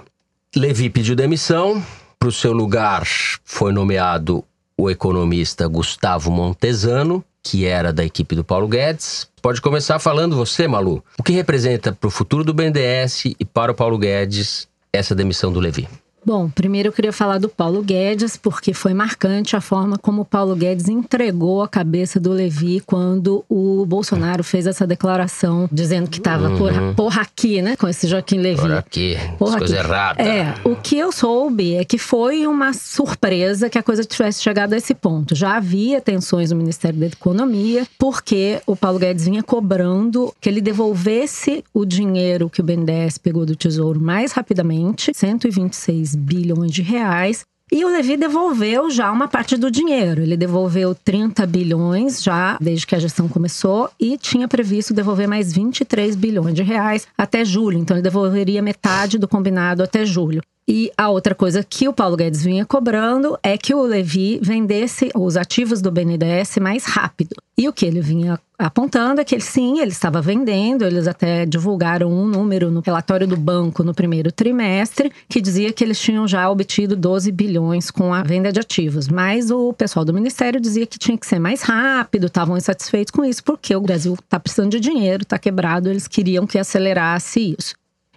Levi 0.55 0.89
pediu 0.89 1.17
demissão. 1.17 1.85
Para 2.19 2.29
o 2.29 2.33
seu 2.33 2.53
lugar 2.53 3.05
foi 3.45 3.73
nomeado 3.73 4.45
o 4.79 4.91
economista 4.91 5.67
Gustavo 5.67 6.31
Montesano, 6.31 7.25
que 7.43 7.67
era 7.67 7.93
da 7.93 8.05
equipe 8.05 8.35
do 8.35 8.43
Paulo 8.43 8.67
Guedes. 8.67 9.29
Pode 9.43 9.61
começar 9.61 9.99
falando 9.99 10.37
você, 10.37 10.67
Malu. 10.67 11.05
O 11.19 11.23
que 11.23 11.33
representa 11.33 11.93
para 11.93 12.09
o 12.09 12.11
futuro 12.11 12.43
do 12.43 12.55
BNDES 12.55 13.27
e 13.39 13.45
para 13.45 13.73
o 13.73 13.75
Paulo 13.75 13.99
Guedes 13.99 14.67
essa 14.93 15.15
demissão 15.15 15.53
do 15.53 15.61
Levi? 15.61 15.87
Bom, 16.27 16.49
primeiro 16.49 16.89
eu 16.89 16.93
queria 16.93 17.13
falar 17.13 17.39
do 17.39 17.51
Paulo 17.51 17.83
Guedes, 17.83 18.37
porque 18.37 18.73
foi 18.73 18.95
marcante 18.95 19.55
a 19.55 19.61
forma 19.61 19.99
como 19.99 20.23
o 20.23 20.25
Paulo 20.25 20.57
Guedes 20.57 20.89
entregou 20.89 21.63
a 21.63 21.69
cabeça 21.69 22.19
do 22.19 22.33
Levi 22.33 22.81
quando 22.81 23.45
o 23.49 23.85
Bolsonaro 23.85 24.43
fez 24.43 24.67
essa 24.67 24.87
declaração 24.87 25.69
dizendo 25.71 26.09
que 26.09 26.19
estava 26.19 26.51
porra, 26.57 26.95
porra 26.95 27.23
aqui, 27.23 27.61
né? 27.61 27.77
Com 27.77 27.87
esse 27.87 28.07
Joaquim 28.07 28.39
Levi. 28.39 28.63
Por 28.63 28.73
aqui, 28.73 29.17
Porra 29.39 29.59
coisa 29.59 29.77
errada. 29.77 30.23
É, 30.23 30.55
o 30.65 30.75
que 30.77 30.97
eu 30.97 31.13
soube 31.13 31.75
é 31.75 31.85
que 31.85 31.99
foi 31.99 32.47
uma 32.47 32.73
surpresa 32.73 33.69
que 33.69 33.79
a 33.79 33.83
coisa 33.83 34.03
tivesse 34.03 34.43
chegado 34.43 34.73
a 34.73 34.77
esse 34.79 34.95
ponto. 34.95 35.35
Já 35.35 35.57
havia 35.57 36.01
tensões 36.01 36.51
no 36.51 36.57
Ministério 36.57 36.99
da 36.99 37.07
Economia, 37.07 37.87
porque 37.99 38.63
o 38.67 38.75
Paulo 38.75 38.99
Guedes 38.99 39.27
vinha 39.27 39.43
cobrando 39.43 40.33
que 40.41 40.49
ele 40.49 40.63
devolvesse 40.63 41.63
o 41.75 41.85
dinheiro 41.85 42.49
que 42.49 42.61
o 42.61 42.65
BNDES 42.65 43.19
pegou 43.19 43.45
do 43.45 43.55
Tesouro 43.55 44.01
mais 44.01 44.33
rapidamente, 44.33 45.13
126 45.15 46.14
bilhões 46.15 46.73
de 46.73 46.83
reais. 46.83 47.45
E 47.73 47.85
o 47.85 47.89
Levi 47.89 48.17
devolveu 48.17 48.91
já 48.91 49.11
uma 49.11 49.27
parte 49.27 49.57
do 49.57 49.71
dinheiro. 49.71 50.23
Ele 50.23 50.37
devolveu 50.37 50.95
30 50.95 51.47
bilhões 51.47 52.23
já 52.23 52.59
desde 52.61 52.87
que 52.87 52.95
a 52.95 52.99
gestão 52.99 53.27
começou 53.27 53.91
e 53.99 54.19
tinha 54.19 54.47
previsto 54.47 54.93
devolver 54.93 55.27
mais 55.27 55.53
23 55.53 56.15
bilhões 56.15 56.55
de 56.55 56.63
reais 56.63 57.07
até 57.17 57.45
julho. 57.45 57.79
Então 57.79 57.97
ele 57.97 58.03
devolveria 58.03 58.63
metade 58.63 59.19
do 59.19 59.27
combinado 59.27 59.83
até 59.83 60.05
julho. 60.05 60.43
E 60.67 60.91
a 60.97 61.11
outra 61.11 61.35
coisa 61.35 61.63
que 61.63 61.87
o 61.87 61.93
Paulo 61.93 62.17
Guedes 62.17 62.43
vinha 62.43 62.65
cobrando 62.65 63.39
é 63.43 63.59
que 63.59 63.75
o 63.75 63.83
Levi 63.83 64.41
vendesse 64.43 65.11
os 65.15 65.37
ativos 65.37 65.83
do 65.83 65.91
BNDES 65.91 66.57
mais 66.59 66.87
rápido. 66.87 67.37
E 67.57 67.69
o 67.69 67.73
que 67.73 67.85
ele 67.85 68.01
vinha 68.01 68.41
apontando 68.59 69.21
é 69.21 69.25
que 69.25 69.35
ele, 69.35 69.43
sim, 69.43 69.81
ele 69.81 69.91
estava 69.91 70.23
vendendo, 70.23 70.85
eles 70.85 71.07
até 71.07 71.45
divulgaram 71.45 72.11
um 72.11 72.27
número 72.27 72.71
no 72.71 72.81
relatório 72.81 73.27
do 73.27 73.37
banco 73.37 73.85
no 73.85 73.95
primeiro 73.95 74.33
trimestre, 74.33 75.13
que 75.29 75.41
dizia 75.41 75.73
que 75.73 75.85
eles 75.85 76.01
tinham 76.01 76.27
já 76.27 76.49
obtido 76.49 76.97
12 76.97 77.31
bilhões 77.31 77.91
com 77.91 78.15
a 78.15 78.23
venda 78.23 78.51
de 78.51 78.59
ativos. 78.59 79.07
Mas 79.07 79.51
o 79.51 79.73
pessoal 79.75 80.05
do 80.05 80.15
ministério 80.15 80.59
dizia 80.59 80.87
que 80.87 80.99
tinha 80.99 81.19
que 81.19 81.27
ser 81.27 81.39
mais 81.39 81.61
rápido, 81.63 82.27
estavam 82.27 82.57
insatisfeitos 82.57 83.11
com 83.11 83.23
isso, 83.23 83.45
porque 83.45 83.77
o 83.77 83.81
Brasil 83.81 84.15
está 84.15 84.41
precisando 84.41 84.71
de 84.71 84.81
dinheiro, 84.81 85.25
está 85.25 85.39
quebrado, 85.39 85.91
eles 85.91 86.09
queriam 86.09 86.47
que 86.47 86.59
acelerasse 86.59 87.55
isso. 87.59 87.75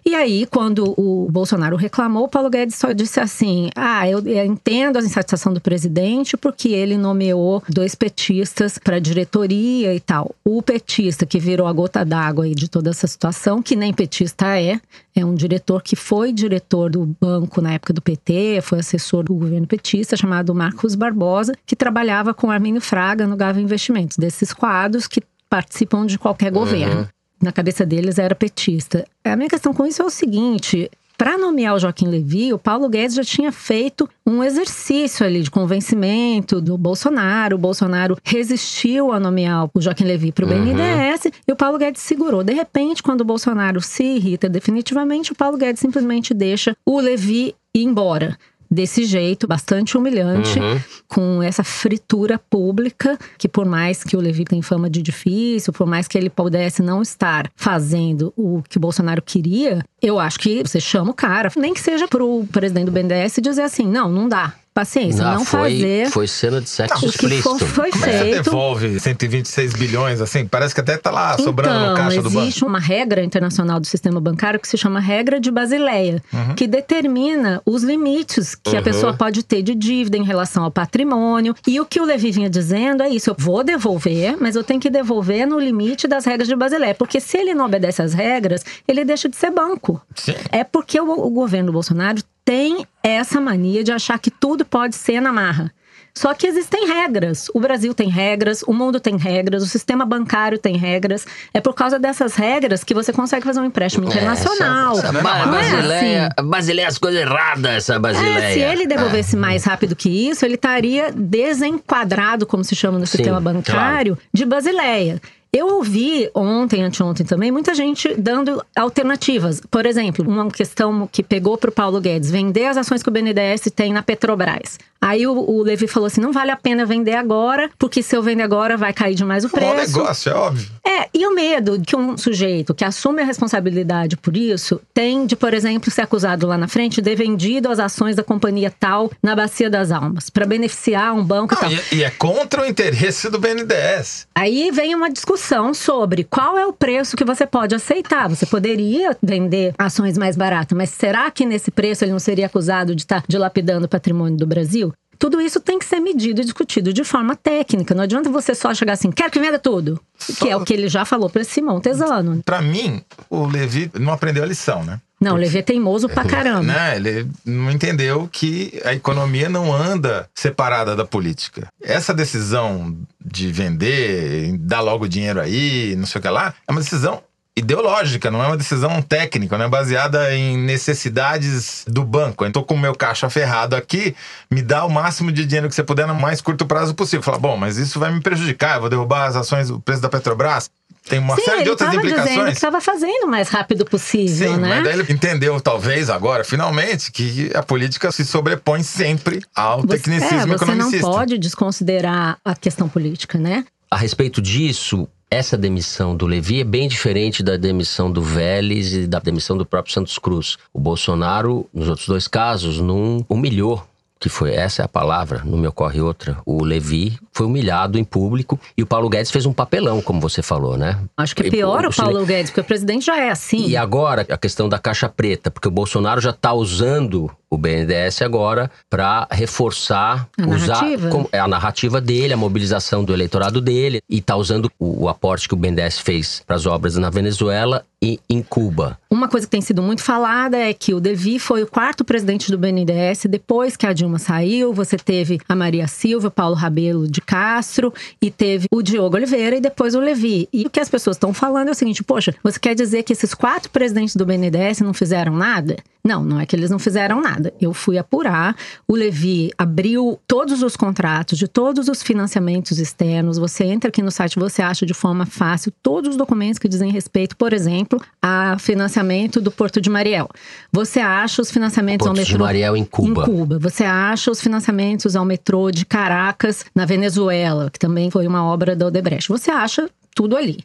E 0.08 0.14
aí, 0.14 0.46
quando 0.46 0.94
o 0.98 1.30
Bolsonaro 1.30 1.76
reclamou, 1.76 2.24
o 2.24 2.28
Paulo 2.30 2.48
Guedes 2.48 2.76
só 2.76 2.92
disse 2.92 3.20
assim: 3.20 3.68
Ah, 3.76 4.08
eu, 4.08 4.20
entendo 4.42 4.96
a 4.96 5.02
insatisfação 5.02 5.52
do 5.52 5.60
presidente 5.60 6.34
porque 6.34 6.70
ele 6.70 6.96
nomeou 6.96 7.62
dois 7.68 7.94
petistas 7.94 8.78
para 8.78 8.98
diretoria 8.98 9.94
e 9.94 10.00
tal. 10.00 10.34
O 10.42 10.62
petista 10.62 11.26
que 11.26 11.38
virou 11.38 11.66
a 11.66 11.72
gota 11.74 12.06
d'água 12.06 12.48
de 12.48 12.70
toda 12.70 12.88
essa 12.88 13.06
situação, 13.06 13.60
que 13.60 13.76
nem 13.76 13.92
petista 13.92 14.58
é, 14.58 14.80
é 15.14 15.26
um 15.26 15.34
diretor 15.34 15.82
que 15.82 15.94
foi 15.94 16.32
diretor 16.32 16.90
do 16.90 17.04
banco 17.20 17.60
na 17.60 17.74
época 17.74 17.92
do 17.92 18.00
PT, 18.00 18.60
foi 18.62 18.78
assessor 18.78 19.24
do 19.24 19.34
governo 19.34 19.66
petista, 19.66 20.16
chamado 20.16 20.54
Marcos 20.54 20.94
Barbosa, 20.94 21.52
que 21.66 21.76
trabalhava 21.76 22.32
com 22.32 22.50
Armínio 22.50 22.80
Fraga 22.80 23.26
no 23.26 23.36
Gava 23.36 23.60
Investimentos, 23.60 24.16
desses 24.16 24.54
quadros 24.54 25.06
que 25.06 25.20
participam 25.50 26.06
de 26.06 26.18
qualquer 26.18 26.50
governo. 26.50 27.00
Uhum 27.02 27.17
na 27.40 27.52
cabeça 27.52 27.84
deles 27.84 28.18
era 28.18 28.34
petista. 28.34 29.06
A 29.24 29.36
minha 29.36 29.48
questão 29.48 29.72
com 29.72 29.86
isso 29.86 30.02
é 30.02 30.04
o 30.04 30.10
seguinte: 30.10 30.90
para 31.18 31.36
nomear 31.36 31.74
o 31.74 31.78
Joaquim 31.80 32.06
Levy, 32.06 32.52
o 32.52 32.58
Paulo 32.58 32.88
Guedes 32.88 33.16
já 33.16 33.24
tinha 33.24 33.50
feito 33.50 34.08
um 34.24 34.40
exercício 34.42 35.26
ali 35.26 35.42
de 35.42 35.50
convencimento 35.50 36.60
do 36.60 36.78
Bolsonaro. 36.78 37.56
O 37.56 37.58
Bolsonaro 37.58 38.16
resistiu 38.22 39.12
a 39.12 39.18
nomear 39.18 39.68
o 39.74 39.80
Joaquim 39.80 40.04
Levy 40.04 40.30
para 40.30 40.46
o 40.46 40.48
uhum. 40.48 40.64
BNDES 40.64 41.32
e 41.46 41.52
o 41.52 41.56
Paulo 41.56 41.76
Guedes 41.76 42.02
segurou. 42.02 42.44
De 42.44 42.52
repente, 42.52 43.02
quando 43.02 43.22
o 43.22 43.24
Bolsonaro 43.24 43.80
se 43.80 44.04
irrita 44.04 44.48
definitivamente, 44.48 45.32
o 45.32 45.34
Paulo 45.34 45.58
Guedes 45.58 45.80
simplesmente 45.80 46.32
deixa 46.32 46.76
o 46.86 47.00
Levy 47.00 47.52
ir 47.74 47.82
embora 47.82 48.38
desse 48.70 49.04
jeito, 49.04 49.46
bastante 49.46 49.96
humilhante, 49.96 50.58
uhum. 50.58 50.80
com 51.06 51.42
essa 51.42 51.64
fritura 51.64 52.38
pública, 52.38 53.18
que 53.36 53.48
por 53.48 53.64
mais 53.64 54.04
que 54.04 54.16
o 54.16 54.20
Levi 54.20 54.44
tenha 54.44 54.62
fama 54.62 54.90
de 54.90 55.02
difícil, 55.02 55.72
por 55.72 55.86
mais 55.86 56.06
que 56.06 56.18
ele 56.18 56.30
pudesse 56.30 56.82
não 56.82 57.02
estar 57.02 57.50
fazendo 57.56 58.32
o 58.36 58.62
que 58.68 58.76
o 58.76 58.80
Bolsonaro 58.80 59.22
queria, 59.22 59.84
eu 60.00 60.18
acho 60.18 60.38
que 60.38 60.62
você 60.62 60.80
chama 60.80 61.10
o 61.10 61.14
cara, 61.14 61.50
nem 61.56 61.74
que 61.74 61.80
seja 61.80 62.06
pro 62.06 62.44
presidente 62.52 62.86
do 62.86 62.92
BNDES 62.92 63.38
dizer 63.42 63.62
assim, 63.62 63.86
não, 63.86 64.10
não 64.10 64.28
dá 64.28 64.54
paciência, 64.72 65.24
não, 65.24 65.34
não 65.36 65.44
foi, 65.44 65.72
fazer. 65.72 66.10
Foi 66.10 66.26
cena 66.26 66.60
de 66.60 66.68
sexo 66.68 67.02
não, 67.02 67.10
explícito. 67.10 67.50
O 67.50 67.58
que 67.58 67.64
foi, 67.64 67.90
foi 67.92 68.00
feito. 68.00 68.36
Você 68.36 68.42
devolve 68.42 69.00
126 69.00 69.72
bilhões, 69.74 70.20
assim, 70.20 70.46
parece 70.46 70.74
que 70.74 70.80
até 70.80 70.96
tá 70.96 71.10
lá 71.10 71.36
sobrando 71.38 71.76
então, 71.76 71.90
no 71.90 71.96
caixa 71.96 72.22
do 72.22 72.30
banco. 72.30 72.42
Existe 72.42 72.64
uma 72.64 72.78
regra 72.78 73.24
internacional 73.24 73.80
do 73.80 73.86
sistema 73.86 74.20
bancário 74.20 74.60
que 74.60 74.68
se 74.68 74.76
chama 74.76 75.00
regra 75.00 75.40
de 75.40 75.50
Basileia, 75.50 76.22
uhum. 76.32 76.54
que 76.54 76.66
determina 76.66 77.60
os 77.66 77.82
limites 77.82 78.54
que 78.54 78.72
uhum. 78.72 78.78
a 78.78 78.82
pessoa 78.82 79.12
pode 79.14 79.42
ter 79.42 79.62
de 79.62 79.74
dívida 79.74 80.16
em 80.16 80.24
relação 80.24 80.64
ao 80.64 80.70
patrimônio. 80.70 81.54
E 81.66 81.80
o 81.80 81.86
que 81.86 82.00
o 82.00 82.04
Levi 82.04 82.30
vinha 82.30 82.50
dizendo 82.50 83.02
é 83.02 83.08
isso: 83.08 83.30
eu 83.30 83.36
vou 83.38 83.64
devolver, 83.64 84.36
mas 84.40 84.56
eu 84.56 84.64
tenho 84.64 84.80
que 84.80 84.90
devolver 84.90 85.46
no 85.46 85.58
limite 85.58 86.06
das 86.06 86.24
regras 86.24 86.48
de 86.48 86.54
Basileia. 86.54 86.94
Porque 86.94 87.20
se 87.20 87.36
ele 87.36 87.54
não 87.54 87.66
obedece 87.66 88.02
às 88.02 88.14
regras, 88.14 88.64
ele 88.86 89.04
deixa 89.04 89.28
de 89.28 89.36
ser 89.36 89.50
banco. 89.50 90.00
Sim. 90.14 90.34
É 90.50 90.64
porque 90.64 91.00
o, 91.00 91.10
o 91.10 91.30
governo 91.30 91.72
Bolsonaro 91.72 92.22
tem 92.48 92.86
essa 93.02 93.42
mania 93.42 93.84
de 93.84 93.92
achar 93.92 94.18
que 94.18 94.30
tudo 94.30 94.64
pode 94.64 94.94
ser 94.94 95.20
na 95.20 95.30
marra. 95.30 95.70
Só 96.14 96.32
que 96.32 96.46
existem 96.46 96.86
regras. 96.86 97.50
O 97.52 97.60
Brasil 97.60 97.92
tem 97.92 98.08
regras, 98.08 98.62
o 98.62 98.72
mundo 98.72 98.98
tem 98.98 99.18
regras, 99.18 99.62
o 99.62 99.66
sistema 99.66 100.06
bancário 100.06 100.56
tem 100.56 100.74
regras. 100.74 101.26
É 101.52 101.60
por 101.60 101.74
causa 101.74 101.98
dessas 101.98 102.36
regras 102.36 102.82
que 102.82 102.94
você 102.94 103.12
consegue 103.12 103.44
fazer 103.44 103.60
um 103.60 103.66
empréstimo 103.66 104.06
é, 104.06 104.08
internacional. 104.08 104.92
Essa, 104.92 105.08
essa, 105.08 105.18
essa 105.18 105.46
Basileia, 105.46 106.16
é 106.16 106.24
assim. 106.24 106.48
Basileia 106.48 106.86
é 106.86 106.88
as 106.88 106.96
coisas 106.96 107.20
erradas, 107.20 107.70
essa 107.70 107.98
Basileia. 107.98 108.38
É, 108.38 108.52
se 108.54 108.60
ele 108.60 108.86
devolvesse 108.86 109.36
é. 109.36 109.38
mais 109.38 109.64
rápido 109.64 109.94
que 109.94 110.08
isso, 110.08 110.46
ele 110.46 110.54
estaria 110.54 111.12
desenquadrado, 111.12 112.46
como 112.46 112.64
se 112.64 112.74
chama 112.74 112.98
no 112.98 113.06
Sim, 113.06 113.18
sistema 113.18 113.38
bancário, 113.38 114.16
claro. 114.16 114.28
de 114.32 114.46
Basileia. 114.46 115.20
Eu 115.50 115.66
ouvi 115.76 116.30
ontem, 116.34 116.82
anteontem 116.82 117.24
também, 117.24 117.50
muita 117.50 117.74
gente 117.74 118.14
dando 118.14 118.62
alternativas. 118.76 119.62
Por 119.70 119.86
exemplo, 119.86 120.28
uma 120.28 120.50
questão 120.50 121.08
que 121.10 121.22
pegou 121.22 121.56
para 121.56 121.70
o 121.70 121.72
Paulo 121.72 122.00
Guedes: 122.00 122.30
vender 122.30 122.66
as 122.66 122.76
ações 122.76 123.02
que 123.02 123.08
o 123.08 123.12
BNDES 123.12 123.72
tem 123.74 123.92
na 123.92 124.02
Petrobras. 124.02 124.78
Aí 125.00 125.26
o, 125.26 125.32
o 125.32 125.62
Levi 125.62 125.86
falou 125.86 126.08
assim: 126.08 126.20
não 126.20 126.32
vale 126.32 126.50
a 126.50 126.56
pena 126.56 126.84
vender 126.84 127.14
agora, 127.14 127.70
porque 127.78 128.02
se 128.02 128.14
eu 128.14 128.22
vender 128.22 128.42
agora 128.42 128.76
vai 128.76 128.92
cair 128.92 129.14
demais 129.14 129.44
o 129.44 129.48
preço. 129.48 129.66
Bom 129.66 129.74
negócio, 129.74 130.30
é 130.30 130.34
óbvio. 130.34 130.68
É, 130.86 131.08
e 131.14 131.26
o 131.26 131.34
medo 131.34 131.80
que 131.80 131.96
um 131.96 132.16
sujeito 132.16 132.74
que 132.74 132.84
assume 132.84 133.22
a 133.22 133.24
responsabilidade 133.24 134.16
por 134.16 134.36
isso 134.36 134.80
tem 134.92 135.24
de, 135.24 135.36
por 135.36 135.54
exemplo, 135.54 135.90
ser 135.90 136.02
acusado 136.02 136.46
lá 136.46 136.58
na 136.58 136.68
frente 136.68 136.96
de 136.96 137.02
ter 137.02 137.14
vendido 137.14 137.70
as 137.70 137.78
ações 137.78 138.16
da 138.16 138.24
companhia 138.24 138.74
tal 138.78 139.10
na 139.22 139.36
Bacia 139.36 139.70
das 139.70 139.92
Almas, 139.92 140.28
para 140.28 140.44
beneficiar 140.44 141.14
um 141.14 141.24
banco 141.24 141.54
não, 141.54 141.70
e 141.70 141.76
tal. 141.76 141.84
E, 141.92 141.96
e 141.98 142.04
é 142.04 142.10
contra 142.10 142.62
o 142.62 142.66
interesse 142.66 143.30
do 143.30 143.38
BNDES. 143.38 144.26
Aí 144.34 144.70
vem 144.72 144.94
uma 144.94 145.10
discussão 145.10 145.37
sobre 145.74 146.24
qual 146.24 146.58
é 146.58 146.66
o 146.66 146.72
preço 146.72 147.16
que 147.16 147.24
você 147.24 147.46
pode 147.46 147.74
aceitar. 147.74 148.28
Você 148.28 148.46
poderia 148.46 149.16
vender 149.22 149.74
ações 149.78 150.18
mais 150.18 150.36
baratas, 150.36 150.76
mas 150.76 150.90
será 150.90 151.30
que 151.30 151.46
nesse 151.46 151.70
preço 151.70 152.04
ele 152.04 152.12
não 152.12 152.18
seria 152.18 152.46
acusado 152.46 152.94
de 152.94 153.02
estar 153.02 153.22
dilapidando 153.28 153.86
o 153.86 153.88
patrimônio 153.88 154.36
do 154.36 154.46
Brasil? 154.46 154.92
Tudo 155.18 155.40
isso 155.40 155.60
tem 155.60 155.78
que 155.78 155.84
ser 155.84 155.98
medido 155.98 156.40
e 156.40 156.44
discutido 156.44 156.92
de 156.92 157.02
forma 157.02 157.34
técnica. 157.34 157.94
Não 157.94 158.04
adianta 158.04 158.30
você 158.30 158.54
só 158.54 158.72
chegar 158.72 158.92
assim, 158.92 159.10
quero 159.10 159.32
que 159.32 159.40
venda 159.40 159.58
tudo. 159.58 160.00
Só... 160.16 160.44
Que 160.44 160.50
é 160.50 160.56
o 160.56 160.64
que 160.64 160.72
ele 160.72 160.88
já 160.88 161.04
falou 161.04 161.28
para 161.28 161.42
Simão 161.42 161.80
Tesano. 161.80 162.40
Para 162.44 162.62
mim, 162.62 163.02
o 163.28 163.46
Levi 163.46 163.90
não 163.98 164.12
aprendeu 164.12 164.44
a 164.44 164.46
lição, 164.46 164.84
né? 164.84 165.00
Não, 165.20 165.34
o 165.34 165.36
Levi 165.36 165.58
é 165.58 165.62
teimoso 165.62 166.08
pra 166.08 166.24
caramba. 166.24 166.62
Né? 166.62 166.96
Ele 166.96 167.28
não 167.44 167.70
entendeu 167.70 168.28
que 168.30 168.80
a 168.84 168.94
economia 168.94 169.48
não 169.48 169.72
anda 169.74 170.28
separada 170.34 170.94
da 170.94 171.04
política. 171.04 171.68
Essa 171.82 172.14
decisão 172.14 172.96
de 173.24 173.50
vender, 173.50 174.56
dar 174.58 174.80
logo 174.80 175.08
dinheiro 175.08 175.40
aí, 175.40 175.94
não 175.96 176.06
sei 176.06 176.20
o 176.20 176.22
que 176.22 176.28
lá, 176.28 176.54
é 176.66 176.70
uma 176.70 176.80
decisão 176.80 177.22
ideológica, 177.58 178.30
não 178.30 178.42
é 178.42 178.46
uma 178.46 178.56
decisão 178.56 179.02
técnica, 179.02 179.58
não 179.58 179.64
é 179.64 179.68
baseada 179.68 180.32
em 180.34 180.56
necessidades 180.56 181.84
do 181.88 182.04
banco. 182.04 182.44
Eu 182.44 182.52
tô 182.52 182.62
com 182.62 182.74
o 182.74 182.78
meu 182.78 182.94
caixa 182.94 183.28
ferrado 183.28 183.74
aqui, 183.74 184.14
me 184.48 184.62
dá 184.62 184.84
o 184.84 184.90
máximo 184.90 185.32
de 185.32 185.44
dinheiro 185.44 185.68
que 185.68 185.74
você 185.74 185.82
puder 185.82 186.06
no 186.06 186.14
mais 186.14 186.40
curto 186.40 186.64
prazo 186.64 186.94
possível. 186.94 187.22
Fala, 187.22 187.38
bom, 187.38 187.56
mas 187.56 187.76
isso 187.76 187.98
vai 187.98 188.12
me 188.12 188.20
prejudicar, 188.20 188.76
eu 188.76 188.82
vou 188.82 188.90
derrubar 188.90 189.26
as 189.26 189.34
ações, 189.34 189.70
o 189.70 189.80
preço 189.80 190.00
da 190.00 190.08
Petrobras. 190.08 190.70
Tem 191.08 191.18
uma 191.18 191.36
Sim, 191.36 191.42
série 191.42 191.62
de 191.64 191.70
outras 191.70 191.94
implicações. 191.94 192.28
Dizendo 192.28 192.46
que 192.46 192.52
estava 192.52 192.80
fazendo 192.80 193.24
o 193.24 193.28
mais 193.28 193.48
rápido 193.48 193.84
possível, 193.84 194.54
Sim, 194.54 194.60
né? 194.60 194.68
Mas 194.68 194.84
daí 194.84 194.92
ele 194.98 195.12
entendeu, 195.12 195.60
talvez, 195.60 196.10
agora, 196.10 196.44
finalmente, 196.44 197.10
que 197.10 197.50
a 197.54 197.62
política 197.62 198.12
se 198.12 198.24
sobrepõe 198.24 198.82
sempre 198.82 199.42
ao 199.54 199.82
você, 199.82 199.96
tecnicismo 199.96 200.36
é, 200.36 200.46
você 200.46 200.64
economicista. 200.64 200.98
Você 200.98 201.02
não 201.02 201.12
pode 201.12 201.38
desconsiderar 201.38 202.38
a 202.44 202.54
questão 202.54 202.88
política, 202.88 203.38
né? 203.38 203.64
A 203.90 203.96
respeito 203.96 204.42
disso, 204.42 205.08
essa 205.30 205.56
demissão 205.56 206.16
do 206.16 206.26
Levi 206.26 206.60
é 206.60 206.64
bem 206.64 206.88
diferente 206.88 207.42
da 207.42 207.56
demissão 207.56 208.10
do 208.10 208.22
Vélez 208.22 208.92
e 208.92 209.06
da 209.06 209.18
demissão 209.18 209.56
do 209.56 209.66
próprio 209.66 209.92
Santos 209.92 210.18
Cruz. 210.18 210.56
O 210.72 210.80
Bolsonaro, 210.80 211.68
nos 211.72 211.88
outros 211.88 212.06
dois 212.06 212.26
casos, 212.28 212.80
não 212.80 213.24
humilhou 213.28 213.86
que 214.18 214.28
foi 214.28 214.54
essa 214.54 214.82
é 214.82 214.84
a 214.84 214.88
palavra, 214.88 215.42
não 215.44 215.56
me 215.56 215.66
ocorre 215.66 216.00
outra. 216.00 216.38
O 216.44 216.64
Levi 216.64 217.18
foi 217.32 217.46
humilhado 217.46 217.98
em 217.98 218.04
público 218.04 218.58
e 218.76 218.82
o 218.82 218.86
Paulo 218.86 219.08
Guedes 219.08 219.30
fez 219.30 219.46
um 219.46 219.52
papelão, 219.52 220.02
como 220.02 220.20
você 220.20 220.42
falou, 220.42 220.76
né? 220.76 220.98
Acho 221.16 221.36
que 221.36 221.46
é 221.46 221.50
pior 221.50 221.84
o, 221.84 221.88
o 221.88 221.94
Paulo 221.94 222.26
Guedes, 222.26 222.50
porque 222.50 222.60
o 222.60 222.64
presidente 222.64 223.06
já 223.06 223.16
é 223.16 223.30
assim. 223.30 223.68
E 223.68 223.76
agora 223.76 224.26
a 224.28 224.36
questão 224.36 224.68
da 224.68 224.78
caixa 224.78 225.08
preta, 225.08 225.50
porque 225.50 225.68
o 225.68 225.70
Bolsonaro 225.70 226.20
já 226.20 226.30
está 226.30 226.52
usando 226.52 227.30
o 227.50 227.56
BNDES 227.56 228.22
agora 228.22 228.70
para 228.90 229.26
reforçar 229.30 230.28
a 230.38 230.46
usar 230.46 230.82
narrativa. 230.82 231.28
É 231.32 231.40
a 231.40 231.48
narrativa 231.48 232.00
dele, 232.00 232.34
a 232.34 232.36
mobilização 232.36 233.04
do 233.04 233.12
eleitorado 233.12 233.60
dele 233.60 234.00
e 234.08 234.18
está 234.18 234.36
usando 234.36 234.70
o, 234.78 235.04
o 235.04 235.08
aporte 235.08 235.48
que 235.48 235.54
o 235.54 235.56
BNDES 235.56 235.98
fez 235.98 236.42
para 236.46 236.56
as 236.56 236.66
obras 236.66 236.96
na 236.96 237.10
Venezuela 237.10 237.84
e 238.00 238.20
em 238.28 238.42
Cuba. 238.42 238.98
Uma 239.10 239.28
coisa 239.28 239.46
que 239.46 239.50
tem 239.50 239.60
sido 239.60 239.82
muito 239.82 240.02
falada 240.02 240.56
é 240.56 240.72
que 240.72 240.94
o 240.94 241.00
Devi 241.00 241.38
foi 241.38 241.62
o 241.62 241.66
quarto 241.66 242.04
presidente 242.04 242.50
do 242.50 242.58
BNDES 242.58 243.26
depois 243.28 243.76
que 243.76 243.86
a 243.86 243.92
Dilma 243.92 244.18
saiu. 244.18 244.72
Você 244.72 244.96
teve 244.96 245.40
a 245.48 245.56
Maria 245.56 245.88
Silva, 245.88 246.30
Paulo 246.30 246.54
Rabelo 246.54 247.08
de 247.08 247.20
Castro 247.20 247.92
e 248.22 248.30
teve 248.30 248.66
o 248.70 248.82
Diogo 248.82 249.16
Oliveira 249.16 249.56
e 249.56 249.60
depois 249.60 249.94
o 249.94 250.00
Levi. 250.00 250.48
E 250.52 250.66
o 250.66 250.70
que 250.70 250.80
as 250.80 250.88
pessoas 250.88 251.16
estão 251.16 251.34
falando 251.34 251.68
é 251.68 251.70
o 251.72 251.74
seguinte: 251.74 252.04
poxa, 252.04 252.34
você 252.42 252.58
quer 252.58 252.74
dizer 252.74 253.02
que 253.02 253.12
esses 253.12 253.34
quatro 253.34 253.70
presidentes 253.70 254.14
do 254.14 254.24
BNDES 254.24 254.80
não 254.80 254.94
fizeram 254.94 255.34
nada? 255.34 255.76
Não, 256.04 256.24
não 256.24 256.40
é 256.40 256.46
que 256.46 256.54
eles 256.54 256.70
não 256.70 256.78
fizeram 256.78 257.20
nada. 257.20 257.37
Nada. 257.38 257.54
Eu 257.60 257.72
fui 257.72 257.96
apurar. 257.96 258.56
O 258.86 258.94
Levi 258.94 259.50
abriu 259.56 260.18
todos 260.26 260.62
os 260.62 260.76
contratos 260.76 261.38
de 261.38 261.46
todos 261.46 261.88
os 261.88 262.02
financiamentos 262.02 262.78
externos. 262.78 263.38
Você 263.38 263.64
entra 263.64 263.88
aqui 263.88 264.02
no 264.02 264.10
site, 264.10 264.38
você 264.38 264.60
acha 264.60 264.84
de 264.84 264.92
forma 264.92 265.24
fácil 265.24 265.72
todos 265.82 266.10
os 266.10 266.16
documentos 266.16 266.58
que 266.58 266.68
dizem 266.68 266.90
respeito, 266.90 267.36
por 267.36 267.52
exemplo, 267.52 268.00
a 268.20 268.58
financiamento 268.58 269.40
do 269.40 269.50
Porto 269.50 269.80
de 269.80 269.88
Mariel. 269.88 270.28
Você 270.72 271.00
acha 271.00 271.40
os 271.40 271.50
financiamentos 271.50 272.06
Porto 272.06 272.18
ao 272.18 272.24
de 272.24 272.32
metrô 272.32 272.44
Mariel 272.44 272.76
em 272.76 272.84
Cuba. 272.84 273.22
Em 273.22 273.24
Cuba. 273.24 273.58
Você 273.58 273.84
acha 273.84 274.30
os 274.30 274.40
financiamentos 274.40 275.16
ao 275.16 275.24
metrô 275.24 275.70
de 275.70 275.86
Caracas, 275.86 276.64
na 276.74 276.84
Venezuela, 276.84 277.70
que 277.70 277.78
também 277.78 278.10
foi 278.10 278.26
uma 278.26 278.44
obra 278.44 278.74
da 278.74 278.86
Odebrecht. 278.86 279.28
Você 279.28 279.50
acha 279.50 279.88
tudo 280.18 280.36
ali. 280.36 280.58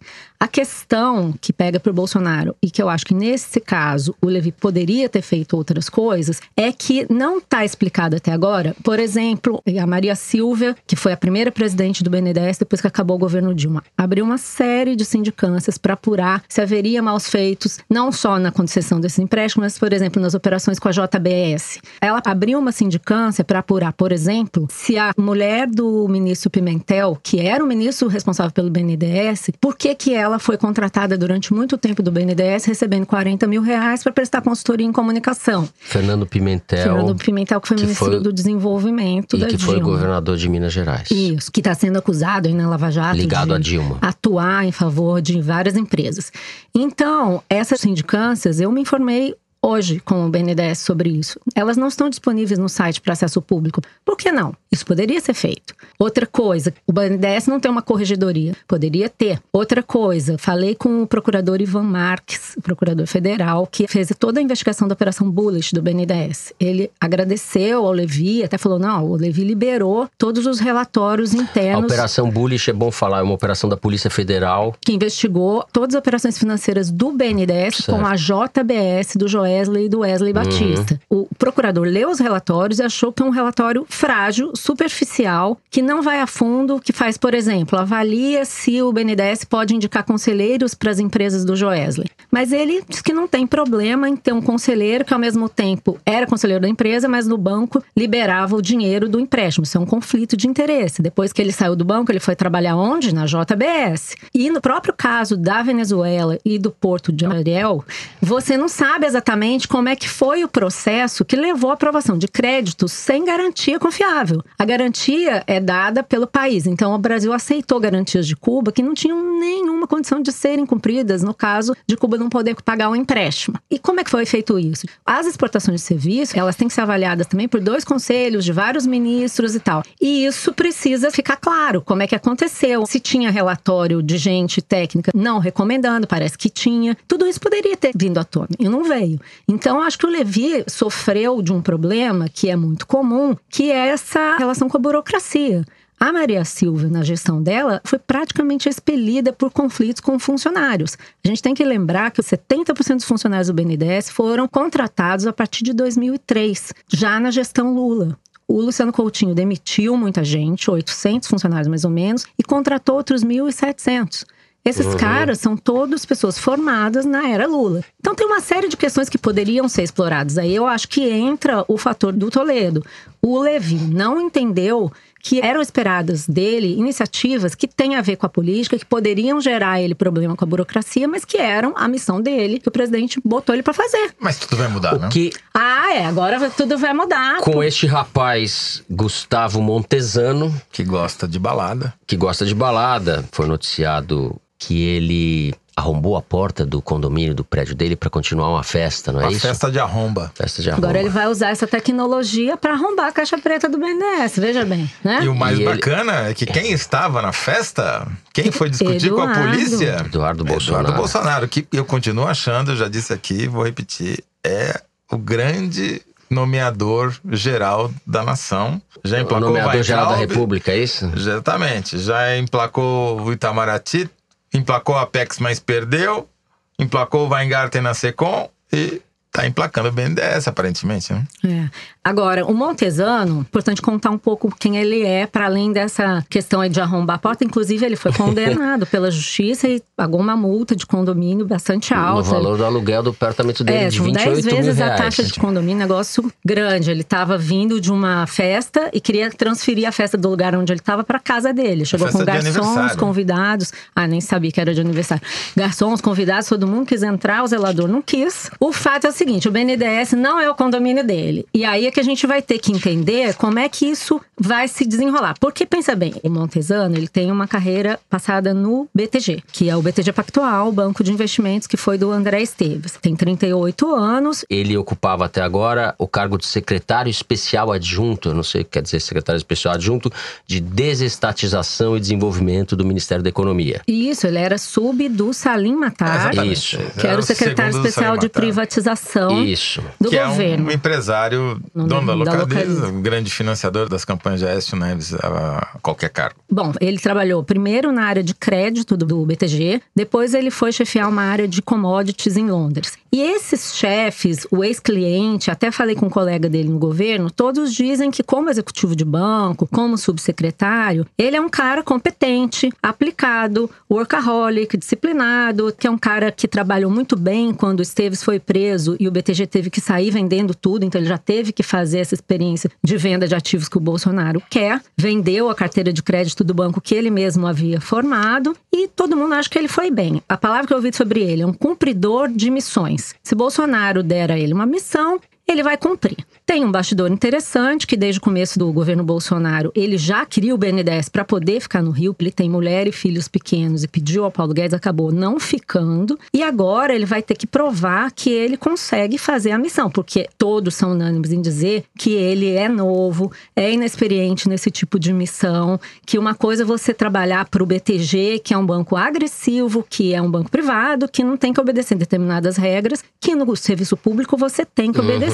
A 0.43 0.47
questão 0.49 1.33
que 1.39 1.53
pega 1.53 1.79
para 1.79 1.89
o 1.89 1.93
Bolsonaro, 1.93 2.53
e 2.61 2.69
que 2.69 2.83
eu 2.83 2.89
acho 2.89 3.05
que 3.05 3.13
nesse 3.13 3.61
caso 3.61 4.13
o 4.21 4.25
Levi 4.27 4.51
poderia 4.51 5.07
ter 5.07 5.21
feito 5.21 5.55
outras 5.55 5.87
coisas, 5.87 6.41
é 6.57 6.69
que 6.69 7.07
não 7.09 7.37
está 7.37 7.63
explicado 7.63 8.17
até 8.17 8.29
agora. 8.29 8.75
Por 8.83 8.99
exemplo, 8.99 9.63
a 9.81 9.87
Maria 9.87 10.15
Silvia, 10.15 10.75
que 10.85 10.97
foi 10.97 11.13
a 11.13 11.17
primeira 11.17 11.49
presidente 11.49 12.03
do 12.03 12.09
BNDES 12.09 12.57
depois 12.57 12.81
que 12.81 12.87
acabou 12.87 13.15
o 13.15 13.19
governo 13.19 13.55
Dilma, 13.55 13.85
abriu 13.97 14.25
uma 14.25 14.37
série 14.37 14.97
de 14.97 15.05
sindicâncias 15.05 15.77
para 15.77 15.93
apurar 15.93 16.43
se 16.49 16.59
haveria 16.59 17.01
maus 17.01 17.29
feitos, 17.29 17.79
não 17.89 18.11
só 18.11 18.37
na 18.37 18.51
concessão 18.51 18.99
desses 18.99 19.19
empréstimos, 19.19 19.63
mas, 19.63 19.79
por 19.79 19.93
exemplo, 19.93 20.21
nas 20.21 20.33
operações 20.33 20.77
com 20.77 20.89
a 20.89 20.91
JBS. 20.91 21.79
Ela 22.01 22.21
abriu 22.25 22.59
uma 22.59 22.73
sindicância 22.73 23.45
para 23.45 23.59
apurar, 23.59 23.93
por 23.93 24.11
exemplo, 24.11 24.67
se 24.69 24.97
a 24.97 25.13
mulher 25.17 25.69
do 25.69 26.05
ministro 26.09 26.49
Pimentel, 26.49 27.17
que 27.23 27.39
era 27.39 27.63
o 27.63 27.67
ministro 27.67 28.09
responsável 28.09 28.51
pelo 28.51 28.69
BNDES, 28.69 29.51
por 29.61 29.77
que, 29.77 29.95
que 29.95 30.13
ela 30.13 30.32
foi 30.39 30.57
contratada 30.57 31.17
durante 31.17 31.53
muito 31.53 31.77
tempo 31.77 32.01
do 32.03 32.11
BNDES, 32.11 32.65
recebendo 32.65 33.05
40 33.05 33.45
mil 33.47 33.61
reais 33.61 34.03
para 34.03 34.11
prestar 34.11 34.41
consultoria 34.41 34.85
em 34.85 34.91
comunicação. 34.91 35.67
Fernando 35.79 36.25
Pimentel. 36.25 36.83
Fernando 36.83 37.15
Pimentel, 37.15 37.59
que 37.61 37.67
foi 37.67 37.77
que 37.77 37.83
ministro 37.83 38.05
foi- 38.11 38.19
do 38.19 38.31
Desenvolvimento 38.33 39.35
E 39.35 39.39
da 39.39 39.47
que 39.47 39.57
foi 39.57 39.75
Dilma. 39.75 39.91
governador 39.91 40.37
de 40.37 40.49
Minas 40.49 40.73
Gerais. 40.73 41.09
Isso, 41.11 41.51
que 41.51 41.59
está 41.59 41.73
sendo 41.73 41.97
acusado 41.97 42.47
aí 42.47 42.53
na 42.53 42.67
Lava 42.69 42.89
Jato 42.91 43.17
Ligado 43.17 43.47
de 43.49 43.53
a 43.53 43.59
Dilma. 43.59 43.97
atuar 44.01 44.65
em 44.65 44.71
favor 44.71 45.21
de 45.21 45.39
várias 45.41 45.75
empresas. 45.75 46.31
Então, 46.73 47.41
essas 47.49 47.79
sindicâncias, 47.81 48.59
eu 48.59 48.71
me 48.71 48.81
informei 48.81 49.35
hoje 49.63 49.99
com 50.01 50.25
o 50.25 50.29
BNDES 50.29 50.79
sobre 50.79 51.09
isso. 51.09 51.39
Elas 51.55 51.77
não 51.77 51.87
estão 51.87 52.09
disponíveis 52.09 52.59
no 52.59 52.67
site 52.67 52.99
para 52.99 53.13
acesso 53.13 53.41
público. 53.41 53.81
Por 54.03 54.17
que 54.17 54.31
não? 54.31 54.53
Isso 54.71 54.85
poderia 54.85 55.21
ser 55.21 55.33
feito. 55.33 55.73
Outra 55.97 56.27
coisa, 56.27 56.73
o 56.85 56.91
BNDES 56.91 57.47
não 57.47 57.59
tem 57.59 57.71
uma 57.71 57.81
corregedoria. 57.81 58.53
Poderia 58.67 59.07
ter. 59.09 59.39
Outra 59.53 59.81
coisa, 59.81 60.37
falei 60.37 60.75
com 60.75 61.01
o 61.01 61.07
procurador 61.07 61.61
Ivan 61.61 61.83
Marques, 61.83 62.55
o 62.57 62.61
procurador 62.61 63.07
federal, 63.07 63.65
que 63.65 63.87
fez 63.87 64.11
toda 64.19 64.39
a 64.39 64.43
investigação 64.43 64.87
da 64.87 64.93
Operação 64.93 65.29
Bullish 65.31 65.73
do 65.73 65.81
BNDES. 65.81 66.53
Ele 66.59 66.91
agradeceu 66.99 67.85
ao 67.85 67.91
Levi, 67.91 68.43
até 68.43 68.57
falou: 68.57 68.77
não, 68.79 69.05
o 69.05 69.15
Levi 69.15 69.43
liberou 69.43 70.09
todos 70.17 70.45
os 70.45 70.59
relatórios 70.59 71.33
A 71.33 71.37
internos 71.37 71.85
Operação 71.85 72.29
Bullish, 72.29 72.69
é 72.69 72.73
bom 72.73 72.91
falar, 72.91 73.19
é 73.19 73.21
uma 73.23 73.33
operação 73.33 73.69
da 73.69 73.77
Polícia 73.77 74.09
Federal. 74.09 74.75
que 74.81 74.91
investigou 74.93 75.65
todas 75.71 75.95
as 75.95 75.99
operações 75.99 76.37
financeiras 76.37 76.91
do 76.91 77.11
BNDES 77.11 77.77
Certo. 77.77 77.91
com 77.91 78.05
a 78.05 78.15
JBS 78.15 79.15
do 79.15 79.27
Joesley 79.53 79.85
e 79.85 79.89
do 79.89 79.99
Wesley 79.99 80.33
Batista. 80.33 80.99
O 81.09 81.27
procurador 81.37 81.85
leu 81.85 82.09
os 82.09 82.19
relatórios 82.19 82.79
e 82.79 82.83
achou 82.83 83.11
que 83.13 83.21
é 83.21 83.25
um 83.25 83.29
relatório 83.29 83.85
frágil, 83.87 84.51
superficial, 84.55 85.57
que 85.69 85.81
não 85.81 86.01
vai 86.01 86.19
a 86.19 86.27
fundo, 86.27 86.79
que 86.79 86.91
faz, 86.91 87.17
por 87.17 87.33
exemplo, 87.33 87.77
avalia 87.77 88.45
se 88.45 88.81
o 88.81 88.91
BNDES 88.91 89.43
pode 89.45 89.75
indicar 89.75 90.03
conselheiros 90.03 90.73
para 90.73 90.91
as 90.91 90.99
empresas 90.99 91.45
do 91.45 91.55
Joesley. 91.55 92.09
Mas 92.31 92.51
ele 92.51 92.83
diz 92.87 93.01
que 93.01 93.13
não 93.13 93.27
tem 93.27 93.45
problema 93.45 94.09
em 94.09 94.15
ter 94.15 94.33
um 94.33 94.41
conselheiro 94.41 95.05
que, 95.05 95.13
ao 95.13 95.19
mesmo 95.19 95.47
tempo, 95.47 95.99
era 96.05 96.25
conselheiro 96.25 96.61
da 96.61 96.69
empresa, 96.69 97.07
mas 97.07 97.27
no 97.27 97.37
banco 97.37 97.83
liberava 97.95 98.55
o 98.55 98.61
dinheiro 98.61 99.07
do 99.07 99.19
empréstimo. 99.19 99.63
Isso 99.63 99.77
é 99.77 99.81
um 99.81 99.85
conflito 99.85 100.35
de 100.35 100.47
interesse. 100.47 101.01
Depois 101.01 101.31
que 101.31 101.41
ele 101.41 101.51
saiu 101.51 101.75
do 101.75 101.85
banco, 101.85 102.11
ele 102.11 102.19
foi 102.19 102.35
trabalhar 102.35 102.75
onde? 102.75 103.13
Na 103.13 103.25
JBS. 103.25 104.15
E 104.33 104.49
no 104.49 104.61
próprio 104.61 104.93
caso 104.93 105.37
da 105.37 105.61
Venezuela 105.61 106.37
e 106.43 106.57
do 106.57 106.71
Porto 106.71 107.11
de 107.11 107.25
Ariel, 107.25 107.83
você 108.21 108.57
não 108.57 108.67
sabe 108.67 109.05
exatamente 109.05 109.42
como 109.67 109.89
é 109.89 109.95
que 109.95 110.07
foi 110.07 110.43
o 110.43 110.47
processo 110.47 111.25
que 111.25 111.35
levou 111.35 111.69
à 111.69 111.73
aprovação 111.73 112.17
de 112.17 112.27
créditos 112.27 112.91
sem 112.91 113.25
garantia 113.25 113.77
confiável. 113.77 114.41
A 114.57 114.63
garantia 114.63 115.43
é 115.45 115.59
dada 115.59 116.01
pelo 116.01 116.25
país. 116.25 116.65
Então, 116.65 116.93
o 116.93 116.97
Brasil 116.97 117.33
aceitou 117.33 117.79
garantias 117.79 118.25
de 118.25 118.35
Cuba 118.35 118.71
que 118.71 118.81
não 118.81 118.93
tinham 118.93 119.39
nenhuma 119.39 119.85
condição 119.85 120.21
de 120.21 120.31
serem 120.31 120.65
cumpridas 120.65 121.23
no 121.23 121.33
caso 121.33 121.75
de 121.85 121.97
Cuba 121.97 122.17
não 122.17 122.29
poder 122.29 122.55
pagar 122.63 122.89
o 122.89 122.95
empréstimo. 122.95 123.57
E 123.69 123.77
como 123.77 123.99
é 123.99 124.03
que 124.03 124.09
foi 124.09 124.25
feito 124.25 124.57
isso? 124.57 124.85
As 125.05 125.27
exportações 125.27 125.81
de 125.81 125.87
serviço, 125.87 126.39
elas 126.39 126.55
têm 126.55 126.67
que 126.67 126.73
ser 126.73 126.81
avaliadas 126.81 127.27
também 127.27 127.47
por 127.47 127.59
dois 127.59 127.83
conselhos 127.83 128.45
de 128.45 128.53
vários 128.53 128.87
ministros 128.87 129.55
e 129.55 129.59
tal. 129.59 129.83
E 129.99 130.25
isso 130.25 130.53
precisa 130.53 131.11
ficar 131.11 131.35
claro, 131.35 131.81
como 131.81 132.01
é 132.01 132.07
que 132.07 132.15
aconteceu. 132.15 132.85
Se 132.85 132.99
tinha 132.99 133.29
relatório 133.29 134.01
de 134.01 134.17
gente 134.17 134.61
técnica 134.61 135.11
não 135.13 135.39
recomendando, 135.39 136.07
parece 136.07 136.37
que 136.37 136.49
tinha. 136.49 136.97
Tudo 137.07 137.27
isso 137.27 137.39
poderia 137.39 137.75
ter 137.75 137.91
vindo 137.95 138.17
à 138.17 138.23
tona 138.23 138.49
e 138.57 138.69
não 138.69 138.83
veio. 138.83 139.19
Então, 139.47 139.81
acho 139.81 139.97
que 139.97 140.05
o 140.05 140.09
Levi 140.09 140.63
sofreu 140.67 141.41
de 141.41 141.51
um 141.51 141.61
problema 141.61 142.29
que 142.29 142.49
é 142.49 142.55
muito 142.55 142.87
comum, 142.87 143.35
que 143.49 143.71
é 143.71 143.87
essa 143.87 144.37
relação 144.37 144.69
com 144.69 144.77
a 144.77 144.79
burocracia. 144.79 145.65
A 145.99 146.11
Maria 146.11 146.43
Silva, 146.43 146.89
na 146.89 147.01
gestão 147.01 147.41
dela, 147.41 147.81
foi 147.85 147.97
praticamente 147.97 148.67
expelida 148.67 149.31
por 149.31 149.51
conflitos 149.51 150.01
com 150.01 150.19
funcionários. 150.19 150.97
A 151.23 151.27
gente 151.29 151.41
tem 151.41 151.53
que 151.53 151.63
lembrar 151.63 152.11
que 152.11 152.21
70% 152.21 152.95
dos 152.95 153.05
funcionários 153.05 153.47
do 153.47 153.53
BNDES 153.53 154.09
foram 154.09 154.45
contratados 154.45 155.25
a 155.25 155.31
partir 155.31 155.63
de 155.63 155.71
2003, 155.71 156.73
já 156.89 157.19
na 157.21 157.31
gestão 157.31 157.73
Lula. 157.73 158.17
O 158.45 158.61
Luciano 158.61 158.91
Coutinho 158.91 159.33
demitiu 159.33 159.95
muita 159.95 160.23
gente, 160.23 160.69
800 160.69 161.29
funcionários 161.29 161.69
mais 161.69 161.85
ou 161.85 161.91
menos, 161.91 162.25
e 162.37 162.43
contratou 162.43 162.97
outros 162.97 163.23
1.700. 163.23 164.25
Esses 164.65 164.95
caras 164.95 165.39
são 165.39 165.57
todos 165.57 166.05
pessoas 166.05 166.39
formadas 166.39 167.05
na 167.05 167.27
era 167.29 167.45
Lula. 167.45 167.83
Então 167.99 168.15
tem 168.15 168.25
uma 168.25 168.39
série 168.39 168.69
de 168.69 168.77
questões 168.77 169.09
que 169.09 169.17
poderiam 169.17 169.67
ser 169.67 169.83
exploradas. 169.83 170.37
Aí 170.37 170.55
eu 170.55 170.65
acho 170.65 170.87
que 170.87 171.01
entra 171.09 171.65
o 171.67 171.77
fator 171.77 172.13
do 172.13 172.31
Toledo. 172.31 172.81
O 173.21 173.39
Levi 173.39 173.75
não 173.75 174.21
entendeu 174.21 174.89
que 175.21 175.39
eram 175.41 175.61
esperadas 175.61 176.27
dele 176.27 176.75
iniciativas 176.77 177.55
que 177.55 177.65
têm 177.67 177.95
a 177.95 178.01
ver 178.01 178.17
com 178.17 178.25
a 178.25 178.29
política, 178.29 178.77
que 178.77 178.85
poderiam 178.85 179.39
gerar 179.39 179.81
ele 179.81 179.95
problema 179.95 180.35
com 180.35 180.43
a 180.43 180.47
burocracia, 180.47 181.07
mas 181.07 181.23
que 181.23 181.37
eram 181.37 181.73
a 181.77 181.87
missão 181.87 182.21
dele, 182.21 182.59
que 182.59 182.67
o 182.67 182.71
presidente 182.71 183.21
botou 183.23 183.55
ele 183.55 183.63
para 183.63 183.73
fazer. 183.73 184.13
Mas 184.19 184.37
tudo 184.39 184.57
vai 184.57 184.67
mudar, 184.67 184.97
né? 184.99 185.07
O 185.07 185.09
que 185.09 185.31
Ah, 185.53 185.93
é, 185.93 186.05
agora 186.05 186.49
tudo 186.49 186.77
vai 186.77 186.93
mudar. 186.93 187.39
com 187.39 187.63
este 187.63 187.85
rapaz, 187.87 188.83
Gustavo 188.89 189.61
Montesano, 189.61 190.53
Que 190.71 190.83
gosta 190.83 191.25
de 191.27 191.39
balada. 191.39 191.93
que 192.05 192.17
gosta 192.17 192.45
de 192.45 192.53
balada, 192.55 193.23
foi 193.31 193.45
noticiado 193.47 194.35
que 194.67 194.81
ele 194.83 195.53
arrombou 195.75 196.15
a 196.15 196.21
porta 196.21 196.63
do 196.63 196.79
condomínio 196.83 197.33
do 197.33 197.43
prédio 197.43 197.73
dele 197.73 197.95
para 197.95 198.07
continuar 198.07 198.47
uma 198.49 198.61
festa, 198.61 199.11
não 199.11 199.21
é 199.21 199.23
Uma 199.23 199.31
isso? 199.31 199.41
festa 199.41 199.71
de 199.71 199.79
arromba. 199.79 200.31
Festa 200.35 200.61
de 200.61 200.69
arromba. 200.69 200.85
Agora 200.87 200.99
ele 200.99 201.09
vai 201.09 201.25
usar 201.27 201.49
essa 201.49 201.65
tecnologia 201.65 202.55
para 202.55 202.73
arrombar 202.73 203.07
a 203.07 203.11
caixa 203.11 203.39
preta 203.39 203.67
do 203.67 203.79
BNDES, 203.79 204.37
veja 204.37 204.63
bem, 204.65 204.87
né? 205.03 205.21
E 205.23 205.27
o 205.27 205.33
mais 205.33 205.57
E 205.57 205.63
ele- 205.63 205.71
bacana 205.73 206.29
é 206.29 206.33
que 206.35 206.45
quem 206.45 206.71
estava 206.73 207.23
na 207.23 207.31
festa, 207.33 208.07
quem 208.31 208.51
foi 208.51 208.69
discutir 208.69 209.09
com 209.09 209.21
a 209.21 209.31
Eduardo. 209.31 209.49
polícia? 209.51 210.01
Eduardo 210.05 210.43
Bolsonaro. 210.45 210.83
Eduardo 210.83 211.01
Bolsonaro, 211.01 211.47
que 211.47 211.67
eu 211.73 211.83
continuo 211.85 212.27
achando, 212.27 212.71
eu 212.71 212.75
já 212.75 212.87
disse 212.87 213.11
aqui, 213.11 213.47
vou 213.47 213.63
repetir, 213.65 214.23
é 214.43 214.79
o 215.11 215.17
grande 215.17 216.03
nomeador 216.29 217.15
geral 217.31 217.91
da 218.05 218.23
nação. 218.23 218.81
Já 219.03 219.17
O 219.17 219.21
emplacou 219.21 219.47
nomeador 219.47 219.81
geral 219.83 220.09
da 220.09 220.15
República, 220.15 220.71
é 220.71 220.77
isso? 220.77 221.11
Exatamente. 221.15 221.97
Já 221.99 222.37
emplacou 222.37 223.21
o 223.21 223.31
Itamaraty, 223.33 224.09
emplacou 224.53 224.95
a 224.95 225.01
Apex, 225.01 225.39
mas 225.39 225.59
perdeu, 225.59 226.29
emplacou 226.77 227.27
o 227.27 227.33
Weingarten 227.33 227.81
na 227.81 227.93
Secom 227.93 228.49
e 228.71 229.01
tá 229.31 229.47
emplacando 229.47 229.89
o 229.89 229.91
BNDES, 229.91 230.47
aparentemente, 230.47 231.11
né? 231.11 231.25
É. 231.43 231.69
Agora, 232.03 232.45
o 232.45 232.53
Montesano, 232.53 233.39
importante 233.39 233.81
contar 233.81 234.09
um 234.09 234.17
pouco 234.17 234.53
quem 234.59 234.75
ele 234.75 235.03
é, 235.03 235.25
para 235.25 235.45
além 235.45 235.71
dessa 235.71 236.23
questão 236.29 236.59
aí 236.59 236.69
de 236.69 236.81
arrombar 236.81 237.15
a 237.15 237.19
porta. 237.19 237.45
Inclusive, 237.45 237.85
ele 237.85 237.95
foi 237.95 238.11
condenado 238.13 238.85
pela 238.85 239.09
justiça 239.09 239.69
e 239.69 239.81
pagou 239.95 240.19
uma 240.19 240.35
multa 240.35 240.75
de 240.75 240.85
condomínio 240.85 241.45
bastante 241.45 241.93
alta. 241.93 242.27
No 242.27 242.35
valor 242.35 242.57
do 242.57 242.65
aluguel 242.65 243.03
do 243.03 243.11
apartamento 243.11 243.63
dele 243.63 243.85
É, 243.85 243.87
de 243.87 243.97
são 243.97 244.05
28 244.05 244.33
10 244.33 244.45
mil 244.45 244.55
vezes 244.55 244.81
a 244.81 244.95
taxa 244.95 245.23
de 245.23 245.33
condomínio, 245.35 245.77
negócio 245.77 246.29
grande. 246.43 246.91
Ele 246.91 247.01
estava 247.01 247.37
vindo 247.37 247.79
de 247.79 247.89
uma 247.89 248.27
festa 248.27 248.89
e 248.91 248.99
queria 248.99 249.31
transferir 249.31 249.87
a 249.87 249.91
festa 249.93 250.17
do 250.17 250.29
lugar 250.29 250.53
onde 250.55 250.73
ele 250.73 250.81
estava 250.81 251.05
para 251.05 251.19
casa 251.19 251.53
dele. 251.53 251.85
Chegou 251.85 252.09
com 252.09 252.25
garçons, 252.25 252.97
convidados. 252.97 253.71
Ah, 253.95 254.05
nem 254.07 254.19
sabia 254.19 254.51
que 254.51 254.59
era 254.59 254.73
de 254.73 254.81
aniversário. 254.81 255.23
Garçons, 255.55 256.01
convidados, 256.01 256.49
todo 256.49 256.67
mundo 256.67 256.85
quis 256.85 257.01
entrar, 257.01 257.43
o 257.43 257.47
zelador 257.47 257.87
não 257.87 258.01
quis. 258.01 258.51
O 258.59 258.73
fato 258.73 259.07
é 259.07 259.09
o 259.09 259.13
seguinte: 259.13 259.47
o 259.47 259.51
BNDES 259.51 260.11
não 260.13 260.37
é 260.37 260.49
o 260.49 260.55
condomínio 260.55 261.05
dele. 261.05 261.45
E 261.53 261.63
aí 261.63 261.92
que 261.93 261.99
a 261.99 262.03
gente 262.03 262.25
vai 262.27 262.41
ter 262.41 262.59
que 262.59 262.71
entender 262.71 263.35
como 263.35 263.59
é 263.59 263.69
que 263.69 263.85
isso 263.85 264.19
vai 264.37 264.67
se 264.67 264.85
desenrolar. 264.85 265.35
Porque, 265.39 265.65
pensa 265.65 265.95
bem, 265.95 266.13
o 266.23 266.29
Montesano 266.29 266.97
ele 266.97 267.07
tem 267.07 267.31
uma 267.31 267.47
carreira 267.47 267.99
passada 268.09 268.53
no 268.53 268.87
BTG, 268.93 269.43
que 269.51 269.69
é 269.69 269.75
o 269.75 269.81
BTG 269.81 270.11
Pactual, 270.11 270.69
o 270.69 270.71
banco 270.71 271.03
de 271.03 271.11
investimentos 271.11 271.67
que 271.67 271.77
foi 271.77 271.97
do 271.97 272.11
André 272.11 272.41
Esteves. 272.41 272.97
Tem 273.01 273.15
38 273.15 273.93
anos. 273.95 274.43
Ele 274.49 274.75
ocupava 274.75 275.25
até 275.25 275.41
agora 275.41 275.95
o 275.97 276.07
cargo 276.07 276.37
de 276.37 276.45
secretário 276.45 277.09
especial 277.09 277.71
adjunto, 277.71 278.33
não 278.33 278.43
sei 278.43 278.61
o 278.61 278.65
que 278.65 278.71
quer 278.71 278.81
dizer 278.81 278.99
secretário 278.99 279.37
especial 279.37 279.75
adjunto, 279.75 280.11
de 280.47 280.59
desestatização 280.59 281.95
e 281.95 281.99
desenvolvimento 281.99 282.75
do 282.75 282.85
Ministério 282.85 283.23
da 283.23 283.29
Economia. 283.29 283.81
Isso, 283.87 284.27
ele 284.27 284.39
era 284.39 284.57
sub 284.57 285.07
do 285.09 285.33
Salim 285.33 285.75
Matar, 285.75 286.31
Exatamente. 286.31 286.53
Isso. 286.53 286.77
que 286.99 287.07
era 287.07 287.19
o 287.19 287.23
secretário 287.23 287.75
especial 287.75 288.17
de 288.17 288.29
privatização 288.29 289.43
Isso. 289.43 289.81
do 289.99 290.09
que 290.09 290.17
governo. 290.23 290.69
é 290.69 290.71
um 290.71 290.73
empresário 290.73 291.61
No- 291.83 292.01
dono 292.01 292.25
da 292.25 292.31
da 292.33 292.41
localiza, 292.43 292.87
um 292.87 293.01
grande 293.01 293.29
financiador 293.31 293.87
das 293.89 294.03
campanhas 294.05 294.39
de 294.39 294.47
Aécio 294.47 294.77
Neves 294.77 295.13
a 295.13 295.77
qualquer 295.81 296.09
cargo. 296.09 296.35
Bom, 296.51 296.71
ele 296.81 296.99
trabalhou 296.99 297.43
primeiro 297.43 297.91
na 297.91 298.03
área 298.05 298.23
de 298.23 298.33
crédito 298.33 298.95
do 298.97 299.25
BTG, 299.25 299.81
depois 299.95 300.33
ele 300.33 300.49
foi 300.51 300.71
chefiar 300.71 301.07
uma 301.09 301.23
área 301.23 301.47
de 301.47 301.61
commodities 301.61 302.37
em 302.37 302.49
Londres. 302.49 302.93
E 303.13 303.21
esses 303.21 303.75
chefes, 303.75 304.47
o 304.49 304.63
ex-cliente, 304.63 305.51
até 305.51 305.69
falei 305.69 305.93
com 305.93 306.07
um 306.07 306.09
colega 306.09 306.49
dele 306.49 306.69
no 306.69 306.79
governo, 306.79 307.29
todos 307.29 307.71
dizem 307.71 308.09
que 308.09 308.23
como 308.23 308.49
executivo 308.49 308.95
de 308.95 309.05
banco, 309.05 309.67
como 309.67 309.99
subsecretário, 309.99 311.05
ele 311.15 311.37
é 311.37 311.39
um 311.39 311.47
cara 311.47 311.83
competente, 311.83 312.71
aplicado, 312.81 313.69
workaholic, 313.87 314.75
disciplinado, 314.75 315.71
que 315.77 315.85
é 315.85 315.91
um 315.91 315.97
cara 315.97 316.31
que 316.31 316.47
trabalhou 316.47 316.89
muito 316.89 317.15
bem 317.15 317.53
quando 317.53 317.81
o 317.81 317.83
Esteves 317.83 318.23
foi 318.23 318.39
preso 318.39 318.97
e 318.99 319.07
o 319.07 319.11
BTG 319.11 319.45
teve 319.45 319.69
que 319.69 319.79
sair 319.79 320.09
vendendo 320.09 320.55
tudo, 320.55 320.83
então 320.83 320.99
ele 320.99 321.07
já 321.07 321.19
teve 321.19 321.51
que 321.51 321.61
fazer 321.61 321.99
essa 321.99 322.15
experiência 322.15 322.71
de 322.83 322.97
venda 322.97 323.27
de 323.27 323.35
ativos 323.35 323.69
que 323.69 323.77
o 323.77 323.79
Bolsonaro 323.79 324.41
quer, 324.49 324.81
vendeu 324.97 325.51
a 325.51 325.55
carteira 325.55 325.93
de 325.93 326.01
crédito 326.01 326.43
do 326.43 326.55
banco 326.55 326.81
que 326.81 326.95
ele 326.95 327.11
mesmo 327.11 327.45
havia 327.45 327.79
formado 327.79 328.57
e 328.73 328.87
todo 328.87 329.15
mundo 329.15 329.35
acha 329.35 329.47
que 329.47 329.59
ele 329.59 329.67
foi 329.67 329.91
bem. 329.91 330.19
A 330.27 330.35
palavra 330.35 330.65
que 330.65 330.73
eu 330.73 330.77
ouvi 330.77 330.91
sobre 330.91 331.21
ele 331.21 331.43
é 331.43 331.45
um 331.45 331.53
cumpridor 331.53 332.27
de 332.27 332.49
missões. 332.49 333.02
Se 333.23 333.35
Bolsonaro 333.35 334.03
der 334.03 334.31
a 334.31 334.37
ele 334.37 334.53
uma 334.53 334.65
missão, 334.65 335.19
ele 335.47 335.63
vai 335.63 335.77
cumprir. 335.77 336.17
Tem 336.45 336.63
um 336.65 336.71
bastidor 336.71 337.11
interessante 337.11 337.87
que 337.87 337.95
desde 337.95 338.19
o 338.19 338.21
começo 338.21 338.59
do 338.59 338.71
governo 338.71 339.03
Bolsonaro, 339.03 339.71
ele 339.75 339.97
já 339.97 340.25
queria 340.25 340.53
o 340.53 340.57
BNDES 340.57 341.09
para 341.09 341.23
poder 341.23 341.61
ficar 341.61 341.81
no 341.81 341.91
Rio, 341.91 342.15
ele 342.19 342.31
tem 342.31 342.49
mulher 342.49 342.87
e 342.87 342.91
filhos 342.91 343.27
pequenos 343.27 343.83
e 343.83 343.87
pediu 343.87 344.23
ao 344.23 344.31
Paulo 344.31 344.53
Guedes, 344.53 344.73
acabou 344.73 345.11
não 345.11 345.39
ficando. 345.39 346.17
E 346.33 346.41
agora 346.41 346.93
ele 346.93 347.05
vai 347.05 347.21
ter 347.21 347.35
que 347.35 347.45
provar 347.45 348.11
que 348.11 348.29
ele 348.29 348.57
consegue 348.57 349.17
fazer 349.17 349.51
a 349.51 349.57
missão, 349.57 349.89
porque 349.89 350.27
todos 350.37 350.75
são 350.75 350.91
unânimes 350.91 351.31
em 351.31 351.41
dizer 351.41 351.83
que 351.97 352.13
ele 352.13 352.51
é 352.51 352.69
novo, 352.69 353.31
é 353.55 353.71
inexperiente 353.71 354.47
nesse 354.47 354.71
tipo 354.71 354.97
de 354.97 355.11
missão, 355.11 355.79
que 356.05 356.17
uma 356.17 356.33
coisa 356.33 356.63
é 356.63 356.65
você 356.65 356.93
trabalhar 356.93 357.45
para 357.49 357.63
o 357.63 357.65
BTG, 357.65 358.39
que 358.39 358.53
é 358.53 358.57
um 358.57 358.65
banco 358.65 358.95
agressivo, 358.95 359.85
que 359.89 360.13
é 360.13 360.21
um 360.21 360.31
banco 360.31 360.49
privado, 360.49 361.07
que 361.07 361.23
não 361.23 361.35
tem 361.35 361.51
que 361.51 361.59
obedecer 361.59 361.95
determinadas 361.97 362.57
regras, 362.57 363.03
que 363.19 363.35
no 363.35 363.53
serviço 363.55 363.97
público 363.97 364.37
você 364.37 364.65
tem 364.65 364.91
que 364.91 364.99
obedecer. 364.99 365.32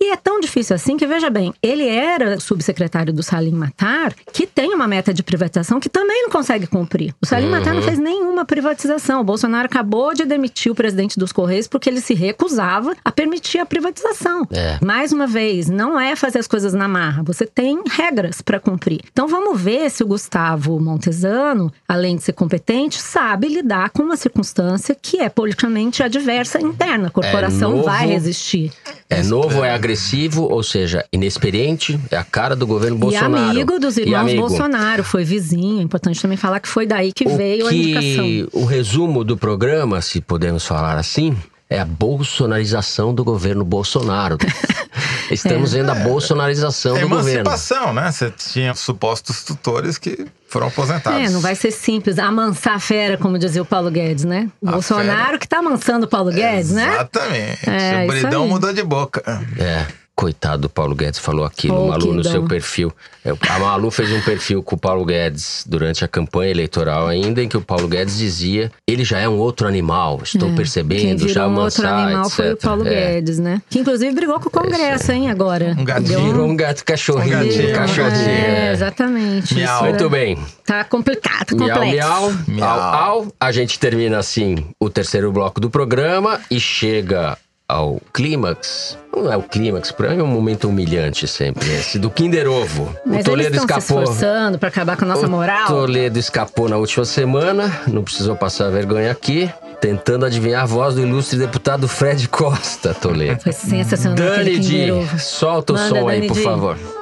E 0.00 0.12
é 0.12 0.16
tão 0.16 0.40
difícil 0.40 0.74
assim 0.74 0.96
que, 0.96 1.06
veja 1.06 1.28
bem, 1.28 1.52
ele 1.62 1.86
era 1.86 2.40
subsecretário 2.40 3.12
do 3.12 3.22
Salim 3.22 3.52
Matar, 3.52 4.14
que 4.32 4.46
tem 4.46 4.74
uma 4.74 4.88
meta 4.88 5.12
de 5.12 5.22
privatização 5.22 5.78
que 5.78 5.88
também 5.88 6.22
não 6.22 6.30
consegue 6.30 6.66
cumprir. 6.66 7.14
O 7.20 7.26
Salim 7.26 7.48
Matar 7.48 7.74
não 7.74 7.82
fez 7.82 7.98
nenhuma 7.98 8.44
privatização. 8.44 9.20
O 9.20 9.24
Bolsonaro 9.24 9.66
acabou 9.66 10.14
de 10.14 10.24
demitir 10.24 10.72
o 10.72 10.74
presidente 10.74 11.18
dos 11.18 11.32
Correios 11.32 11.68
porque 11.68 11.88
ele 11.90 12.00
se 12.00 12.14
recusava 12.14 12.96
a 13.04 13.12
permitir 13.12 13.58
a 13.58 13.66
privatização. 13.66 14.46
É. 14.50 14.78
Mais 14.82 15.12
uma 15.12 15.26
vez, 15.26 15.68
não 15.68 16.00
é 16.00 16.16
fazer 16.16 16.38
as 16.38 16.46
coisas 16.46 16.72
na 16.72 16.88
marra. 16.88 17.22
Você 17.24 17.46
tem 17.46 17.82
regras 17.88 18.40
para 18.40 18.58
cumprir. 18.58 19.00
Então 19.12 19.28
vamos 19.28 19.60
ver 19.60 19.90
se 19.90 20.02
o 20.02 20.06
Gustavo 20.06 20.80
Montesano, 20.80 21.72
além 21.86 22.16
de 22.16 22.22
ser 22.22 22.32
competente, 22.32 23.00
sabe 23.00 23.48
lidar 23.48 23.90
com 23.90 24.02
uma 24.02 24.16
circunstância 24.16 24.94
que 24.94 25.18
é 25.18 25.28
politicamente 25.28 26.02
adversa 26.02 26.60
interna. 26.60 27.08
A 27.08 27.10
corporação 27.10 27.72
novo. 27.72 27.84
vai 27.84 28.06
resistir. 28.06 28.72
É 29.08 29.19
novo, 29.24 29.64
é 29.64 29.70
agressivo, 29.74 30.42
ou 30.42 30.62
seja, 30.62 31.04
inexperiente, 31.12 31.98
é 32.10 32.16
a 32.16 32.24
cara 32.24 32.54
do 32.56 32.66
governo 32.66 32.96
Bolsonaro. 32.96 33.46
E 33.46 33.50
amigo 33.50 33.78
dos 33.78 33.96
irmãos 33.96 34.20
amigo. 34.20 34.40
Bolsonaro, 34.40 35.04
foi 35.04 35.24
vizinho. 35.24 35.80
É 35.80 35.82
importante 35.82 36.20
também 36.20 36.36
falar 36.36 36.60
que 36.60 36.68
foi 36.68 36.86
daí 36.86 37.12
que 37.12 37.26
O 37.26 37.36
veio 37.36 37.66
a 37.66 37.74
indicação. 37.74 38.24
que 38.24 38.48
o 38.52 38.64
resumo 38.64 39.24
do 39.24 39.36
programa, 39.36 40.00
se 40.00 40.20
podemos 40.20 40.64
falar 40.66 40.96
assim, 40.96 41.36
é 41.70 41.78
a 41.78 41.84
bolsonarização 41.84 43.14
do 43.14 43.22
governo 43.24 43.64
Bolsonaro. 43.64 44.36
Estamos 45.30 45.72
vendo 45.72 45.90
a 45.90 45.94
bolsonarização 45.94 46.96
É 46.96 47.02
do 47.02 47.08
governo. 47.08 47.30
emancipação, 47.42 47.94
né? 47.94 48.10
Você 48.10 48.32
tinha 48.32 48.74
supostos 48.74 49.44
tutores 49.44 49.96
que 49.96 50.26
foram 50.48 50.66
aposentados. 50.66 51.20
É, 51.20 51.30
não 51.30 51.40
vai 51.40 51.54
ser 51.54 51.70
simples 51.70 52.18
amansar 52.18 52.74
a 52.74 52.80
fera, 52.80 53.16
como 53.16 53.38
dizia 53.38 53.62
o 53.62 53.64
Paulo 53.64 53.88
Guedes, 53.92 54.24
né? 54.24 54.50
O 54.60 54.68
A 54.68 54.72
Bolsonaro 54.72 55.26
fera. 55.26 55.38
que 55.38 55.46
tá 55.46 55.58
amansando 55.58 56.06
o 56.06 56.08
Paulo 56.08 56.32
Guedes, 56.32 56.72
né? 56.72 56.88
Exatamente. 56.94 57.70
É, 57.70 58.04
o 58.04 58.06
Bridão 58.08 58.48
mudou 58.48 58.72
de 58.72 58.82
boca. 58.82 59.22
É. 59.56 59.86
Coitado 60.20 60.60
do 60.60 60.68
Paulo 60.68 60.94
Guedes 60.94 61.18
falou 61.18 61.46
aquilo, 61.46 61.84
Oh, 61.84 61.88
Malu, 61.88 62.12
no 62.12 62.22
seu 62.22 62.44
perfil. 62.44 62.92
É, 63.24 63.30
A 63.48 63.58
Malu 63.58 63.90
fez 63.90 64.12
um 64.12 64.20
perfil 64.20 64.62
com 64.62 64.76
o 64.76 64.78
Paulo 64.78 65.02
Guedes 65.02 65.64
durante 65.66 66.04
a 66.04 66.08
campanha 66.08 66.50
eleitoral 66.50 67.06
ainda, 67.08 67.42
em 67.42 67.48
que 67.48 67.56
o 67.56 67.62
Paulo 67.62 67.88
Guedes 67.88 68.18
dizia 68.18 68.70
ele 68.86 69.02
já 69.02 69.18
é 69.18 69.26
um 69.26 69.38
outro 69.38 69.66
animal, 69.66 70.20
estou 70.22 70.48
Quem 70.48 70.56
percebendo, 70.56 71.20
virou 71.20 71.32
já 71.32 71.48
um 71.48 71.58
outro 71.58 71.88
animal 71.88 72.24
etc. 72.26 72.34
foi 72.36 72.52
o 72.52 72.56
Paulo 72.58 72.86
É. 72.86 72.90
Guedes, 73.14 73.38
né? 73.38 73.62
Que 73.70 73.78
inclusive 73.78 74.14
brigou 74.14 74.38
com 74.38 74.50
o 74.50 74.52
Congresso, 74.52 75.10
hein, 75.10 75.30
agora. 75.30 75.74
Um 75.78 75.84
gatinho. 75.86 76.20
Virou 76.20 76.46
um 76.46 76.54
gato 76.54 76.84
cachorrinho, 76.84 77.38
Um 77.38 77.44
gatinho, 77.46 77.70
um 77.70 77.72
cachorrinho. 77.72 78.28
É, 78.28 78.68
é. 78.68 78.72
exatamente. 78.72 79.54
Miau. 79.54 79.74
Isso 79.76 79.84
Muito 79.84 80.04
é- 80.04 80.08
bem. 80.10 80.38
Tá 80.66 80.84
complicado, 80.84 81.56
Miau, 81.56 81.78
complexo. 81.80 81.96
miau, 81.96 82.32
Miau. 82.46 82.68
au, 82.68 82.94
au. 83.22 83.32
A 83.40 83.50
gente 83.52 83.78
termina 83.78 84.18
assim 84.18 84.66
o 84.78 84.90
terceiro 84.90 85.32
bloco 85.32 85.58
do 85.62 85.70
programa 85.70 86.38
e 86.50 86.60
chega 86.60 87.38
ao 87.70 88.00
clímax. 88.12 88.98
Não 89.14 89.32
é 89.32 89.36
o 89.36 89.42
clímax, 89.42 89.90
pra 89.92 90.10
mim 90.10 90.20
é 90.20 90.22
um 90.22 90.26
momento 90.26 90.68
humilhante 90.68 91.26
sempre, 91.26 91.68
esse 91.70 91.98
do 91.98 92.08
Kinder 92.10 92.48
Ovo. 92.48 92.94
Mas 93.04 93.22
o 93.22 93.24
Toledo 93.30 93.48
eles 93.50 93.62
estão 93.62 93.80
se 93.80 93.82
escapou. 93.86 94.02
esforçando 94.04 94.58
pra 94.58 94.68
acabar 94.68 94.96
com 94.96 95.04
a 95.04 95.08
nossa 95.08 95.26
o 95.26 95.30
moral. 95.30 95.66
Toledo 95.66 96.18
escapou 96.18 96.68
na 96.68 96.76
última 96.76 97.04
semana, 97.04 97.80
não 97.88 98.02
precisou 98.04 98.36
passar 98.36 98.70
vergonha 98.70 99.10
aqui, 99.10 99.50
tentando 99.80 100.24
adivinhar 100.26 100.62
a 100.62 100.66
voz 100.66 100.94
do 100.94 101.00
ilustre 101.02 101.38
deputado 101.38 101.88
Fred 101.88 102.28
Costa, 102.28 102.94
Toledo. 102.94 103.42
Foi 103.42 103.52
sensacional 103.52 104.16
Dani 104.16 104.92
Ovo. 104.92 105.18
solta 105.18 105.72
o 105.72 105.76
Manda, 105.76 105.88
som 105.88 106.08
aí, 106.08 106.16
Dani 106.16 106.28
por 106.28 106.36
Di. 106.36 106.42
favor. 106.42 106.99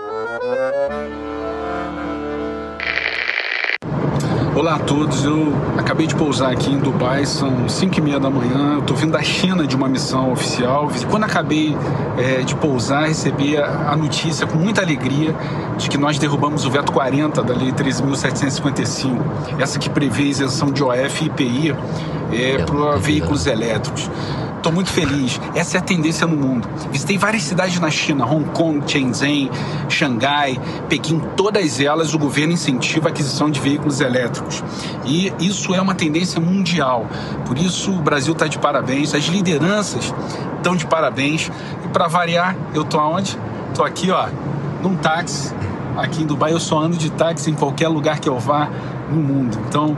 Olá 4.59 4.75
a 4.75 4.79
todos, 4.81 5.25
eu 5.25 5.55
acabei 5.77 6.05
de 6.05 6.17
pousar 6.17 6.51
aqui 6.51 6.73
em 6.73 6.79
Dubai, 6.79 7.25
são 7.25 7.69
5 7.69 7.97
e 7.97 8.01
meia 8.01 8.19
da 8.19 8.29
manhã, 8.29 8.75
eu 8.75 8.83
tô 8.83 8.93
vindo 8.93 9.13
da 9.13 9.23
China 9.23 9.65
de 9.65 9.77
uma 9.77 9.89
missão 9.89 10.33
oficial. 10.33 10.91
Quando 11.09 11.23
acabei 11.23 11.77
eh, 12.19 12.43
de 12.43 12.57
pousar, 12.57 13.07
recebi 13.07 13.57
a, 13.57 13.93
a 13.93 13.97
notícia 13.97 14.49
com 14.49 14.59
muita 14.59 14.83
alegria 14.83 15.33
de 15.77 15.89
que 15.89 15.97
nós 15.97 16.19
derrubamos 16.19 16.67
o 16.67 16.71
veto 16.73 16.91
40 16.91 17.41
da 17.41 17.55
Lei 17.55 17.71
13.755, 17.71 19.21
essa 19.61 19.79
que 19.79 19.89
prevê 19.89 20.25
isenção 20.25 20.73
de 20.73 20.83
OF 20.83 21.23
e 21.23 21.27
IPI 21.29 21.77
eh, 22.33 22.65
para 22.65 22.97
veículos 22.97 23.47
elétricos. 23.47 24.11
Estou 24.59 24.73
muito 24.73 24.91
feliz. 24.91 25.41
Essa 25.55 25.77
é 25.77 25.81
a 25.81 25.83
tendência 25.83 26.27
no 26.27 26.37
mundo. 26.37 26.69
Visitei 26.91 27.17
várias 27.17 27.45
cidades 27.45 27.79
na 27.79 27.91
China, 27.91 28.27
Hong 28.27 28.45
Kong, 28.51 28.83
Shenzhen, 28.87 29.51
Xangai, 29.89 30.61
Pequim. 30.89 31.21
Todas 31.37 31.81
elas 31.81 32.13
o 32.13 32.19
governo 32.19 32.53
incentiva 32.53 33.09
a 33.09 33.11
aquisição 33.13 33.49
de 33.49 33.61
veículos 33.61 34.01
elétricos. 34.01 34.63
E 35.05 35.33
isso 35.39 35.75
é 35.75 35.81
uma 35.81 35.95
tendência 35.95 36.41
mundial. 36.41 37.07
Por 37.47 37.57
isso 37.57 37.93
o 37.93 38.03
Brasil 38.03 38.33
está 38.33 38.49
de 38.49 38.59
parabéns. 38.59 39.15
As 39.15 39.25
lideranças 39.25 40.13
estão 40.57 40.75
de 40.75 40.87
parabéns. 40.87 41.51
E 41.85 41.89
para 41.89 42.09
variar, 42.09 42.57
eu 42.75 42.85
tô 42.85 42.99
aonde? 42.99 43.39
Tô 43.75 43.85
aqui, 43.85 44.11
ó, 44.11 44.29
num 44.83 44.97
táxi. 44.97 45.55
Aqui 45.97 46.23
em 46.23 46.27
Dubai 46.27 46.53
eu 46.53 46.61
só 46.61 46.81
ando 46.81 46.97
de 46.97 47.11
táxi 47.11 47.51
em 47.51 47.55
qualquer 47.55 47.89
lugar 47.89 48.19
que 48.19 48.29
eu 48.29 48.39
vá 48.39 48.69
no 49.09 49.21
mundo. 49.21 49.57
Então 49.69 49.97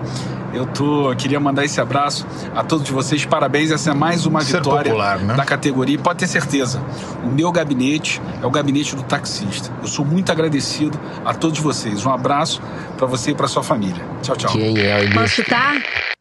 eu 0.53 0.67
tô, 0.67 1.15
queria 1.17 1.39
mandar 1.39 1.65
esse 1.65 1.81
abraço 1.81 2.27
a 2.55 2.63
todos 2.65 2.89
vocês. 2.91 3.25
Parabéns, 3.25 3.71
essa 3.71 3.91
é 3.91 3.95
mais 3.95 4.27
uma 4.27 4.41
Ser 4.43 4.59
vitória 4.59 4.91
popular, 4.91 5.19
né? 5.19 5.35
da 5.35 5.45
categoria. 5.45 5.95
E 5.95 5.99
pode 5.99 6.19
ter 6.19 6.27
certeza, 6.27 6.83
o 7.25 7.29
meu 7.29 7.51
gabinete 7.53 8.21
é 8.43 8.47
o 8.47 8.51
gabinete 8.51 8.95
do 8.97 9.03
taxista. 9.03 9.73
Eu 9.81 9.89
sou 9.89 10.05
muito 10.05 10.31
agradecido 10.31 10.99
a 11.25 11.35
todos 11.35 11.59
vocês. 11.61 12.05
Um 12.05 12.13
abraço 12.13 12.61
para 12.97 13.07
você 13.07 13.31
e 13.31 13.35
para 13.35 13.49
sua 13.49 13.63
família. 13.63 14.05
Tchau, 14.23 14.37
tchau. 14.37 14.53
Quem 14.53 14.79
é 14.79 15.05
o 15.05 15.15
Posso 15.15 15.29
chutar? 15.29 15.75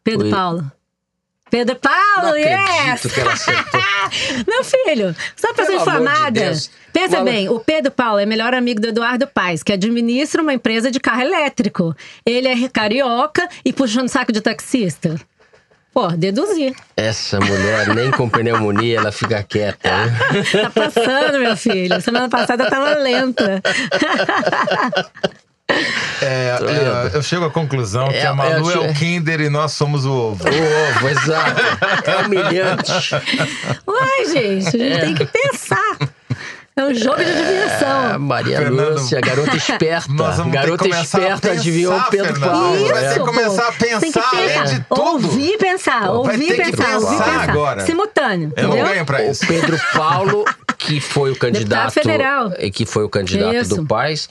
Pedro 0.04 0.26
Oi. 0.26 0.30
Paulo. 0.30 0.79
Pedro 1.50 1.76
Não 1.82 1.90
Paulo, 1.90 2.28
acredito 2.30 3.04
yes! 3.08 3.12
que 3.14 3.20
ela 3.20 3.32
acertou. 3.32 3.80
Meu 4.46 4.64
filho, 4.64 5.16
só 5.36 5.52
de 5.52 5.72
informada. 5.74 6.30
Deus. 6.30 6.70
pensa 6.92 7.16
Malu- 7.18 7.24
bem, 7.30 7.48
o 7.48 7.60
Pedro 7.60 7.90
Paulo 7.92 8.18
é 8.18 8.26
melhor 8.26 8.54
amigo 8.54 8.80
do 8.80 8.88
Eduardo 8.88 9.26
Paes, 9.26 9.62
que 9.62 9.72
administra 9.72 10.40
uma 10.42 10.54
empresa 10.54 10.90
de 10.90 10.98
carro 11.00 11.22
elétrico. 11.22 11.94
Ele 12.24 12.48
é 12.48 12.68
carioca 12.68 13.48
e 13.64 13.72
puxando 13.72 14.08
saco 14.08 14.32
de 14.32 14.40
taxista. 14.40 15.16
Pô, 15.92 16.06
deduzir. 16.08 16.72
Essa 16.96 17.40
mulher, 17.40 17.88
nem 17.94 18.12
com 18.12 18.28
pneumonia, 18.28 18.98
ela 18.98 19.10
fica 19.10 19.42
quieta. 19.42 19.90
Né? 20.06 20.42
Tá 20.62 20.70
passando, 20.70 21.40
meu 21.40 21.56
filho. 21.56 22.00
Semana 22.00 22.28
passada 22.28 22.62
eu 22.64 22.70
tava 22.70 22.94
lenta. 22.94 23.60
É, 26.22 26.58
é, 27.12 27.16
eu 27.16 27.22
chego 27.22 27.44
à 27.46 27.50
conclusão 27.50 28.08
que 28.08 28.16
É, 28.16 28.26
a 28.26 28.34
Malu 28.34 28.70
é, 28.70 28.74
é, 28.74 28.78
o 28.78 28.84
é. 28.84 28.92
Kinder 28.92 29.40
e 29.40 29.48
nós 29.48 29.72
somos 29.72 30.04
o 30.04 30.12
ovo. 30.12 30.44
O 30.44 30.98
ovo, 30.98 31.08
exato. 31.08 31.60
É 32.04 32.16
humilhante. 32.26 32.92
Uai, 33.86 34.26
gente, 34.26 34.68
a 34.68 34.70
gente 34.78 35.00
tem 35.00 35.14
que 35.14 35.26
pensar. 35.26 35.96
É 36.76 36.84
um 36.84 36.94
jogo 36.94 37.16
de 37.22 37.30
adivinhação. 37.30 38.18
Maria 38.20 38.56
Fernando, 38.58 38.92
Lúcia, 39.00 39.20
garota 39.20 39.56
esperta. 39.56 40.12
Nós 40.12 40.36
vamos 40.36 40.52
ter 40.52 40.60
que 40.60 40.64
garota 40.66 40.88
esperta 40.88 41.48
pensar, 41.48 41.60
adivinhou 41.60 41.98
o 41.98 42.04
Pedro 42.04 42.26
Fernando. 42.26 42.50
Paulo. 42.50 42.76
Isso, 42.76 42.92
vai 42.94 43.02
ter 43.02 43.12
que 43.12 43.18
começar 43.20 43.68
a 43.68 43.72
Tem 43.72 43.88
que 43.90 44.12
pensar 44.12 44.30
além 44.32 44.64
de 44.64 44.80
tudo. 44.88 45.02
Ouvir 45.02 45.52
e 45.52 45.58
pensar, 45.58 46.06
Pô, 46.06 46.12
ouvir 46.12 46.42
e 46.42 46.46
que 46.46 46.54
pensar, 46.54 46.94
ouvir 46.94 47.06
pensar 47.08 47.24
pensar. 47.24 47.50
agora. 47.50 47.80
Simultâneo. 47.86 48.52
Eu 48.56 48.62
não 48.62 48.70
entendeu? 48.76 48.92
ganho 48.92 49.04
pra 49.04 49.20
O 49.20 49.30
isso. 49.30 49.46
Pedro 49.46 49.78
Paulo, 49.92 50.44
que 50.78 51.00
foi 51.00 51.32
o 51.32 51.36
candidato. 51.36 51.92
federal. 51.92 52.52
e 52.58 52.70
Que 52.70 52.86
foi 52.86 53.04
o 53.04 53.08
candidato 53.08 53.54
Isso. 53.54 53.76
do 53.76 53.86
Paz. 53.86 54.28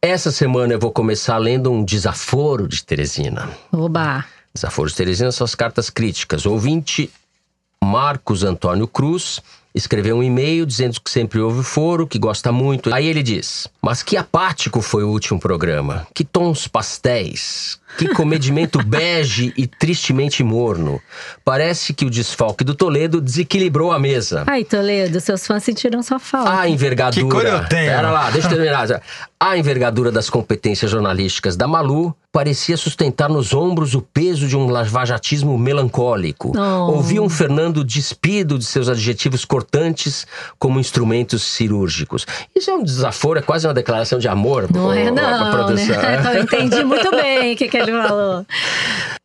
Essa 0.00 0.32
semana 0.32 0.72
eu 0.72 0.80
vou 0.80 0.90
começar 0.90 1.36
lendo 1.36 1.70
um 1.70 1.84
desaforo 1.84 2.66
de 2.66 2.82
Teresina. 2.82 3.50
Oba. 3.70 4.24
Desaforo 4.54 4.88
de 4.88 4.96
Teresina 4.96 5.30
são 5.30 5.44
as 5.44 5.54
cartas 5.54 5.90
críticas. 5.90 6.46
Ouvinte 6.46 7.10
Marcos 7.84 8.44
Antônio 8.44 8.88
Cruz 8.88 9.42
escreveu 9.76 10.16
um 10.16 10.22
e-mail 10.22 10.64
dizendo 10.64 10.98
que 11.00 11.10
sempre 11.10 11.38
ouve 11.38 11.60
o 11.60 11.62
foro, 11.62 12.06
que 12.06 12.18
gosta 12.18 12.50
muito. 12.50 12.92
Aí 12.92 13.06
ele 13.06 13.22
diz: 13.22 13.68
Mas 13.82 14.02
que 14.02 14.16
apático 14.16 14.80
foi 14.80 15.04
o 15.04 15.10
último 15.10 15.38
programa. 15.38 16.06
Que 16.14 16.24
tons 16.24 16.66
pastéis. 16.66 17.78
Que 17.98 18.08
comedimento 18.08 18.82
bege 18.84 19.52
e 19.56 19.66
tristemente 19.66 20.42
morno. 20.42 21.00
Parece 21.44 21.94
que 21.94 22.04
o 22.04 22.10
desfalque 22.10 22.64
do 22.64 22.74
Toledo 22.74 23.20
desequilibrou 23.20 23.92
a 23.92 23.98
mesa. 23.98 24.44
Ai, 24.46 24.64
Toledo, 24.64 25.20
seus 25.20 25.46
fãs 25.46 25.62
sentiram 25.64 26.02
sua 26.02 26.18
falta. 26.18 26.60
A 26.60 26.68
envergadura. 26.68 27.24
Que 27.24 27.30
cor 27.30 27.44
eu 27.44 27.68
tenho? 27.68 27.90
Pera 27.90 28.10
lá, 28.10 28.30
deixa 28.30 28.48
eu 28.48 28.52
terminar. 28.52 29.00
A 29.38 29.58
envergadura 29.58 30.10
das 30.10 30.30
competências 30.30 30.90
jornalísticas 30.90 31.56
da 31.56 31.68
Malu 31.68 32.14
parecia 32.36 32.76
sustentar 32.76 33.30
nos 33.30 33.54
ombros 33.54 33.94
o 33.94 34.02
peso 34.02 34.46
de 34.46 34.54
um 34.54 34.66
lavajatismo 34.66 35.56
melancólico. 35.56 36.52
Oh. 36.54 36.92
Ouvia 36.92 37.22
um 37.22 37.30
Fernando 37.30 37.82
despido 37.82 38.58
de 38.58 38.64
seus 38.66 38.90
adjetivos 38.90 39.42
cortantes 39.44 40.26
como 40.58 40.78
instrumentos 40.78 41.42
cirúrgicos. 41.42 42.26
Isso 42.54 42.70
é 42.70 42.74
um 42.74 42.82
desaforo, 42.82 43.38
é 43.38 43.42
quase 43.42 43.66
uma 43.66 43.72
declaração 43.72 44.18
de 44.18 44.28
amor. 44.28 44.68
Não 44.70 44.88
ô, 44.88 44.92
é 44.92 45.10
não, 45.10 45.50
produção. 45.50 45.96
né? 45.96 46.32
Eu 46.36 46.42
entendi 46.42 46.84
muito 46.84 47.10
bem 47.10 47.54
o 47.54 47.56
que, 47.56 47.68
que 47.68 47.78
ele 47.90 48.02
falou. 48.02 48.46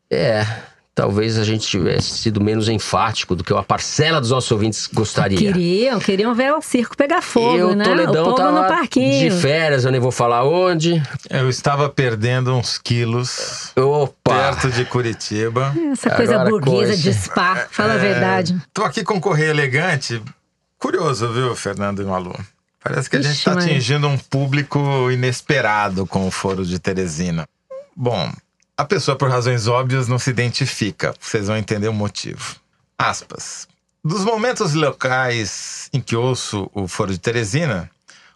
É. 0.09 0.45
Talvez 0.93 1.39
a 1.39 1.43
gente 1.45 1.65
tivesse 1.65 2.17
sido 2.17 2.41
menos 2.41 2.67
enfático 2.67 3.33
do 3.33 3.45
que 3.45 3.53
uma 3.53 3.63
parcela 3.63 4.19
dos 4.19 4.29
nossos 4.29 4.51
ouvintes 4.51 4.87
gostaria. 4.93 5.37
Queriam, 5.37 5.99
queriam 5.99 6.35
ver 6.35 6.53
o 6.53 6.61
circo 6.61 6.97
pegar 6.97 7.21
fogo, 7.21 7.57
e 7.57 7.63
o 7.63 7.75
né? 7.75 7.85
Toledão 7.85 8.21
o 8.23 8.25
povo 8.25 8.35
tava 8.35 8.61
no 8.61 8.67
parquinho. 8.67 9.29
de 9.29 9.41
férias, 9.41 9.85
eu 9.85 9.91
nem 9.91 10.01
vou 10.01 10.11
falar 10.11 10.43
onde. 10.43 11.01
Eu 11.29 11.49
estava 11.49 11.87
perdendo 11.87 12.53
uns 12.53 12.77
quilos 12.77 13.71
Opa! 13.75 14.31
perto 14.35 14.69
de 14.69 14.83
Curitiba. 14.83 15.73
Essa 15.93 16.09
coisa 16.11 16.35
Agora 16.35 16.49
burguesa 16.49 16.87
coisa. 16.87 16.97
de 16.97 17.13
spa, 17.13 17.67
fala 17.71 17.93
a 17.93 17.97
verdade. 17.97 18.61
Tô 18.73 18.83
aqui 18.83 19.01
com 19.01 19.19
correio 19.19 19.51
elegante. 19.51 20.21
Curioso, 20.77 21.29
viu, 21.29 21.55
Fernando 21.55 22.01
e 22.01 22.05
Malu? 22.05 22.37
Parece 22.83 23.09
que 23.09 23.15
a 23.15 23.21
gente 23.21 23.31
Ixi, 23.31 23.39
está 23.39 23.55
Maria. 23.55 23.69
atingindo 23.69 24.07
um 24.07 24.17
público 24.17 25.09
inesperado 25.09 26.05
com 26.05 26.27
o 26.27 26.31
Foro 26.31 26.65
de 26.65 26.77
Teresina. 26.79 27.47
Bom, 27.95 28.29
a 28.77 28.85
pessoa, 28.85 29.17
por 29.17 29.29
razões 29.29 29.67
óbvias, 29.67 30.07
não 30.07 30.17
se 30.17 30.29
identifica. 30.29 31.13
Vocês 31.19 31.47
vão 31.47 31.57
entender 31.57 31.87
o 31.87 31.93
motivo. 31.93 32.55
Aspas. 32.97 33.67
Dos 34.03 34.23
momentos 34.23 34.73
locais 34.73 35.89
em 35.93 36.01
que 36.01 36.15
ouço 36.15 36.69
o 36.73 36.87
Foro 36.87 37.11
de 37.11 37.19
Teresina, 37.19 37.89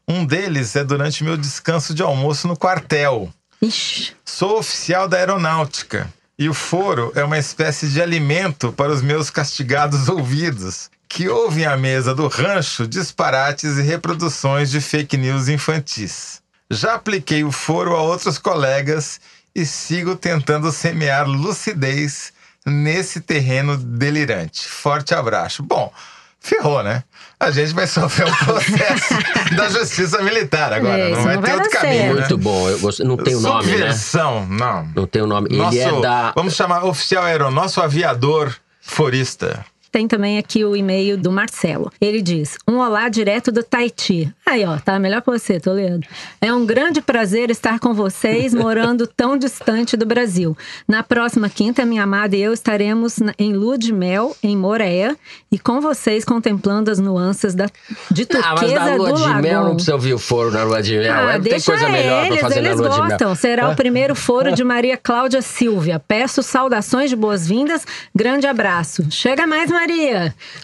um 0.08 0.24
deles 0.24 0.76
é 0.76 0.84
durante 0.84 1.24
meu 1.24 1.36
descanso 1.36 1.94
de 1.94 2.04
almoço 2.04 2.48
no 2.48 2.56
quartel. 2.56 3.34
Ixi, 3.62 4.14
Sou 4.24 4.60
oficial 4.60 5.08
da 5.08 5.18
aeronáutica 5.18 6.14
e 6.38 6.48
o 6.48 6.54
foro 6.54 7.12
é 7.16 7.24
uma 7.24 7.40
espécie 7.40 7.88
de 7.88 8.02
alimento 8.02 8.72
para 8.72 8.92
os 8.92 9.02
meus 9.02 9.30
castigados 9.30 10.08
ouvidos, 10.10 10.92
que 11.08 11.30
ouvem 11.30 11.66
à 11.66 11.76
mesa 11.76 12.14
do 12.14 12.28
rancho 12.28 12.88
disparates 12.88 13.78
e 13.78 13.82
reproduções 13.82 14.70
de 14.70 14.82
fake 14.82 15.18
news 15.18 15.48
infantis. 15.48 16.42
Já 16.70 16.96
apliquei 16.96 17.44
o 17.44 17.52
foro 17.52 17.96
a 17.96 18.02
outros 18.02 18.38
colegas 18.38 19.20
e 19.56 19.66
sigo 19.66 20.16
tentando 20.16 20.72
semear 20.72 21.26
lucidez 21.28 22.34
nesse 22.66 23.22
terreno 23.22 23.78
delirante. 23.78 24.68
Forte 24.68 25.14
abraço. 25.14 25.64
Bom, 25.64 25.94
ferrou, 26.40 26.84
né? 26.84 27.04
A 27.40 27.52
gente 27.52 27.74
vai 27.74 27.88
sofrer 27.88 28.28
um 28.28 28.36
processo 28.44 29.14
da 29.56 29.70
justiça 29.70 30.22
militar 30.22 30.74
agora. 30.74 31.00
É, 31.00 31.10
não 31.10 31.24
vai 31.24 31.36
não 31.36 31.42
ter 31.42 31.50
vai 31.52 31.58
outro 31.58 31.72
caminho. 31.72 32.02
certo. 32.02 32.14
né? 32.14 32.20
Muito 32.20 32.38
bom. 32.38 32.70
Eu 32.70 33.06
não 33.06 33.18
tem 33.18 33.36
o 33.36 33.40
nome, 33.40 33.66
né? 33.66 33.72
Subversão, 33.72 34.46
não. 34.48 34.90
Não 34.96 35.08
tem 35.08 35.22
o 35.22 35.28
nome. 35.28 35.50
Nosso, 35.56 35.78
Ele 35.78 35.98
é 35.98 36.02
da. 36.02 36.32
Vamos 36.36 36.56
chamar 36.56 36.84
oficial 36.86 37.24
aero, 37.24 37.50
nosso 37.52 37.82
aviador 37.82 38.56
forista. 38.82 39.66
Tem 39.96 40.10
também 40.10 40.38
aqui 40.38 40.66
o 40.66 40.76
e-mail 40.76 41.18
do 41.18 41.32
Marcelo. 41.32 41.90
Ele 42.02 42.22
diz: 42.22 42.58
Um 42.68 42.80
olá 42.80 43.08
direto 43.08 43.50
do 43.50 43.64
Taiti. 43.64 44.30
Aí, 44.46 44.66
ó, 44.66 44.78
tá 44.78 45.00
melhor 45.00 45.22
que 45.22 45.28
você, 45.32 45.58
Toledo. 45.58 46.06
É 46.42 46.54
um 46.54 46.66
grande 46.66 47.00
prazer 47.02 47.50
estar 47.50 47.80
com 47.80 47.94
vocês, 47.94 48.52
morando 48.54 49.08
tão 49.08 49.38
distante 49.38 49.96
do 49.96 50.06
Brasil. 50.06 50.54
Na 50.86 51.02
próxima 51.02 51.48
quinta, 51.48 51.86
minha 51.86 52.04
amada 52.04 52.36
e 52.36 52.42
eu 52.42 52.52
estaremos 52.52 53.20
em 53.40 53.54
lua 53.54 53.78
de 53.78 53.94
mel, 53.94 54.36
em 54.44 54.58
Moreia, 54.58 55.16
e 55.50 55.58
com 55.58 55.80
vocês 55.80 56.26
contemplando 56.26 56.92
as 56.92 57.00
nuances 57.00 57.56
da, 57.56 57.68
de 58.12 58.24
Ah, 58.34 58.50
mas 58.52 58.60
turquesa 58.60 58.80
na 58.86 58.96
lua 58.96 59.10
do 59.14 59.16
de 59.16 59.22
lagoon. 59.22 59.42
mel 59.42 59.64
não 59.64 59.74
precisa 59.76 59.94
ouvir 59.96 60.14
o 60.14 60.20
foro 60.20 60.52
na 60.52 60.66
lua 60.66 60.84
de 60.84 60.98
mel. 60.98 61.14
Ah, 61.14 61.30
é, 61.30 61.32
tem 61.40 61.42
deixa 61.54 61.72
coisa 61.72 61.88
melhor 61.88 62.26
eles, 62.26 62.40
pra 62.40 62.50
fazer 62.50 62.60
eles 62.60 62.70
na 62.82 62.88
lua 62.88 62.90
de 62.90 63.02
gostam. 63.12 63.28
mel. 63.30 63.36
Será 63.38 63.68
Ah. 63.68 63.70
o 63.70 63.76
primeiro 63.78 64.14
foro 64.14 64.52
de 64.54 64.62
Maria 64.66 64.98
Cláudia 64.98 65.42
Silvia. 65.42 66.02
Peço 66.06 66.44
saudações 66.44 67.10
de 67.10 67.16
boas-vindas, 67.16 67.86
grande 68.14 68.46
abraço. 68.46 69.06
Chega 69.10 69.48
mais, 69.48 69.72
Maria. 69.72 69.85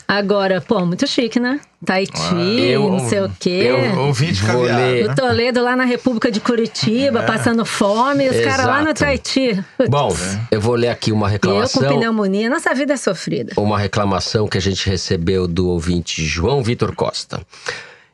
Agora, 0.07 0.59
pô, 0.61 0.86
muito 0.86 1.07
chique, 1.07 1.39
né? 1.39 1.59
Tahiti, 1.86 2.36
eu- 2.61 2.89
não 2.91 2.99
sei 3.09 3.22
o 3.22 3.32
quê. 3.39 3.63
eu- 3.65 3.99
Ouvinte 4.01 4.41
Vou 4.43 4.61
caviar. 4.67 4.80
ler. 4.80 5.07
né? 5.07 5.13
O 5.13 5.15
Toledo 5.15 5.63
lá 5.63 5.76
na 5.76 5.86
República 5.86 6.32
de 6.32 6.39
Curitiba, 6.39 7.24
passando 7.24 7.65
fome, 7.65 8.26
e 8.26 8.30
os 8.30 8.39
caras 8.45 8.65
lá 8.65 8.84
no. 8.84 8.93
Tahiti. 8.93 9.63
Putz, 9.78 9.89
Bom, 9.89 10.15
eu 10.51 10.61
vou 10.61 10.76
ler 10.76 10.89
aqui 10.89 11.11
uma 11.11 11.26
eu 11.28 11.30
com 11.30 11.32
reclamação. 11.34 11.82
pneumonia, 11.97 12.49
nossa 12.49 12.74
vida 12.76 12.93
é 12.93 12.97
sofrida. 12.97 13.53
uma 13.57 13.80
reclamação 13.80 14.47
que 14.47 14.57
a 14.57 14.61
gente 14.61 14.88
recebeu 14.89 15.47
do 15.47 15.67
ouvinte 15.69 16.24
João 16.24 16.61
Vitor 16.61 16.93
Costa. 16.95 17.41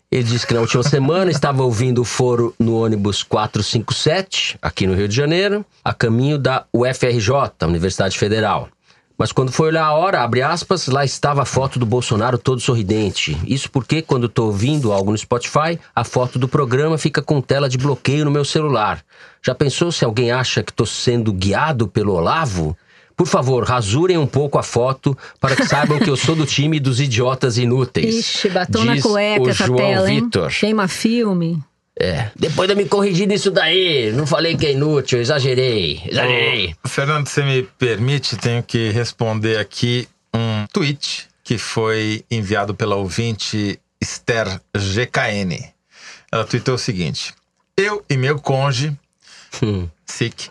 Ele 0.10 0.24
disse 0.24 0.48
que 0.48 0.54
na 0.54 0.62
última 0.62 0.84
semana 0.88 1.30
estava 1.30 1.64
ouvindo 1.64 2.02
o 2.02 2.06
foro 2.06 2.56
no 2.58 2.82
ônibus 2.82 3.22
457, 3.24 4.58
aqui 4.62 4.88
no 4.88 4.94
Rio 4.96 5.08
de 5.08 5.16
Janeiro, 5.16 5.66
a 5.84 5.94
caminho 5.94 6.38
da 6.38 6.64
UFRJ, 6.74 7.32
Universidade 7.66 8.18
Federal. 8.18 8.70
Mas 9.18 9.32
quando 9.32 9.52
foi 9.52 9.70
olhar 9.70 9.86
a 9.86 9.94
hora, 9.94 10.22
abre 10.22 10.44
aspas, 10.44 10.88
lá 10.88 11.04
estava 11.04 11.42
a 11.42 11.46
foto 11.46 11.80
do 11.80 11.86
Bolsonaro 11.86 12.38
todo 12.38 12.62
sorridente. 12.62 13.36
Isso 13.48 13.70
porque 13.72 14.02
quando 14.02 14.28
estou 14.28 14.48
ouvindo 14.48 14.92
algo 14.92 15.12
no 15.12 15.18
Spotify, 15.18 15.80
a 15.96 16.04
foto 16.04 16.38
do 16.38 16.48
programa 16.48 16.98
fica 17.00 17.22
com 17.22 17.42
tela 17.42 17.68
de 17.68 17.80
bloqueio 17.80 18.26
no 18.26 18.32
meu 18.32 18.46
celular. 18.46 19.04
Já 19.44 19.56
pensou 19.56 19.92
se 19.92 20.06
alguém 20.06 20.32
acha 20.32 20.62
que 20.62 20.72
estou 20.72 20.86
sendo 20.86 21.34
guiado 21.34 21.88
pelo 21.88 22.14
Olavo? 22.14 22.78
Por 23.16 23.26
favor, 23.26 23.64
rasurem 23.64 24.20
um 24.20 24.28
pouco 24.28 24.60
a 24.60 24.64
foto 24.64 25.18
para 25.40 25.56
que 25.56 25.66
saibam 25.66 25.98
que 25.98 26.10
eu 26.10 26.16
sou 26.16 26.36
do 26.36 26.46
time 26.46 26.80
dos 26.80 27.00
idiotas 27.00 27.58
inúteis. 27.58 28.14
Ixi, 28.14 28.50
batom 28.50 28.84
na 28.84 29.02
cueca 29.02 29.42
o 29.42 29.50
essa 29.50 29.66
João 29.66 29.78
tela? 29.78 30.06
Vitor. 30.06 30.52
Queima 30.52 30.88
filme. 30.88 31.60
É. 32.00 32.30
Depois 32.36 32.68
de 32.68 32.74
eu 32.74 32.78
me 32.78 32.86
corrigir 32.86 33.28
nisso 33.28 33.50
daí, 33.50 34.12
não 34.12 34.28
falei 34.28 34.56
que 34.56 34.68
é 34.68 34.72
inútil, 34.72 35.20
exagerei, 35.20 36.02
exagerei. 36.06 36.76
Fernando, 36.86 37.28
você 37.28 37.44
me 37.44 37.64
permite, 37.64 38.38
tenho 38.38 38.62
que 38.62 38.90
responder 38.92 39.58
aqui 39.58 40.08
um 40.34 40.66
tweet 40.72 41.28
que 41.44 41.58
foi 41.58 42.24
enviado 42.30 42.76
pela 42.76 42.96
ouvinte 42.96 43.80
Esther 44.00 44.62
GKN. 44.76 45.74
Ela 46.32 46.46
tweetou 46.46 46.76
o 46.76 46.78
seguinte: 46.78 47.34
Eu 47.76 48.04
e 48.10 48.16
meu 48.16 48.40
conge, 48.40 48.96
Hum. 49.64 49.88
Sick, 50.06 50.50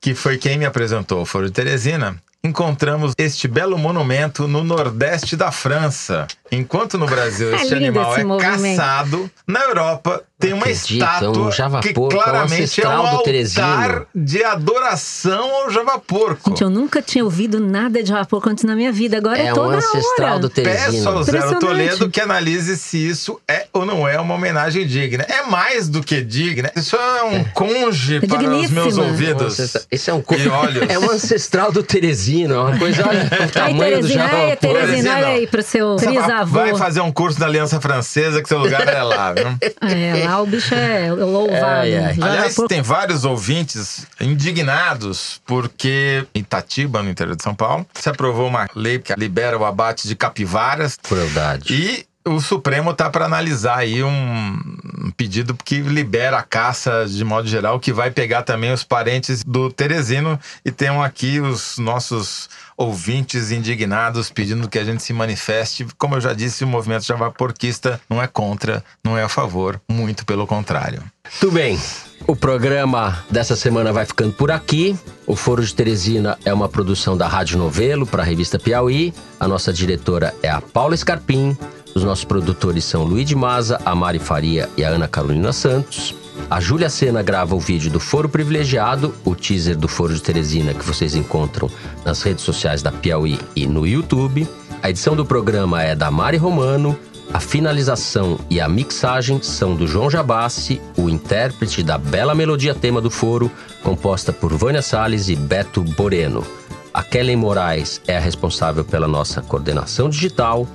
que 0.00 0.14
foi 0.14 0.38
quem 0.38 0.58
me 0.58 0.64
apresentou 0.64 1.22
o 1.22 1.26
Foro 1.26 1.46
de 1.46 1.52
Teresina, 1.52 2.22
encontramos 2.44 3.12
este 3.18 3.48
belo 3.48 3.76
monumento 3.78 4.46
no 4.46 4.62
nordeste 4.62 5.36
da 5.36 5.50
França. 5.50 6.26
Enquanto 6.50 6.96
no 6.96 7.06
Brasil 7.06 7.52
É 7.52 7.56
este 7.62 7.74
lindo 7.74 7.86
animal 7.98 8.12
esse 8.12 8.20
é 8.20 8.24
movimento. 8.24 8.76
caçado, 8.76 9.30
na 9.46 9.60
Europa 9.64 10.22
tem 10.38 10.52
uma 10.52 10.62
acredito, 10.66 10.92
estátua 10.92 11.30
um 11.30 11.80
que 11.80 11.92
que 11.94 11.98
é 11.98 12.02
um 12.02 12.08
claramente 12.08 12.80
é 12.82 12.88
um 12.88 12.92
altar 12.92 13.22
Teresino. 13.24 14.06
de 14.14 14.44
adoração 14.44 15.50
ao 15.62 15.70
javaporco. 15.70 16.50
Gente, 16.50 16.62
eu 16.62 16.68
nunca 16.70 17.00
tinha 17.00 17.24
ouvido 17.24 17.58
nada 17.58 18.02
de 18.02 18.10
Japão 18.10 18.40
antes 18.46 18.62
na 18.64 18.76
minha 18.76 18.92
vida. 18.92 19.16
Agora 19.16 19.38
é, 19.38 19.46
É 19.46 19.52
um 19.52 19.54
toda 19.56 19.76
ancestral 19.78 20.32
hora. 20.32 20.38
do 20.40 20.50
Peço 20.50 20.62
Teresino. 20.84 21.08
ao 21.08 21.22
Zero 21.22 21.36
Impressionante. 21.38 21.60
Toledo 21.66 22.10
que 22.10 22.20
analise 22.20 22.76
se 22.76 22.98
isso 23.08 23.40
é 23.48 23.66
ou 23.72 23.86
não 23.86 24.06
é 24.06 24.20
uma 24.20 24.34
homenagem 24.34 24.86
digna. 24.86 25.24
É 25.26 25.42
mais 25.46 25.88
do 25.88 26.02
que 26.02 26.20
digna. 26.20 26.70
Isso 26.76 26.96
é 26.96 27.22
um 27.24 27.42
conge 27.44 28.20
para 28.20 28.50
os 28.50 28.70
meus 28.70 28.98
ouvidos. 28.98 29.86
Esse 29.90 30.10
é 30.10 30.14
um 30.14 30.20
co- 30.20 30.34
E 30.36 30.46
olhos. 30.48 30.84
É 30.90 30.98
um 30.98 31.10
ancestral 31.10 31.72
do 31.72 31.82
Teresino, 31.82 32.35
é 32.44 32.58
uma 32.58 32.78
coisa, 32.78 33.08
olha, 33.08 33.24
o 33.46 33.50
tamanho 33.50 34.00
do 34.00 34.20
ai, 34.20 34.56
Teresina. 34.56 35.14
olha 35.16 35.26
aí 35.28 35.46
pro 35.46 35.62
seu 35.62 35.96
trisavô. 35.96 36.52
Vai 36.52 36.76
fazer 36.76 37.00
um 37.00 37.10
curso 37.12 37.38
da 37.40 37.46
Aliança 37.46 37.80
Francesa, 37.80 38.42
que 38.42 38.48
seu 38.48 38.58
lugar 38.58 38.86
é 38.86 39.02
lá, 39.02 39.32
viu? 39.32 39.46
É, 39.82 40.24
lá 40.26 40.42
o 40.42 40.46
bicho 40.46 40.74
é 40.74 41.10
louvado. 41.12 41.64
Ai. 41.64 42.14
Já 42.14 42.26
Aliás, 42.26 42.54
por- 42.54 42.68
tem 42.68 42.82
vários 42.82 43.24
ouvintes 43.24 44.06
indignados 44.20 45.40
porque 45.46 46.24
em 46.34 46.40
Itatiba, 46.40 47.02
no 47.02 47.10
interior 47.10 47.36
de 47.36 47.42
São 47.42 47.54
Paulo, 47.54 47.86
se 47.94 48.08
aprovou 48.08 48.48
uma 48.48 48.66
lei 48.74 48.98
que 48.98 49.12
libera 49.16 49.58
o 49.58 49.64
abate 49.64 50.06
de 50.08 50.14
capivaras 50.14 50.96
Crueldade. 51.02 51.72
e 51.72 52.06
o 52.26 52.40
Supremo 52.40 52.92
tá 52.92 53.08
para 53.08 53.24
analisar 53.24 53.78
aí 53.78 54.02
um 54.02 55.10
pedido 55.16 55.56
que 55.64 55.80
libera 55.80 56.38
a 56.38 56.42
caça 56.42 57.06
de 57.06 57.24
modo 57.24 57.48
geral, 57.48 57.78
que 57.78 57.92
vai 57.92 58.10
pegar 58.10 58.42
também 58.42 58.72
os 58.72 58.82
parentes 58.82 59.44
do 59.44 59.70
Teresino 59.70 60.38
e 60.64 60.70
tem 60.70 60.88
aqui 60.88 61.40
os 61.40 61.78
nossos 61.78 62.48
ouvintes 62.76 63.50
indignados 63.50 64.30
pedindo 64.30 64.68
que 64.68 64.78
a 64.78 64.84
gente 64.84 65.02
se 65.02 65.12
manifeste. 65.12 65.86
Como 65.96 66.16
eu 66.16 66.20
já 66.20 66.32
disse, 66.32 66.64
o 66.64 66.66
movimento 66.66 67.06
javaporquista 67.06 68.00
não 68.10 68.20
é 68.20 68.26
contra, 68.26 68.84
não 69.02 69.16
é 69.16 69.22
a 69.22 69.28
favor, 69.28 69.80
muito 69.88 70.26
pelo 70.26 70.46
contrário. 70.46 71.02
Tudo 71.40 71.52
bem. 71.52 71.78
O 72.26 72.34
programa 72.34 73.24
dessa 73.30 73.54
semana 73.54 73.92
vai 73.92 74.04
ficando 74.04 74.32
por 74.32 74.50
aqui. 74.50 74.98
O 75.26 75.36
Foro 75.36 75.64
de 75.64 75.74
Teresina 75.74 76.38
é 76.44 76.52
uma 76.52 76.68
produção 76.68 77.16
da 77.16 77.28
Rádio 77.28 77.58
Novelo 77.58 78.06
para 78.06 78.22
a 78.22 78.26
revista 78.26 78.58
Piauí. 78.58 79.14
A 79.38 79.46
nossa 79.46 79.72
diretora 79.72 80.34
é 80.42 80.48
a 80.48 80.60
Paula 80.60 80.96
Scarpim. 80.96 81.56
Os 81.96 82.04
nossos 82.04 82.26
produtores 82.26 82.84
são 82.84 83.04
Luiz 83.04 83.26
de 83.26 83.34
Maza, 83.34 83.80
a 83.82 83.94
Mari 83.94 84.18
Faria 84.18 84.68
e 84.76 84.84
a 84.84 84.90
Ana 84.90 85.08
Carolina 85.08 85.50
Santos. 85.50 86.14
A 86.50 86.60
Júlia 86.60 86.90
Sena 86.90 87.22
grava 87.22 87.54
o 87.54 87.58
vídeo 87.58 87.90
do 87.90 87.98
Foro 87.98 88.28
Privilegiado, 88.28 89.14
o 89.24 89.34
teaser 89.34 89.74
do 89.78 89.88
Foro 89.88 90.12
de 90.12 90.20
Teresina 90.20 90.74
que 90.74 90.84
vocês 90.84 91.14
encontram 91.14 91.70
nas 92.04 92.20
redes 92.20 92.44
sociais 92.44 92.82
da 92.82 92.92
Piauí 92.92 93.40
e 93.56 93.66
no 93.66 93.86
YouTube. 93.86 94.46
A 94.82 94.90
edição 94.90 95.16
do 95.16 95.24
programa 95.24 95.82
é 95.82 95.96
da 95.96 96.10
Mari 96.10 96.36
Romano. 96.36 96.98
A 97.32 97.40
finalização 97.40 98.38
e 98.50 98.60
a 98.60 98.68
mixagem 98.68 99.40
são 99.40 99.74
do 99.74 99.86
João 99.86 100.10
Jabassi, 100.10 100.82
o 100.98 101.08
intérprete 101.08 101.82
da 101.82 101.96
bela 101.96 102.34
melodia 102.34 102.74
tema 102.74 103.00
do 103.00 103.10
foro, 103.10 103.50
composta 103.82 104.34
por 104.34 104.52
Vânia 104.52 104.82
Salles 104.82 105.30
e 105.30 105.34
Beto 105.34 105.80
Boreno. 105.80 106.44
A 106.92 107.02
Kellen 107.02 107.36
Moraes 107.36 108.00
é 108.06 108.16
a 108.16 108.20
responsável 108.20 108.84
pela 108.84 109.08
nossa 109.08 109.40
coordenação 109.40 110.10
digital. 110.10 110.66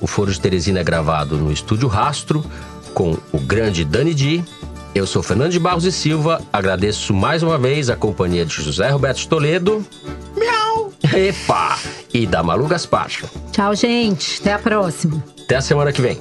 O 0.00 0.06
Foro 0.06 0.30
de 0.30 0.40
Teresina 0.40 0.80
é 0.80 0.84
gravado 0.84 1.36
no 1.36 1.52
Estúdio 1.52 1.88
Rastro, 1.88 2.44
com 2.92 3.16
o 3.32 3.38
grande 3.38 3.84
Dani 3.84 4.14
Di. 4.14 4.44
Eu 4.94 5.06
sou 5.06 5.22
Fernando 5.22 5.50
de 5.50 5.58
Barros 5.58 5.84
e 5.84 5.90
Silva, 5.90 6.40
agradeço 6.52 7.12
mais 7.12 7.42
uma 7.42 7.58
vez 7.58 7.90
a 7.90 7.96
companhia 7.96 8.44
de 8.44 8.54
José 8.54 8.88
Roberto 8.90 9.26
Toledo. 9.26 9.84
Miau! 10.36 10.92
Epa! 11.12 11.78
E 12.12 12.26
da 12.26 12.42
Malu 12.42 12.68
Gaspacho. 12.68 13.28
Tchau, 13.50 13.74
gente. 13.74 14.40
Até 14.40 14.52
a 14.52 14.58
próxima. 14.58 15.22
Até 15.44 15.56
a 15.56 15.60
semana 15.60 15.92
que 15.92 16.00
vem. 16.00 16.18